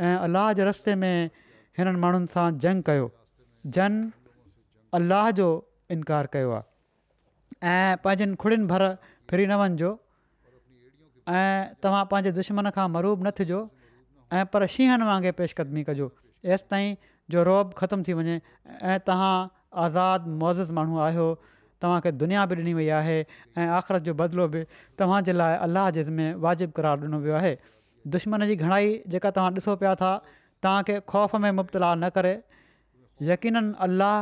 ऐं 0.09 0.13
अल्लाह 0.27 0.53
जे 0.61 0.65
रस्ते 0.71 0.95
में 1.03 1.31
हिननि 1.79 1.99
माण्हुनि 2.05 2.31
सां 2.35 2.47
जंग 2.65 2.87
कयो 2.91 3.09
जन 3.77 3.97
अल्लाह 5.01 5.31
जो 5.41 5.49
इनकार 5.97 6.29
कयो 6.37 6.53
आहे 6.59 7.75
ऐं 7.79 7.97
पंहिंजनि 8.07 8.39
खुड़ियुनि 8.45 8.69
भर 8.73 8.87
फिरी 9.33 9.47
न 9.51 9.59
वञिजो 9.65 9.91
ऐं 11.41 11.81
तव्हां 11.87 12.05
पंहिंजे 12.13 12.35
दुश्मन 12.39 12.71
खां 12.79 12.87
मरूब 12.99 13.27
न 13.27 13.35
थिजो 13.41 13.63
ऐं 14.41 14.45
पर 14.55 14.67
शींहनि 14.77 15.11
वांगुरु 15.11 15.37
पेशकदमी 15.43 15.85
कजो 15.91 16.07
एसिताईं 16.55 16.97
जो 17.37 17.47
रोब 17.51 17.75
ख़तम 17.83 18.07
थी 18.09 18.17
वञे 18.21 18.39
ऐं 18.39 18.99
तव्हां 19.11 19.35
आज़ादु 19.87 20.37
मौज़ 20.45 20.73
माण्हू 20.81 21.03
आहियो 21.09 21.29
तव्हांखे 21.83 22.11
दुनिया 22.11 22.45
बि 22.47 22.57
ॾिनी 22.57 22.73
वई 22.75 22.89
आहे 22.97 23.21
ऐं 23.57 23.69
आख़िरत 23.77 24.01
जो 24.09 24.15
बदिलो 24.19 24.47
बि 24.49 24.63
तव्हांजे 25.01 25.33
लाइ 25.37 25.57
अलाह 25.67 25.91
जिज़ 25.97 26.11
में 26.17 26.35
वाजिबु 26.47 26.73
करार 26.79 26.99
ॾिनो 27.05 27.19
वियो 27.25 27.35
आहे 27.41 27.55
दुश्मन 28.15 28.45
जी 28.47 28.55
घणाई 28.63 28.95
जेका 29.13 29.31
तव्हां 29.37 29.53
ॾिसो 29.59 29.77
पिया 29.83 29.95
था 30.03 30.13
तव्हांखे 30.63 31.01
ख़ौफ़ 31.11 31.37
में 31.45 31.51
मुबतला 31.59 31.95
न 31.95 32.09
करे 32.17 32.35
यकीन 33.31 33.73
अलाह 33.87 34.17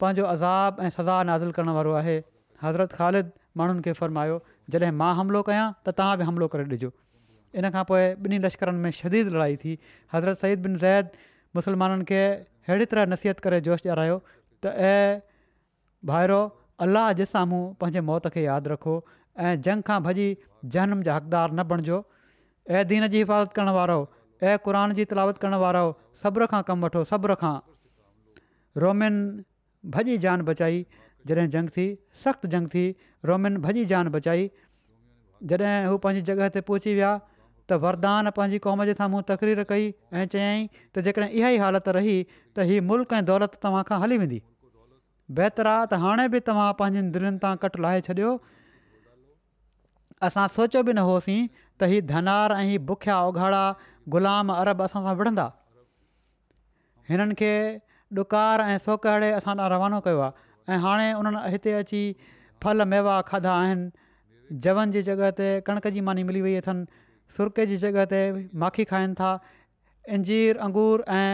पंहिंजो 0.00 0.24
अज़ाब 0.34 0.80
ऐं 0.80 0.90
सज़ा 0.98 1.22
नाज़िल 1.30 1.50
करण 1.58 1.68
वारो 1.78 1.92
आहे 2.02 2.16
हज़रत 2.62 2.92
ख़ालिद 2.98 3.30
माण्हुनि 3.58 3.82
खे 3.82 3.92
फ़र्मायो 4.00 4.36
जॾहिं 4.70 4.92
मां 5.02 5.12
हमिलो 5.18 5.42
कयां 5.48 5.66
त 5.86 5.94
तव्हां 5.98 6.18
बि 6.22 6.28
हमिलो 6.30 6.48
करे 6.54 6.64
ॾिजो 6.74 6.90
इन 7.60 7.70
खां 7.74 7.84
पोइ 7.90 8.02
ॿिन्ही 8.26 8.38
लश्करनि 8.46 8.78
में 8.86 8.90
शदीद 9.00 9.32
लड़ाई 9.36 9.56
थी 9.64 9.78
हज़रत 10.14 10.46
सईद 10.46 10.62
बिन 10.68 10.76
ज़ैद 10.84 11.18
मुस्लमाननि 11.60 12.04
खे 12.12 12.22
अहिड़ी 12.36 12.86
तरह 12.92 13.10
नसीहत 13.14 13.40
करे 13.48 13.60
जोश 13.70 13.82
ॾियारायो 13.86 14.20
त 14.64 14.78
ऐं 14.92 15.20
भाइरो 16.12 16.40
अलाह 16.86 17.06
जे 17.20 17.24
साम्हूं 17.30 17.60
पंहिंजे 17.82 18.00
मौत 18.10 18.26
खे 18.36 18.42
यादि 18.44 18.70
रखो 18.72 18.92
ऐं 19.46 19.54
जंग 19.66 19.82
खां 19.88 19.94
भॼी 20.06 20.26
जनमु 20.76 21.06
जा 21.08 21.16
हक़दार 21.16 21.50
न 21.52 21.64
बणिजो 21.72 21.96
ऐं 22.74 22.82
दीन 22.92 23.06
जी 23.14 23.22
हिफ़ाज़त 23.22 23.54
करणु 23.58 23.72
वारो 23.78 23.96
हो 24.02 24.50
ऐं 24.50 24.58
क़ुर 24.66 24.78
जी 24.98 25.06
तिलावत 25.12 25.40
करणु 25.44 25.60
वारो 25.64 25.82
सब्र 26.22 26.46
खां 26.52 26.60
कमु 26.68 26.88
वठो 26.88 27.02
सब्र 27.12 27.36
खां 27.44 27.52
रोमियुनि 28.84 29.18
भॼी 29.96 30.16
जान 30.26 30.44
बचाई 30.50 30.78
जॾहिं 31.30 31.46
जंग 31.56 31.72
थी 31.78 31.86
सख़्तु 32.24 32.50
जंग 32.54 32.70
थी 32.74 32.84
रोमियुनि 33.30 33.64
भॼी 33.66 33.84
जान 33.94 34.10
बचाई 34.18 34.44
जॾहिं 35.54 35.72
हू 35.90 35.96
पंहिंजी 36.06 36.30
जॻह 36.42 36.52
ते 36.58 36.62
पहुची 36.70 36.94
विया 37.00 37.08
त 37.24 37.80
वरदान 37.86 38.30
पंहिंजी 38.38 38.62
क़ौम 38.68 38.84
जे 38.92 38.94
साम्हूं 39.02 39.24
तकरीर 39.32 39.64
कई 39.74 39.90
ऐं 39.90 40.28
चयाईं 40.36 40.68
त 40.76 41.04
जेकॾहिं 41.08 41.28
इहा 41.42 41.50
ई 41.58 41.64
हालति 41.66 41.96
रही 42.00 42.14
त 42.36 42.68
हीअ 42.72 42.86
मुल्क़ 42.92 43.18
ऐं 43.20 43.24
दौलत 43.32 43.58
तव्हां 43.66 43.82
खां 43.92 44.00
हली 44.06 44.20
वेंदी 44.24 44.40
बहितरु 45.36 45.68
आहे 45.70 45.80
त 45.90 45.96
हाणे 46.02 46.22
बि 46.32 46.38
तव्हां 46.46 46.66
पंहिंजनि 46.80 47.10
दिलनि 47.14 47.38
तां 47.42 47.54
कट 47.62 47.74
लाहे 47.84 48.00
छॾियो 48.08 48.28
असां 50.28 50.44
सोचियो 50.56 50.82
बि 50.88 50.92
न 50.98 51.02
होसीं 51.08 51.40
त 51.80 51.88
हीअ 51.92 52.06
धनार 52.12 52.54
ऐं 52.56 52.62
हीअ 52.68 52.84
बुखिया 52.90 53.16
उघाड़ा 53.32 53.60
ग़ुलाम 54.14 54.52
अरब 54.56 54.80
असां 54.88 55.02
सां 55.08 55.12
विढ़ंदा 55.20 55.44
हिननि 57.10 57.36
खे 57.42 57.50
ॾुकारु 58.20 58.68
ऐं 58.74 58.78
सोकड़े 58.86 59.30
असां 59.40 59.56
ॾांहुं 59.56 59.70
रवानो 59.74 60.00
कयो 60.08 60.20
आहे 60.26 60.48
ऐं 60.74 60.78
हाणे 60.86 61.12
उन्हनि 61.20 61.44
हिते 61.56 61.72
अची 61.82 62.02
फल 62.64 62.84
मेवा 62.94 63.20
खाधा 63.30 63.52
आहिनि 63.64 64.56
जवनि 64.64 64.90
जी 64.96 65.02
जॻह 65.10 65.30
ते 65.38 65.48
कणिक 65.68 65.88
जी 65.96 66.00
मानी 66.08 66.22
मिली 66.30 66.40
वई 66.46 66.54
अथनि 66.64 66.88
सुरके 67.36 67.66
जी 67.72 67.76
जॻह 67.84 68.04
ते 68.14 68.22
माखी 68.64 68.84
खाइनि 68.92 69.14
था 69.20 69.30
इंजीर 70.16 70.58
अंगूर 70.68 71.04
ऐं 71.20 71.30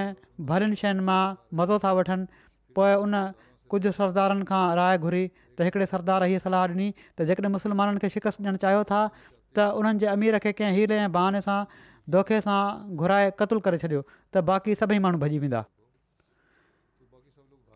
भरियुनि 0.51 0.77
शयुनि 0.83 1.05
मां 1.11 1.25
मज़ो 1.63 1.79
था 1.85 1.93
वठनि 2.01 2.83
उन 3.07 3.19
कुझु 3.73 3.91
सरदारनि 3.99 4.45
खां 4.49 4.63
राय 4.81 4.99
घुरी 5.09 5.23
त 5.59 5.67
हिकिड़े 5.69 5.87
सरदार 5.93 6.25
ई 6.33 6.39
सलाह 6.45 6.65
ॾिनी 6.73 6.87
त 7.01 7.27
जेकॾहिं 7.31 7.53
मुसलमाननि 7.57 8.03
खे 8.05 8.09
शिकस्त 8.17 8.41
ॾियणु 8.47 8.61
चाहियो 8.65 8.83
था 8.91 9.01
त 9.17 9.69
उन्हनि 9.81 10.03
जे 10.05 10.11
अमीर 10.15 10.39
खे 10.47 10.53
कंहिं 10.61 10.77
हीरे 10.81 10.99
ऐं 11.05 11.11
बहाने 11.17 11.41
सां 11.47 11.57
धोखे 12.17 12.41
सां 12.47 12.61
घुराए 13.05 13.31
क़त्लु 13.43 13.63
करे 13.69 13.81
छॾियो 13.87 14.03
त 14.11 14.45
बाक़ी 14.53 14.77
सभई 14.83 14.99
माण्हू 15.07 15.23
भॼी 15.25 15.39
वेंदा 15.47 15.63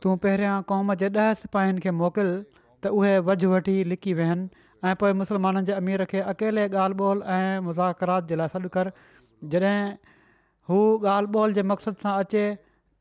तूं 0.05 0.16
पहिरियां 0.26 0.57
क़ौम 0.72 0.95
जे 1.05 1.11
ॾह 1.20 1.32
सिपाहियुनि 1.45 1.84
खे 1.86 1.95
मोकिल 2.03 2.32
त 2.32 2.95
उहे 3.01 3.14
वज 3.30 3.49
वठी 3.55 3.78
लिकी 3.95 4.14
वेहनि 4.22 4.66
ऐं 4.89 4.95
पोइ 5.05 5.16
मुसलमाननि 5.22 5.68
जे 5.70 5.78
अमीर 5.84 6.07
खे 6.14 6.24
अकेले 6.34 6.66
ॻाल्हि 6.74 7.03
ॿोल 7.11 7.22
ऐं 7.36 7.61
मुज़ाकरात 7.70 8.28
जे 8.34 8.41
लाइ 8.43 8.55
सॾु 8.57 8.74
कर 8.78 8.93
जॾहिं 9.55 9.78
हू 10.72 10.80
ॻाल्हि 11.14 11.43
ॿोल 11.45 11.57
जे 11.61 11.64
मक़सदु 11.72 12.05
सां 12.09 12.18
अचे 12.26 12.45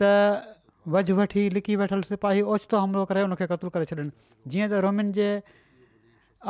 त 0.03 0.55
वझु 0.93 1.15
वठी 1.15 1.41
लिकी 1.55 1.75
वेठल 1.79 2.01
सिपाही 2.07 2.41
ओचितो 2.55 2.79
हमिलो 2.81 3.05
करे 3.11 3.21
उनखे 3.27 3.45
क़तलु 3.51 3.69
करे 3.75 3.85
छॾिन 3.91 4.11
जीअं 4.51 4.67
त 4.73 4.77
रोमिन 4.85 5.09
जे 5.19 5.25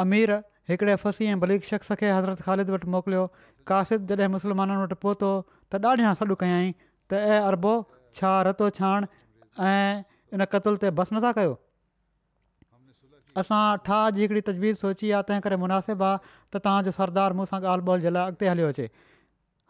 अमीर 0.04 0.34
हिकिड़े 0.72 0.96
फसी 1.04 1.30
ऐं 1.32 1.40
भलीक 1.44 1.64
शख़्स 1.70 1.92
खे 2.02 2.12
हज़रत 2.16 2.42
ख़ालिद 2.48 2.70
वटि 2.76 2.90
मोकिलियो 2.96 3.24
कासिद 3.72 4.06
जॾहिं 4.12 4.32
मुसलमाननि 4.34 4.82
वटि 4.82 4.98
पहुतो 5.06 5.30
त 5.74 5.80
ॾाढा 5.94 6.12
सॾु 6.20 6.38
कयाई 6.44 6.70
त 6.74 7.22
ए 7.22 7.40
अरबो 7.54 7.72
छा 8.20 8.36
रतो 8.50 8.68
छाण 8.80 9.08
ऐं 9.72 10.06
इन 10.38 10.46
क़तल 10.54 10.78
ते 10.86 10.94
बस 11.02 11.16
नथा 11.18 11.32
कयो 11.40 11.58
असां 13.44 13.64
ठा 13.90 13.98
जी 14.20 14.26
हिकिड़ी 14.26 14.42
तजवीज़ 14.52 14.78
सोची 14.84 15.12
आहे 15.18 15.28
तंहिं 15.32 15.46
करे 15.48 15.60
मुनासिबु 15.64 16.08
आहे 16.12 16.22
त 16.28 16.64
तव्हांजो 16.70 16.96
सरदार 17.00 17.36
मूं 17.42 17.50
सां 17.56 17.60
ॻाल्हि 17.74 17.92
ॿोल 17.96 18.06
जे 18.06 18.14
लाइ 18.16 18.26
अॻिते 18.36 18.50
हलियो 18.54 18.70
अचे 18.78 18.88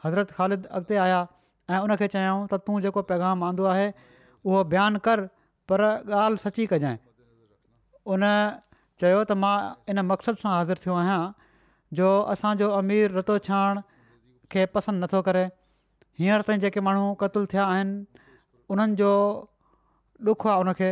हज़रत 0.05 0.36
ख़ालिद 0.38 0.70
अॻिते 0.82 1.01
आया 1.07 1.20
ऐं 1.76 1.82
उनखे 1.88 2.07
चयऊं 2.20 2.45
त 2.53 2.61
तूं 2.70 2.80
जेको 2.86 3.01
पैगाम 3.15 3.43
आंदो 3.53 3.68
आहे 3.78 3.89
उहो 4.45 4.63
बयानु 4.71 4.99
कर 5.07 5.19
पर 5.69 5.81
ॻाल्हि 6.11 6.38
सची 6.43 6.65
कजांइ 6.73 6.97
उन 8.15 8.23
चयो 9.01 9.23
त 9.25 9.31
मां 9.41 9.57
इन 9.93 9.99
मक़सदु 10.11 10.41
सां 10.43 10.51
हाज़िर 10.55 10.77
थियो 10.83 10.93
आहियां 11.01 11.21
जो 11.99 12.09
असांजो 12.33 12.69
अमीर 12.81 13.11
रतो 13.17 13.38
छाण 13.47 13.81
खे 14.53 14.65
पसंदि 14.75 15.01
नथो 15.03 15.21
करे 15.27 15.43
हींअर 16.21 16.41
ताईं 16.47 16.59
जेके 16.63 16.79
माण्हू 16.88 17.05
क़तूलु 17.23 17.51
थिया 17.55 17.65
आहिनि 17.73 17.97
उन्हनि 18.75 18.95
जो 19.03 19.11
ॾुख 20.29 20.47
आहे 20.49 20.59
उनखे 20.65 20.89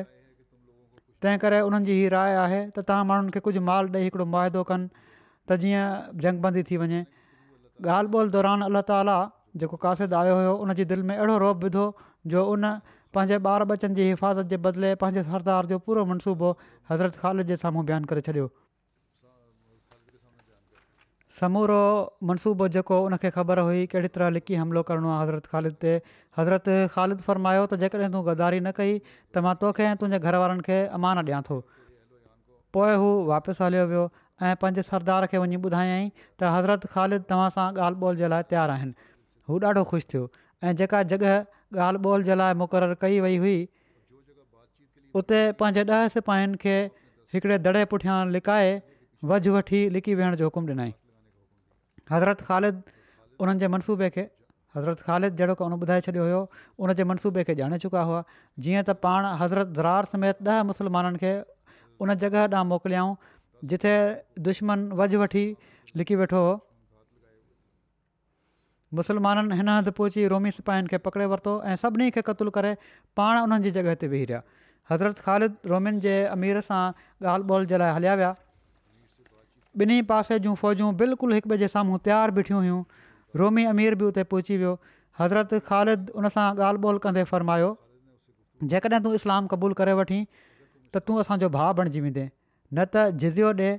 तंहिं 1.24 1.38
करे 1.44 1.62
उन्हनि 1.68 1.86
जी 1.86 1.94
हीअ 2.00 2.10
राय 2.16 2.36
आहे 2.46 2.60
त 2.76 2.78
तव्हां 2.90 3.06
माण्हुनि 3.14 3.32
खे 3.36 3.40
कुझु 3.48 3.62
माल 3.70 3.90
ॾेई 3.96 4.04
हिकिड़ो 4.10 4.26
मुआदो 4.34 4.64
कनि 4.70 4.90
त 5.50 5.58
जीअं 5.62 6.64
थी 6.70 6.78
वञे 6.84 7.02
ॻाल्हि 7.94 8.18
ॿोल 8.18 8.30
दौरान 8.36 8.62
अलाह 8.70 8.84
ताला 8.92 9.18
जेको 9.62 9.76
कासिद 9.88 10.14
आयो 10.22 10.36
हुयो 10.40 10.54
उनजी 10.68 10.84
दिलि 10.92 11.04
में 11.10 11.16
अहिड़ो 11.18 11.38
रोब 11.46 11.64
विधो 11.64 11.86
जो 12.34 12.44
उन 12.54 12.64
पंहिंजे 13.16 13.38
ॿार 13.50 13.66
बचनि 13.72 13.96
जी 13.98 14.06
हिफ़ाज़त 14.10 14.54
जे 14.54 14.58
बदिले 14.68 14.92
पंहिंजे 15.02 15.24
सरदार 15.34 15.70
जो 15.72 15.78
पूरो 15.90 16.04
मनसूबो 16.12 16.50
हज़रत 16.92 17.18
ख़ालिद 17.24 17.54
जे 17.54 17.58
साम्हूं 17.64 17.84
बयानु 17.92 18.10
करे 18.12 18.24
छॾियो 18.30 18.48
समूरो 21.40 21.80
मनसूबो 22.32 22.68
जेको 22.76 22.98
उनखे 23.12 23.32
ख़बर 23.38 23.64
हुई 23.70 23.88
कहिड़ी 23.94 24.12
तरह 24.18 24.36
लिकी 24.40 24.60
हमिलो 24.64 24.84
करिणो 24.92 25.14
आहे 25.16 25.24
हज़रत 25.24 25.50
ख़ालिद 25.54 25.80
ते 25.86 25.96
हज़रत 26.42 26.70
ख़ालिद 26.98 27.26
फरमायो 27.30 27.64
त 27.66 27.82
जेकॾहिं 27.86 28.12
तूं 28.16 28.22
गदारी 28.28 28.60
न 28.62 28.76
कई 28.82 28.94
त 29.08 29.44
मां 29.48 29.56
तोखे 29.64 29.88
ऐं 29.94 29.98
तुंहिंजे 30.04 30.22
घर 30.30 30.38
वारनि 30.44 30.66
खे 30.70 30.78
अमान 31.00 31.20
ॾियां 31.24 31.42
थो 31.50 31.58
पोइ 32.78 32.96
हू 33.04 33.10
वापसि 33.32 33.66
हलियो 33.66 33.88
वियो 33.94 34.06
ऐं 34.44 34.54
पंहिंजे 34.64 34.88
सरदार 34.92 35.28
खे 35.34 35.44
वञी 35.46 35.60
ॿुधायई 35.72 36.08
त 36.22 36.56
हज़रत 36.56 36.88
ख़ालिद 36.96 37.28
तव्हां 37.34 37.52
सां 37.58 37.68
ॻाल्हि 37.88 38.04
ॿोल 38.12 38.22
जे 38.24 38.32
लाइ 38.36 38.48
तयारु 38.56 38.78
आहिनि 38.80 39.12
हू 39.52 39.60
ॾाढो 39.68 39.86
ख़ुशि 39.92 40.10
थियो 40.16 40.26
ऐं 40.70 40.76
जेका 40.84 41.04
जॻह 41.16 41.55
ॻाल्हि 41.74 42.02
ॿोल 42.10 42.24
जे 42.24 42.36
लाइ 42.36 42.54
मुक़ररु 42.62 42.96
कई 43.02 43.20
वई 43.26 43.38
हुई 43.44 43.58
उते 45.22 45.40
पंहिंजे 45.62 45.84
ॾह 45.96 46.08
सिपाहियुनि 46.16 46.58
खे 46.64 46.76
हिकिड़े 47.34 47.58
दड़े 47.68 47.84
पुठियां 47.94 48.18
लिकाए 48.36 48.72
वझु 49.32 49.54
वठी 49.56 49.80
लिकी 49.98 50.16
वेहण 50.20 50.36
जो 50.42 50.46
हुकुमु 50.50 50.74
ॾिनाई 50.76 50.94
हज़रत 52.12 52.42
ख़ालिद 52.50 52.84
उन्हनि 53.46 53.64
जे 53.64 53.68
मनसूबे 53.76 54.10
खे 54.18 54.26
हज़रत 54.76 55.00
ख़ालिद 55.08 55.40
जहिड़ो 55.42 55.56
को 55.64 55.70
हुन 55.70 55.74
ॿुधाए 55.86 56.02
छॾियो 56.08 56.26
हुयो 56.28 56.42
उन 56.86 56.94
जे 57.02 57.08
मनसूबे 57.14 57.46
खे 57.50 57.56
ॼाणे 57.62 57.80
चुका 57.86 58.04
हुआ 58.10 58.22
जीअं 58.66 58.82
त 58.82 58.98
पाण 59.08 59.30
हज़रत 59.44 59.74
ज़रार 59.80 60.10
समेत 60.14 60.44
ॾह 60.56 60.62
मुसलमाननि 60.74 61.24
खे 61.26 61.34
उन 62.06 62.14
जॻह 62.26 62.40
ॾांहुं 62.56 62.66
मोकिलियाऊं 62.74 63.16
जिथे 63.74 63.96
दुश्मन 64.50 64.88
वझु 65.02 65.24
वठी 65.26 65.46
लिकी 66.04 66.22
वेठो 66.24 66.44
हुओ 66.48 66.54
मुस्लमाननि 69.00 69.56
हिन 69.60 69.70
हंधु 69.74 69.92
पहुची 70.00 70.22
रोमी 70.34 70.50
सिपाहियुनि 70.58 70.88
खे 70.94 70.98
पकिड़े 71.08 71.26
वरितो 71.34 71.54
ऐं 71.72 71.76
सभिनी 71.84 72.10
खे 72.18 72.22
क़तलु 72.30 72.52
करे 72.58 72.72
पाण 73.20 73.34
उन्हनि 73.46 73.64
जी 73.68 73.72
जॻहि 73.78 73.96
ते 74.04 74.10
वेही 74.14 74.26
रहिया 74.32 74.42
हज़रत 74.92 75.20
ख़ालिद 75.28 75.70
रोमियुनि 75.72 76.04
जे 76.06 76.16
अमीर 76.36 76.60
सां 76.70 76.82
ॻाल्हि 77.34 77.56
ॿोल 77.58 77.68
जे 77.72 77.82
लाइ 77.84 77.94
हलिया 77.98 78.14
विया 78.22 78.32
ॿिन्ही 79.84 80.08
पासे 80.12 80.40
जूं 80.48 80.56
फ़ौजूं 80.64 80.92
बिल्कुलु 81.04 81.36
हिक 81.40 81.48
ॿिए 81.54 81.58
जे 81.64 81.68
साम्हूं 81.76 81.98
तयारु 82.08 82.38
बीठियूं 82.40 82.60
हुयूं 82.66 82.80
रोमी 83.44 83.66
अमीर 83.76 83.96
बि 84.02 84.10
उते 84.12 84.24
पहुची 84.34 84.58
वियो 84.64 84.74
हज़रत 85.24 85.56
ख़ालिद 85.72 86.14
उन 86.22 86.30
सां 86.38 86.48
ॻाल्हि 86.64 86.92
ॿोल 86.92 87.02
कंदे 87.08 87.24
फ़र्मायो 87.36 87.72
जेकॾहिं 88.76 89.04
तूं 89.08 89.16
इस्लाम 89.22 89.52
क़बूलु 89.56 89.80
करे 89.82 89.98
वठी 90.04 90.20
त 90.36 91.08
तूं 91.10 91.22
असांजो 91.26 91.50
भाउ 91.58 91.78
बणिजी 91.82 92.06
वेंदे 92.08 92.28
न 92.28 92.92
त 92.96 93.26
जिज़ियो 93.26 93.56
ॾे 93.64 93.72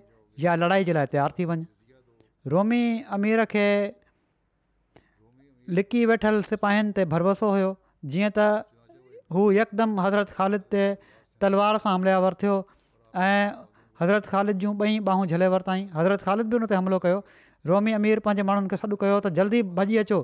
या 0.46 0.56
लड़ाई 0.64 0.88
जे 0.92 0.96
लाइ 1.00 1.12
तयारु 1.16 1.38
थी 1.40 1.50
वञु 1.52 2.56
रोमी 2.56 2.82
अमीर 3.18 3.44
खे 3.54 3.64
लिकी 5.74 6.00
वेठल 6.10 6.40
सिपाहिनि 6.48 6.92
ते 6.96 7.04
भरोसो 7.12 7.50
हुयो 7.52 7.70
जीअं 8.12 8.30
त 8.38 8.46
हू 9.36 9.44
यकदमि 9.54 10.02
हज़रत 10.06 10.30
ख़ालिद 10.38 10.62
ते 10.74 10.82
तलवार 11.44 11.78
सां 11.84 11.94
हमलिया 11.94 12.18
वरितियो 12.24 12.56
ऐं 13.26 13.48
हज़रत 14.00 14.26
ख़ालिद 14.32 14.58
जूं 14.64 14.74
ॿई 14.84 14.98
ॿाहूं 15.14 15.26
झले 15.32 15.48
वरिताईं 15.54 15.86
हज़रत 15.96 16.22
ख़ालिद 16.26 16.52
बि 16.54 16.58
हुन 16.60 16.66
ते 16.72 16.78
हमिलो 16.80 16.98
कयो 17.06 17.18
रोमी 17.70 17.92
अमीर 17.98 18.22
पंहिंजे 18.28 18.42
माण्हुनि 18.50 18.68
खे 18.74 18.80
सॾु 18.84 18.98
कयो 19.02 19.16
त 19.26 19.34
जल्दी 19.40 19.62
भॼी 19.80 19.98
अचो 20.04 20.20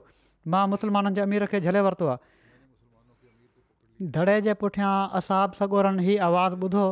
मां 0.54 0.62
मुस्लमाननि 0.76 1.14
जे 1.18 1.24
अमीर 1.26 1.46
खे 1.54 1.60
झले 1.68 1.82
वरितो 1.88 2.12
आहे 2.14 2.30
धड़े 4.18 4.38
जे 4.48 4.54
पुठियां 4.62 4.92
असाब 5.22 5.58
सॻोरनि 5.62 6.06
हीउ 6.10 6.22
आवाज़ु 6.30 6.62
ॿुधो 6.66 6.86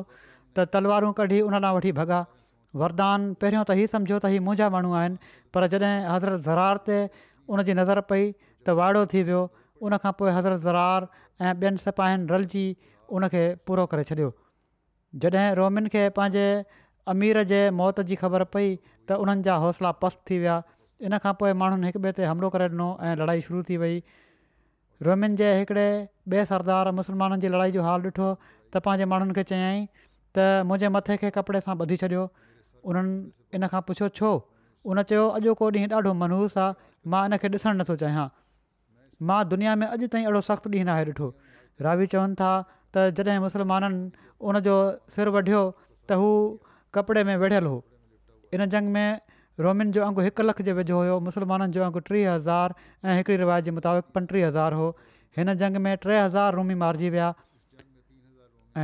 त 0.59 0.67
तलवारूं 0.77 1.13
कढी 1.23 1.41
उन 1.47 1.59
ॾांहुं 1.63 1.77
वठी 1.79 1.93
भॻा 2.03 2.23
वरदान 2.83 3.33
पहिरियों 3.43 3.65
त 3.71 3.79
ई 3.85 3.93
सम्झो 3.95 4.17
त 4.25 4.33
हीउ 4.35 4.43
मुंहिंजा 4.49 4.69
माण्हू 4.77 4.93
आहिनि 4.99 5.35
पर 5.55 5.67
जॾहिं 5.73 5.97
हज़रत 6.11 6.45
ज़रार 6.51 6.81
ते 6.91 6.99
उन 7.55 7.63
जी 7.69 7.75
नज़र 7.77 8.01
पई 8.11 8.25
त 8.33 8.77
वाइड़ो 8.81 9.05
थी 9.13 9.23
वियो 9.29 9.39
उन 9.89 9.97
खां 10.03 10.13
पोइ 10.19 10.33
हज़रत 10.37 10.61
ज़रार 10.67 11.07
ऐं 11.49 11.63
ॿियनि 11.63 11.83
सिपाहिनि 11.85 12.29
रलजी 12.33 12.65
उनखे 13.19 13.43
पूरो 13.69 13.87
करे 13.95 14.05
छॾियो 14.11 14.29
जॾहिं 15.25 15.47
रोमिन 15.61 15.91
खे 15.95 16.03
पंहिंजे 16.19 16.45
अमीर 17.15 17.43
जे 17.53 17.61
मौत 17.81 18.01
जी 18.11 18.19
ख़बर 18.23 18.45
पई 18.57 18.69
त 18.75 19.19
उन्हनि 19.25 19.47
जा 19.49 19.57
हौसला 19.65 19.93
पस्त 20.05 20.23
थी 20.31 20.39
विया 20.45 20.59
इन 21.09 21.19
खां 21.27 21.33
पोइ 21.43 21.57
माण्हुनि 21.65 21.91
हिक 21.93 21.97
ॿिए 22.07 22.13
ते 22.21 22.29
हमिलो 22.33 22.53
करे 22.57 22.69
ॾिनो 22.75 22.87
ऐं 23.11 23.17
लड़ाई 23.23 23.43
शुरू 23.49 23.63
थी 23.71 23.81
वई 23.85 23.99
रोमिन 25.11 25.37
जे 25.43 25.51
हिकिड़े 25.63 25.89
ॿिए 26.37 26.47
सरदार 26.53 26.93
मुसलमाननि 27.01 27.43
जी 27.47 27.53
लड़ाई 27.57 27.77
जो 27.79 27.89
हाल 27.89 28.07
ॾिठो 28.13 28.31
त 28.45 28.85
पंहिंजे 28.89 29.11
माण्हुनि 29.15 29.39
खे 29.41 29.47
चयाईं 29.53 29.83
त 29.99 30.47
मुंहिंजे 30.71 30.95
मथे 30.99 31.19
खे 31.25 31.35
कपिड़े 31.41 31.65
सां 31.69 31.79
ॿधी 31.87 32.01
छॾियो 32.05 32.29
उन्हनि 32.93 33.59
इन 33.61 33.73
खां 33.77 33.87
पुछियो 33.91 34.09
छो 34.21 34.35
उन 34.89 35.03
चयो 35.09 35.23
अॼु 35.39 35.53
को 35.61 35.67
ॾींहुं 35.77 35.91
ॾाढो 35.93 36.13
मनहूस 36.23 36.55
आहे 36.57 36.75
मां 37.15 37.23
इन 37.31 37.37
खे 37.41 37.49
ॾिसणु 37.55 37.73
नथो 37.81 37.97
चाहियां 38.03 38.27
मां 39.31 39.41
दुनिया 39.49 39.75
में 39.81 39.87
अॼु 39.87 40.07
ताईं 40.15 40.25
अहिड़ो 40.27 40.41
सख़्तु 40.49 40.71
ॾींहुं 40.75 40.87
नाहे 40.91 41.05
ॾिठो 41.13 41.29
रावी 41.87 42.07
चवनि 42.15 42.35
था 42.41 42.53
त 42.97 43.05
जॾहिं 43.19 43.41
मुसलमाननि 43.45 44.33
उनजो 44.53 44.77
सिर 45.17 45.29
वढियो 45.37 45.61
त 46.09 46.19
हू 46.23 46.31
कपिड़े 46.97 47.25
में 47.31 47.35
विढ़ियल 47.45 47.67
हो 47.73 47.77
इन 48.57 48.65
जंग 48.77 48.93
में 48.97 49.21
रोमिन 49.67 49.93
जो 49.99 50.05
अंगु 50.09 50.25
हिकु 50.29 50.49
लख 50.49 50.63
जे 50.69 50.73
वेझो 50.81 50.97
हुयो 51.03 51.19
मुसलमाननि 51.29 51.77
जो 51.77 51.85
अंगु 51.91 52.03
टीह 52.09 52.33
हज़ार 52.33 52.75
ऐं 53.05 53.17
हिकिड़ी 53.21 53.39
रिवायत 53.45 53.65
जे 53.69 53.71
मुताबिक़ 53.81 54.09
पंटीह 54.17 54.47
हज़ार 54.49 54.79
हो 54.81 54.89
हिन 55.39 55.55
जंग 55.65 55.77
में 55.89 55.93
टे 56.07 56.17
हज़ार 56.21 56.55
रूमी 56.61 56.75
मारिजी 56.85 57.11
विया 57.17 57.29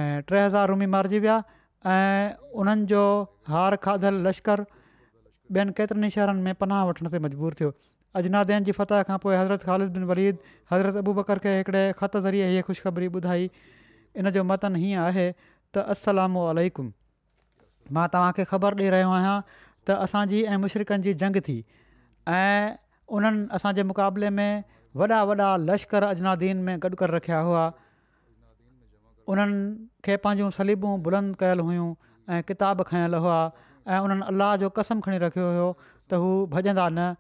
ऐं 0.01 0.23
टे 0.31 0.41
हज़ार 0.45 0.69
रूमी 0.75 0.87
मारिजी 0.97 1.19
विया 1.25 3.07
हार 3.55 3.77
खाधल 3.87 4.23
लश्कर 4.27 4.65
ॿियनि 5.55 5.73
केतिरनि 5.79 6.09
शहरनि 6.11 6.43
में 6.45 6.55
पनाह 6.61 6.83
वठण 6.89 7.09
ते 7.11 7.19
मजबूरु 7.27 7.55
थियो 7.61 7.71
अजनादियन 8.21 8.65
जी 8.69 8.73
फताह 8.79 9.03
खां 9.11 9.19
पोइ 9.25 9.35
हज़रत 9.37 9.63
ख़ालिद्दीन 9.69 10.05
वलीद 10.11 10.39
हज़रत 10.73 10.97
अबू 11.05 11.13
बकर 11.19 11.39
खे 11.47 11.53
हिकिड़े 11.59 11.83
ख़त 11.99 12.17
ज़रिए 12.27 12.47
हीअ 12.53 12.63
ख़ुशिखबरी 12.71 13.09
ॿुधाई 13.19 13.51
इन 14.23 14.31
जो 14.37 14.45
मतन 14.51 14.77
हीअं 14.83 15.03
आहे 15.05 15.27
त 15.75 15.85
असलामकुम 15.95 16.93
मां 17.99 18.07
तव्हांखे 18.17 18.45
ख़बर 18.55 18.79
ॾेई 18.81 18.89
रहियो 18.97 19.11
आहियां 19.19 19.35
त 19.51 19.99
असांजी 20.07 20.43
ऐं 20.45 20.57
मुशरक़नि 20.67 21.03
जी 21.09 21.15
जंग 21.25 21.41
थी 21.51 21.59
ऐं 22.39 22.79
उन्हनि 23.19 23.45
असांजे 23.61 23.83
मुक़ाबले 23.91 24.31
में 24.39 24.65
वॾा 25.03 25.19
वॾा 25.31 25.51
लश्कर 25.69 26.09
अजनादीन 26.13 26.65
में 26.71 26.81
गॾु 26.87 26.99
करे 27.03 27.15
रखिया 27.17 27.41
हुआ 27.51 27.65
उन्हनि 29.35 29.63
खे 30.09 30.17
पंहिंजूं 30.27 30.51
सलीबूं 30.59 30.97
बुलंद 31.07 31.35
कयल 31.43 31.61
हुयूं 31.71 31.89
ऐं 32.35 32.43
किताब 32.51 32.83
खयल 32.91 33.15
हुआ 33.27 33.39
ऐं 33.95 33.99
उन्हनि 34.07 34.23
अलाह 34.33 34.57
जो 34.63 34.69
कसम 34.77 35.01
खणी 35.07 35.19
रखियो 35.25 35.47
हुयो 35.51 35.67
त 36.11 36.21
हू 36.25 36.31
भॼंदा 36.57 36.89
न 36.99 37.13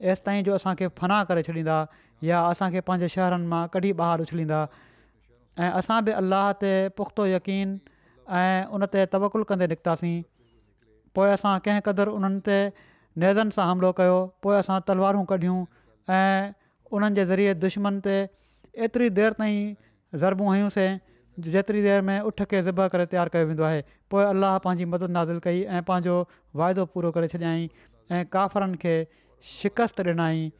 جو 0.00 0.42
जो 0.46 0.52
असांखे 0.54 0.86
फना 0.96 1.22
करे 1.28 1.42
छॾींदा 1.42 1.76
या 2.28 2.40
असांखे 2.46 2.80
पंहिंजे 2.88 3.08
शहरनि 3.12 3.46
मां 3.52 3.66
कढी 3.72 3.92
ॿाहिरि 3.98 4.22
उछलींदा 4.22 4.58
ऐं 5.64 5.70
असां 5.80 6.00
बि 6.04 6.12
अलाह 6.20 6.50
ते 6.62 6.72
पुख़्तो 7.00 7.26
यकीन 7.26 7.72
ऐं 8.38 8.66
उन 8.76 8.84
ते 8.94 9.04
तवकुलु 9.14 9.44
कंदे 9.52 9.66
निकितासीं 9.72 10.14
पोइ 11.16 11.28
असां 11.36 11.54
कंहिं 11.68 11.80
क़दुरु 11.86 12.12
उन्हनि 12.18 12.40
ते 12.48 12.58
नेज़नि 13.24 13.56
सां 13.56 13.66
हमिलो 13.70 13.92
कयो 14.00 14.18
पोइ 14.46 14.56
असां 14.58 14.78
तलवारूं 14.90 15.24
कढियूं 15.32 15.58
ऐं 16.18 17.10
ज़रिए 17.32 17.54
दुश्मन 17.64 18.00
ते 18.08 18.16
एतिरी 18.88 19.08
देरि 19.20 19.40
ताईं 19.42 19.62
ज़रबूं 20.24 20.52
जेतिरी 21.44 21.82
देरि 21.82 22.00
में 22.06 22.20
उठ 22.20 22.42
खे 22.50 22.60
ज़िबा 22.62 22.86
करे 22.88 23.06
तयारु 23.06 23.30
कयो 23.32 23.46
वेंदो 23.46 23.62
आहे 23.64 23.82
पोइ 24.10 24.24
अलाह 24.24 24.56
पंहिंजी 24.64 24.84
मदद 24.92 25.10
नाज़िल 25.16 25.38
कई 25.44 25.62
ऐं 25.68 25.82
पंहिंजो 25.88 26.14
वाइदो 26.56 26.84
पूरो 26.94 27.10
करे 27.12 27.28
छॾियई 27.28 27.68
ऐं 28.16 28.24
काफ़रनि 28.32 28.76
खे 28.82 28.94
शिकस्त 29.50 30.00
ॾिनाई 30.00 30.52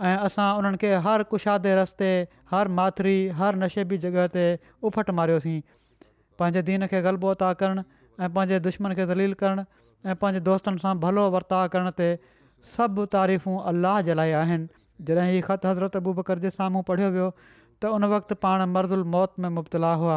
ऐं 0.00 0.16
असां 0.26 0.48
उन्हनि 0.58 0.90
हर 1.06 1.22
कुशादे 1.32 1.74
रस्ते 1.80 2.08
हर 2.50 2.68
माथिरी 2.80 3.16
हर 3.40 3.56
नशेबी 3.64 3.98
जॻह 4.04 4.26
ते 4.36 4.44
उफट 4.90 5.10
मारियोसीं 5.20 5.60
पंहिंजे 6.42 6.62
दीन 6.68 6.86
खे 6.92 7.00
ग़लबोता 7.08 7.52
करणु 7.62 7.82
ऐं 8.20 8.62
दुश्मन 8.68 8.94
खे 9.00 9.06
ज़लील 9.12 9.32
करणु 9.44 9.64
ऐं 10.06 10.16
पंहिंजे 10.26 10.44
दोस्तनि 10.52 10.84
सां 10.84 10.94
भलो 11.06 11.28
वर्ताउ 11.38 11.68
करण 11.76 11.90
ते 12.02 12.12
सभु 12.76 13.06
तारीफ़ूं 13.16 13.58
अलाह 13.72 14.00
जे 14.10 14.14
लाइ 14.22 14.30
आहिनि 14.44 14.68
जॾहिं 15.06 15.30
हीउ 15.34 15.42
ख़त 15.50 15.66
हज़रत 15.72 15.96
बूब 16.08 16.20
करजे 16.30 16.50
साम्हूं 16.60 16.82
पढ़ियो 16.90 17.10
वियो 17.18 17.28
त 17.82 17.90
उन 17.98 18.04
वक़्ति 18.14 18.34
पाण 18.46 18.62
मर्ज़ु 18.70 19.02
मौत 19.12 19.32
में 19.42 19.48
मुबतला 19.58 19.92
हुआ 20.02 20.16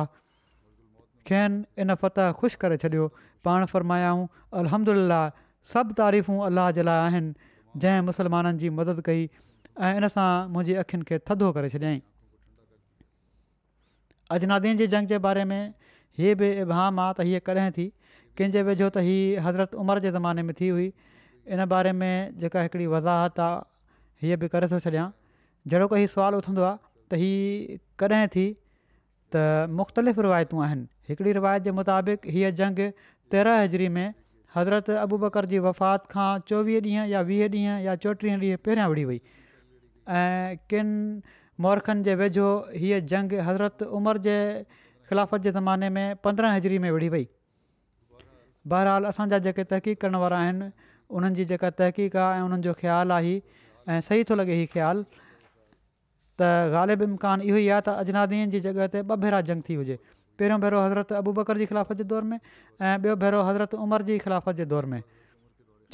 खेनि 1.28 1.82
इन 1.82 1.96
फतह 2.02 2.32
ख़ुशि 2.42 2.58
करे 2.62 2.78
छॾियो 2.86 3.06
पाण 3.46 3.66
फ़र्मायाऊं 3.74 4.24
अलहम 4.62 4.82
ला 5.12 5.22
सभु 5.74 5.98
तारीफ़ूं 6.02 6.36
अलाह 6.50 6.70
जे 6.78 6.84
लाइ 6.84 7.00
आहिनि 7.06 7.34
जंहिं 7.84 8.02
मुसलमाननि 8.10 8.58
जी 8.64 8.70
मदद 8.82 9.02
कई 9.10 9.24
ऐं 9.88 9.96
इन 10.02 10.08
सां 10.18 10.28
मुंहिंजी 10.54 10.78
अख़ियुनि 10.84 11.08
खे 11.10 11.18
थधो 11.30 11.50
करे 11.58 11.70
छॾियई 11.78 12.02
अजनादीन 14.38 14.82
जी 14.84 14.88
जंग 14.94 15.12
जे 15.16 15.24
बारे 15.26 15.48
में 15.54 15.60
हीअ 16.20 16.36
बि 16.44 16.52
इबहाम 16.68 17.02
आहे 17.08 17.18
त 17.20 17.30
हीअ 17.32 17.44
कॾहिं 17.50 17.72
थी 17.80 17.88
कंहिंजे 18.40 18.68
वेझो 18.70 18.90
त 18.96 19.06
हीअ 19.10 19.46
हज़रत 19.50 19.76
उमिरि 19.86 20.06
जे 20.08 20.14
ज़माने 20.22 20.46
में 20.52 20.56
थी 20.62 20.72
हुई 20.78 20.88
इन 21.58 21.66
बारे 21.74 21.98
में 22.04 22.14
जेका 22.46 22.68
हिकिड़ी 22.70 22.88
वज़ाहत 22.98 23.46
आहे 23.50 23.62
हीअ 24.28 24.42
बि 24.46 24.54
करे 24.56 24.72
थो 24.76 24.82
छॾियां 24.88 25.10
जहिड़ो 25.74 25.88
कोई 25.96 26.12
सुवालु 26.16 26.42
उथंदो 26.46 26.66
आहे 26.70 26.85
त 27.12 27.18
हीअ 27.22 27.78
कॾहिं 28.04 28.28
थी 28.36 28.46
त 29.36 29.42
मुख़्तलिफ़ 29.80 30.20
रिवायतूं 30.28 30.62
आहिनि 30.66 30.86
हिकिड़ी 31.10 31.32
रिवायत 31.40 31.64
जे 31.70 31.72
मुताबिक़ 31.80 32.28
हीअ 32.36 32.50
जंग 32.62 32.80
तेरहं 33.34 33.64
हज़री 33.64 33.88
में 33.98 34.14
हज़रत 34.56 34.90
अबू 35.04 35.18
बकर 35.24 35.46
जी 35.54 35.60
वफ़ात 35.68 36.06
खां 36.14 36.30
चोवीह 36.52 36.80
ॾींहं 36.82 37.08
या 37.14 37.22
वीह 37.30 37.48
ॾींहं 37.56 37.82
या 37.86 37.96
चोटीह 38.06 38.38
ॾींहं 38.42 38.58
पहिरियां 38.68 38.88
विढ़ी 38.94 39.04
वई 39.10 39.20
ऐं 40.20 40.56
किन 40.74 40.90
मौरखनि 41.66 42.04
जे 42.08 42.16
वेझो 42.22 42.46
हीअ 42.84 43.00
जंग 43.14 43.34
हज़रत 43.50 43.84
उमिरि 44.00 44.20
जे 44.30 44.36
ख़िलाफ़त 45.10 45.42
जे 45.48 45.52
ज़माने 45.58 45.90
में 45.98 46.06
पंद्रहं 46.30 46.56
हज़री 46.56 46.80
में 46.86 46.90
विढ़ी 46.98 47.10
वई 47.18 47.28
बहरहाल 48.74 49.04
असांजा 49.12 49.38
जेके 49.50 49.64
तहक़ीक़ 49.74 49.98
करण 50.06 50.16
वारा 50.26 50.40
आहिनि 50.48 50.70
उन्हनि 51.18 51.36
जी 51.42 51.46
जेका 51.54 51.70
तहक़ीक़ 51.82 52.18
आहे 52.24 52.40
ऐं 52.40 52.46
उन्हनि 52.48 52.64
जो 52.70 52.74
ख़्यालु 52.82 53.14
आहे 53.20 53.36
ऐं 53.94 54.02
सही 54.10 54.24
थो 54.30 54.36
लॻे 54.42 54.54
हीउ 54.62 54.68
ख़्यालु 54.74 55.04
त 56.42 56.48
ग़ालिब 56.76 57.06
इम्कान 57.10 57.46
इहो 57.50 57.58
ई 57.60 57.68
आहे 57.74 57.82
त 57.88 57.90
अजनादीन 58.06 58.52
जी 58.54 58.60
जॻह 58.68 58.88
ते 58.96 59.00
ॿ 59.00 59.16
भेरा 59.24 59.38
जंग 59.50 59.66
थी 59.70 59.76
हुजे 59.82 59.96
पहिरियों 60.42 60.60
भेरो 60.66 60.82
हज़रत 60.86 61.14
अबू 61.22 61.34
बकर 61.40 61.62
जी 61.62 61.66
ख़िलाफ़त 61.72 62.02
जे 62.02 62.08
दौर 62.12 62.28
में 62.32 62.38
ऐं 62.38 62.96
ॿियो 63.06 63.16
भेरो 63.24 63.42
हज़रत 63.50 63.76
उमर 63.88 64.08
जी 64.10 64.18
ख़िलाफ़त 64.26 64.62
जे 64.62 64.66
दौर 64.74 64.90
में 64.96 65.02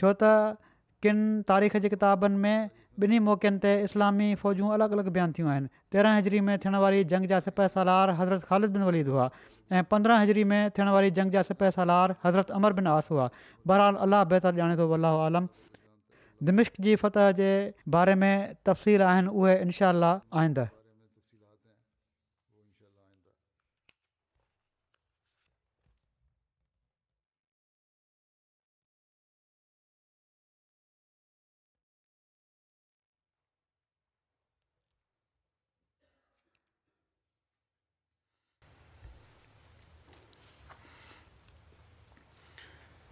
छो 0.02 0.14
त 0.24 0.32
किन 1.06 1.22
तारीख़ 1.54 1.78
जी 1.86 1.94
किताबनि 1.98 2.42
में 2.46 2.70
ॿिन्ही 3.04 3.20
मौक़नि 3.30 3.58
ते 3.66 3.72
इस्लामी 3.90 4.34
फ़ौजूं 4.42 4.70
अलॻि 4.78 4.88
अलॻि 4.98 5.14
बयानु 5.18 5.34
थियूं 5.38 5.50
आहिनि 5.54 5.68
तेरहं 5.94 6.18
हज़री 6.18 6.40
में 6.50 6.56
थियण 6.66 6.76
वारी 6.84 7.04
जंग 7.14 7.30
जा 7.34 7.40
सिपाह 7.50 7.72
सलार 7.78 8.12
हज़रत 8.20 8.44
ख़ालिद 8.52 8.76
बिन 8.78 8.84
वलिद 8.90 9.08
हुआ 9.14 9.26
ऐं 9.78 9.84
पंद्रहं 9.94 10.22
हज़री 10.26 10.44
में 10.52 10.62
थियण 10.78 10.90
वारी 10.98 11.10
जंग 11.22 11.38
जा 11.38 11.42
सिपाह 11.50 11.74
सलार 11.80 12.16
हज़रत 12.26 12.52
अमर 12.60 12.74
बिन 12.82 12.88
आस 12.98 13.10
हुआ 13.12 13.30
अलाह 13.78 14.24
बहितर 14.36 14.60
ॼाणे 14.62 14.78
थो 14.84 14.90
अलाह 14.98 15.48
दिमिश्क 16.50 16.74
जी 16.82 16.96
फतह 17.02 17.32
जे 17.40 17.50
बारे 17.96 18.14
में 18.24 18.56
तफ़सील 18.66 19.02
आहिनि 19.14 19.28
उहे 19.42 19.58
इनशा 19.68 19.92
आईंदा 20.42 20.68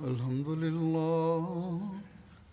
الحمد 0.09 0.47
لله 0.63 1.43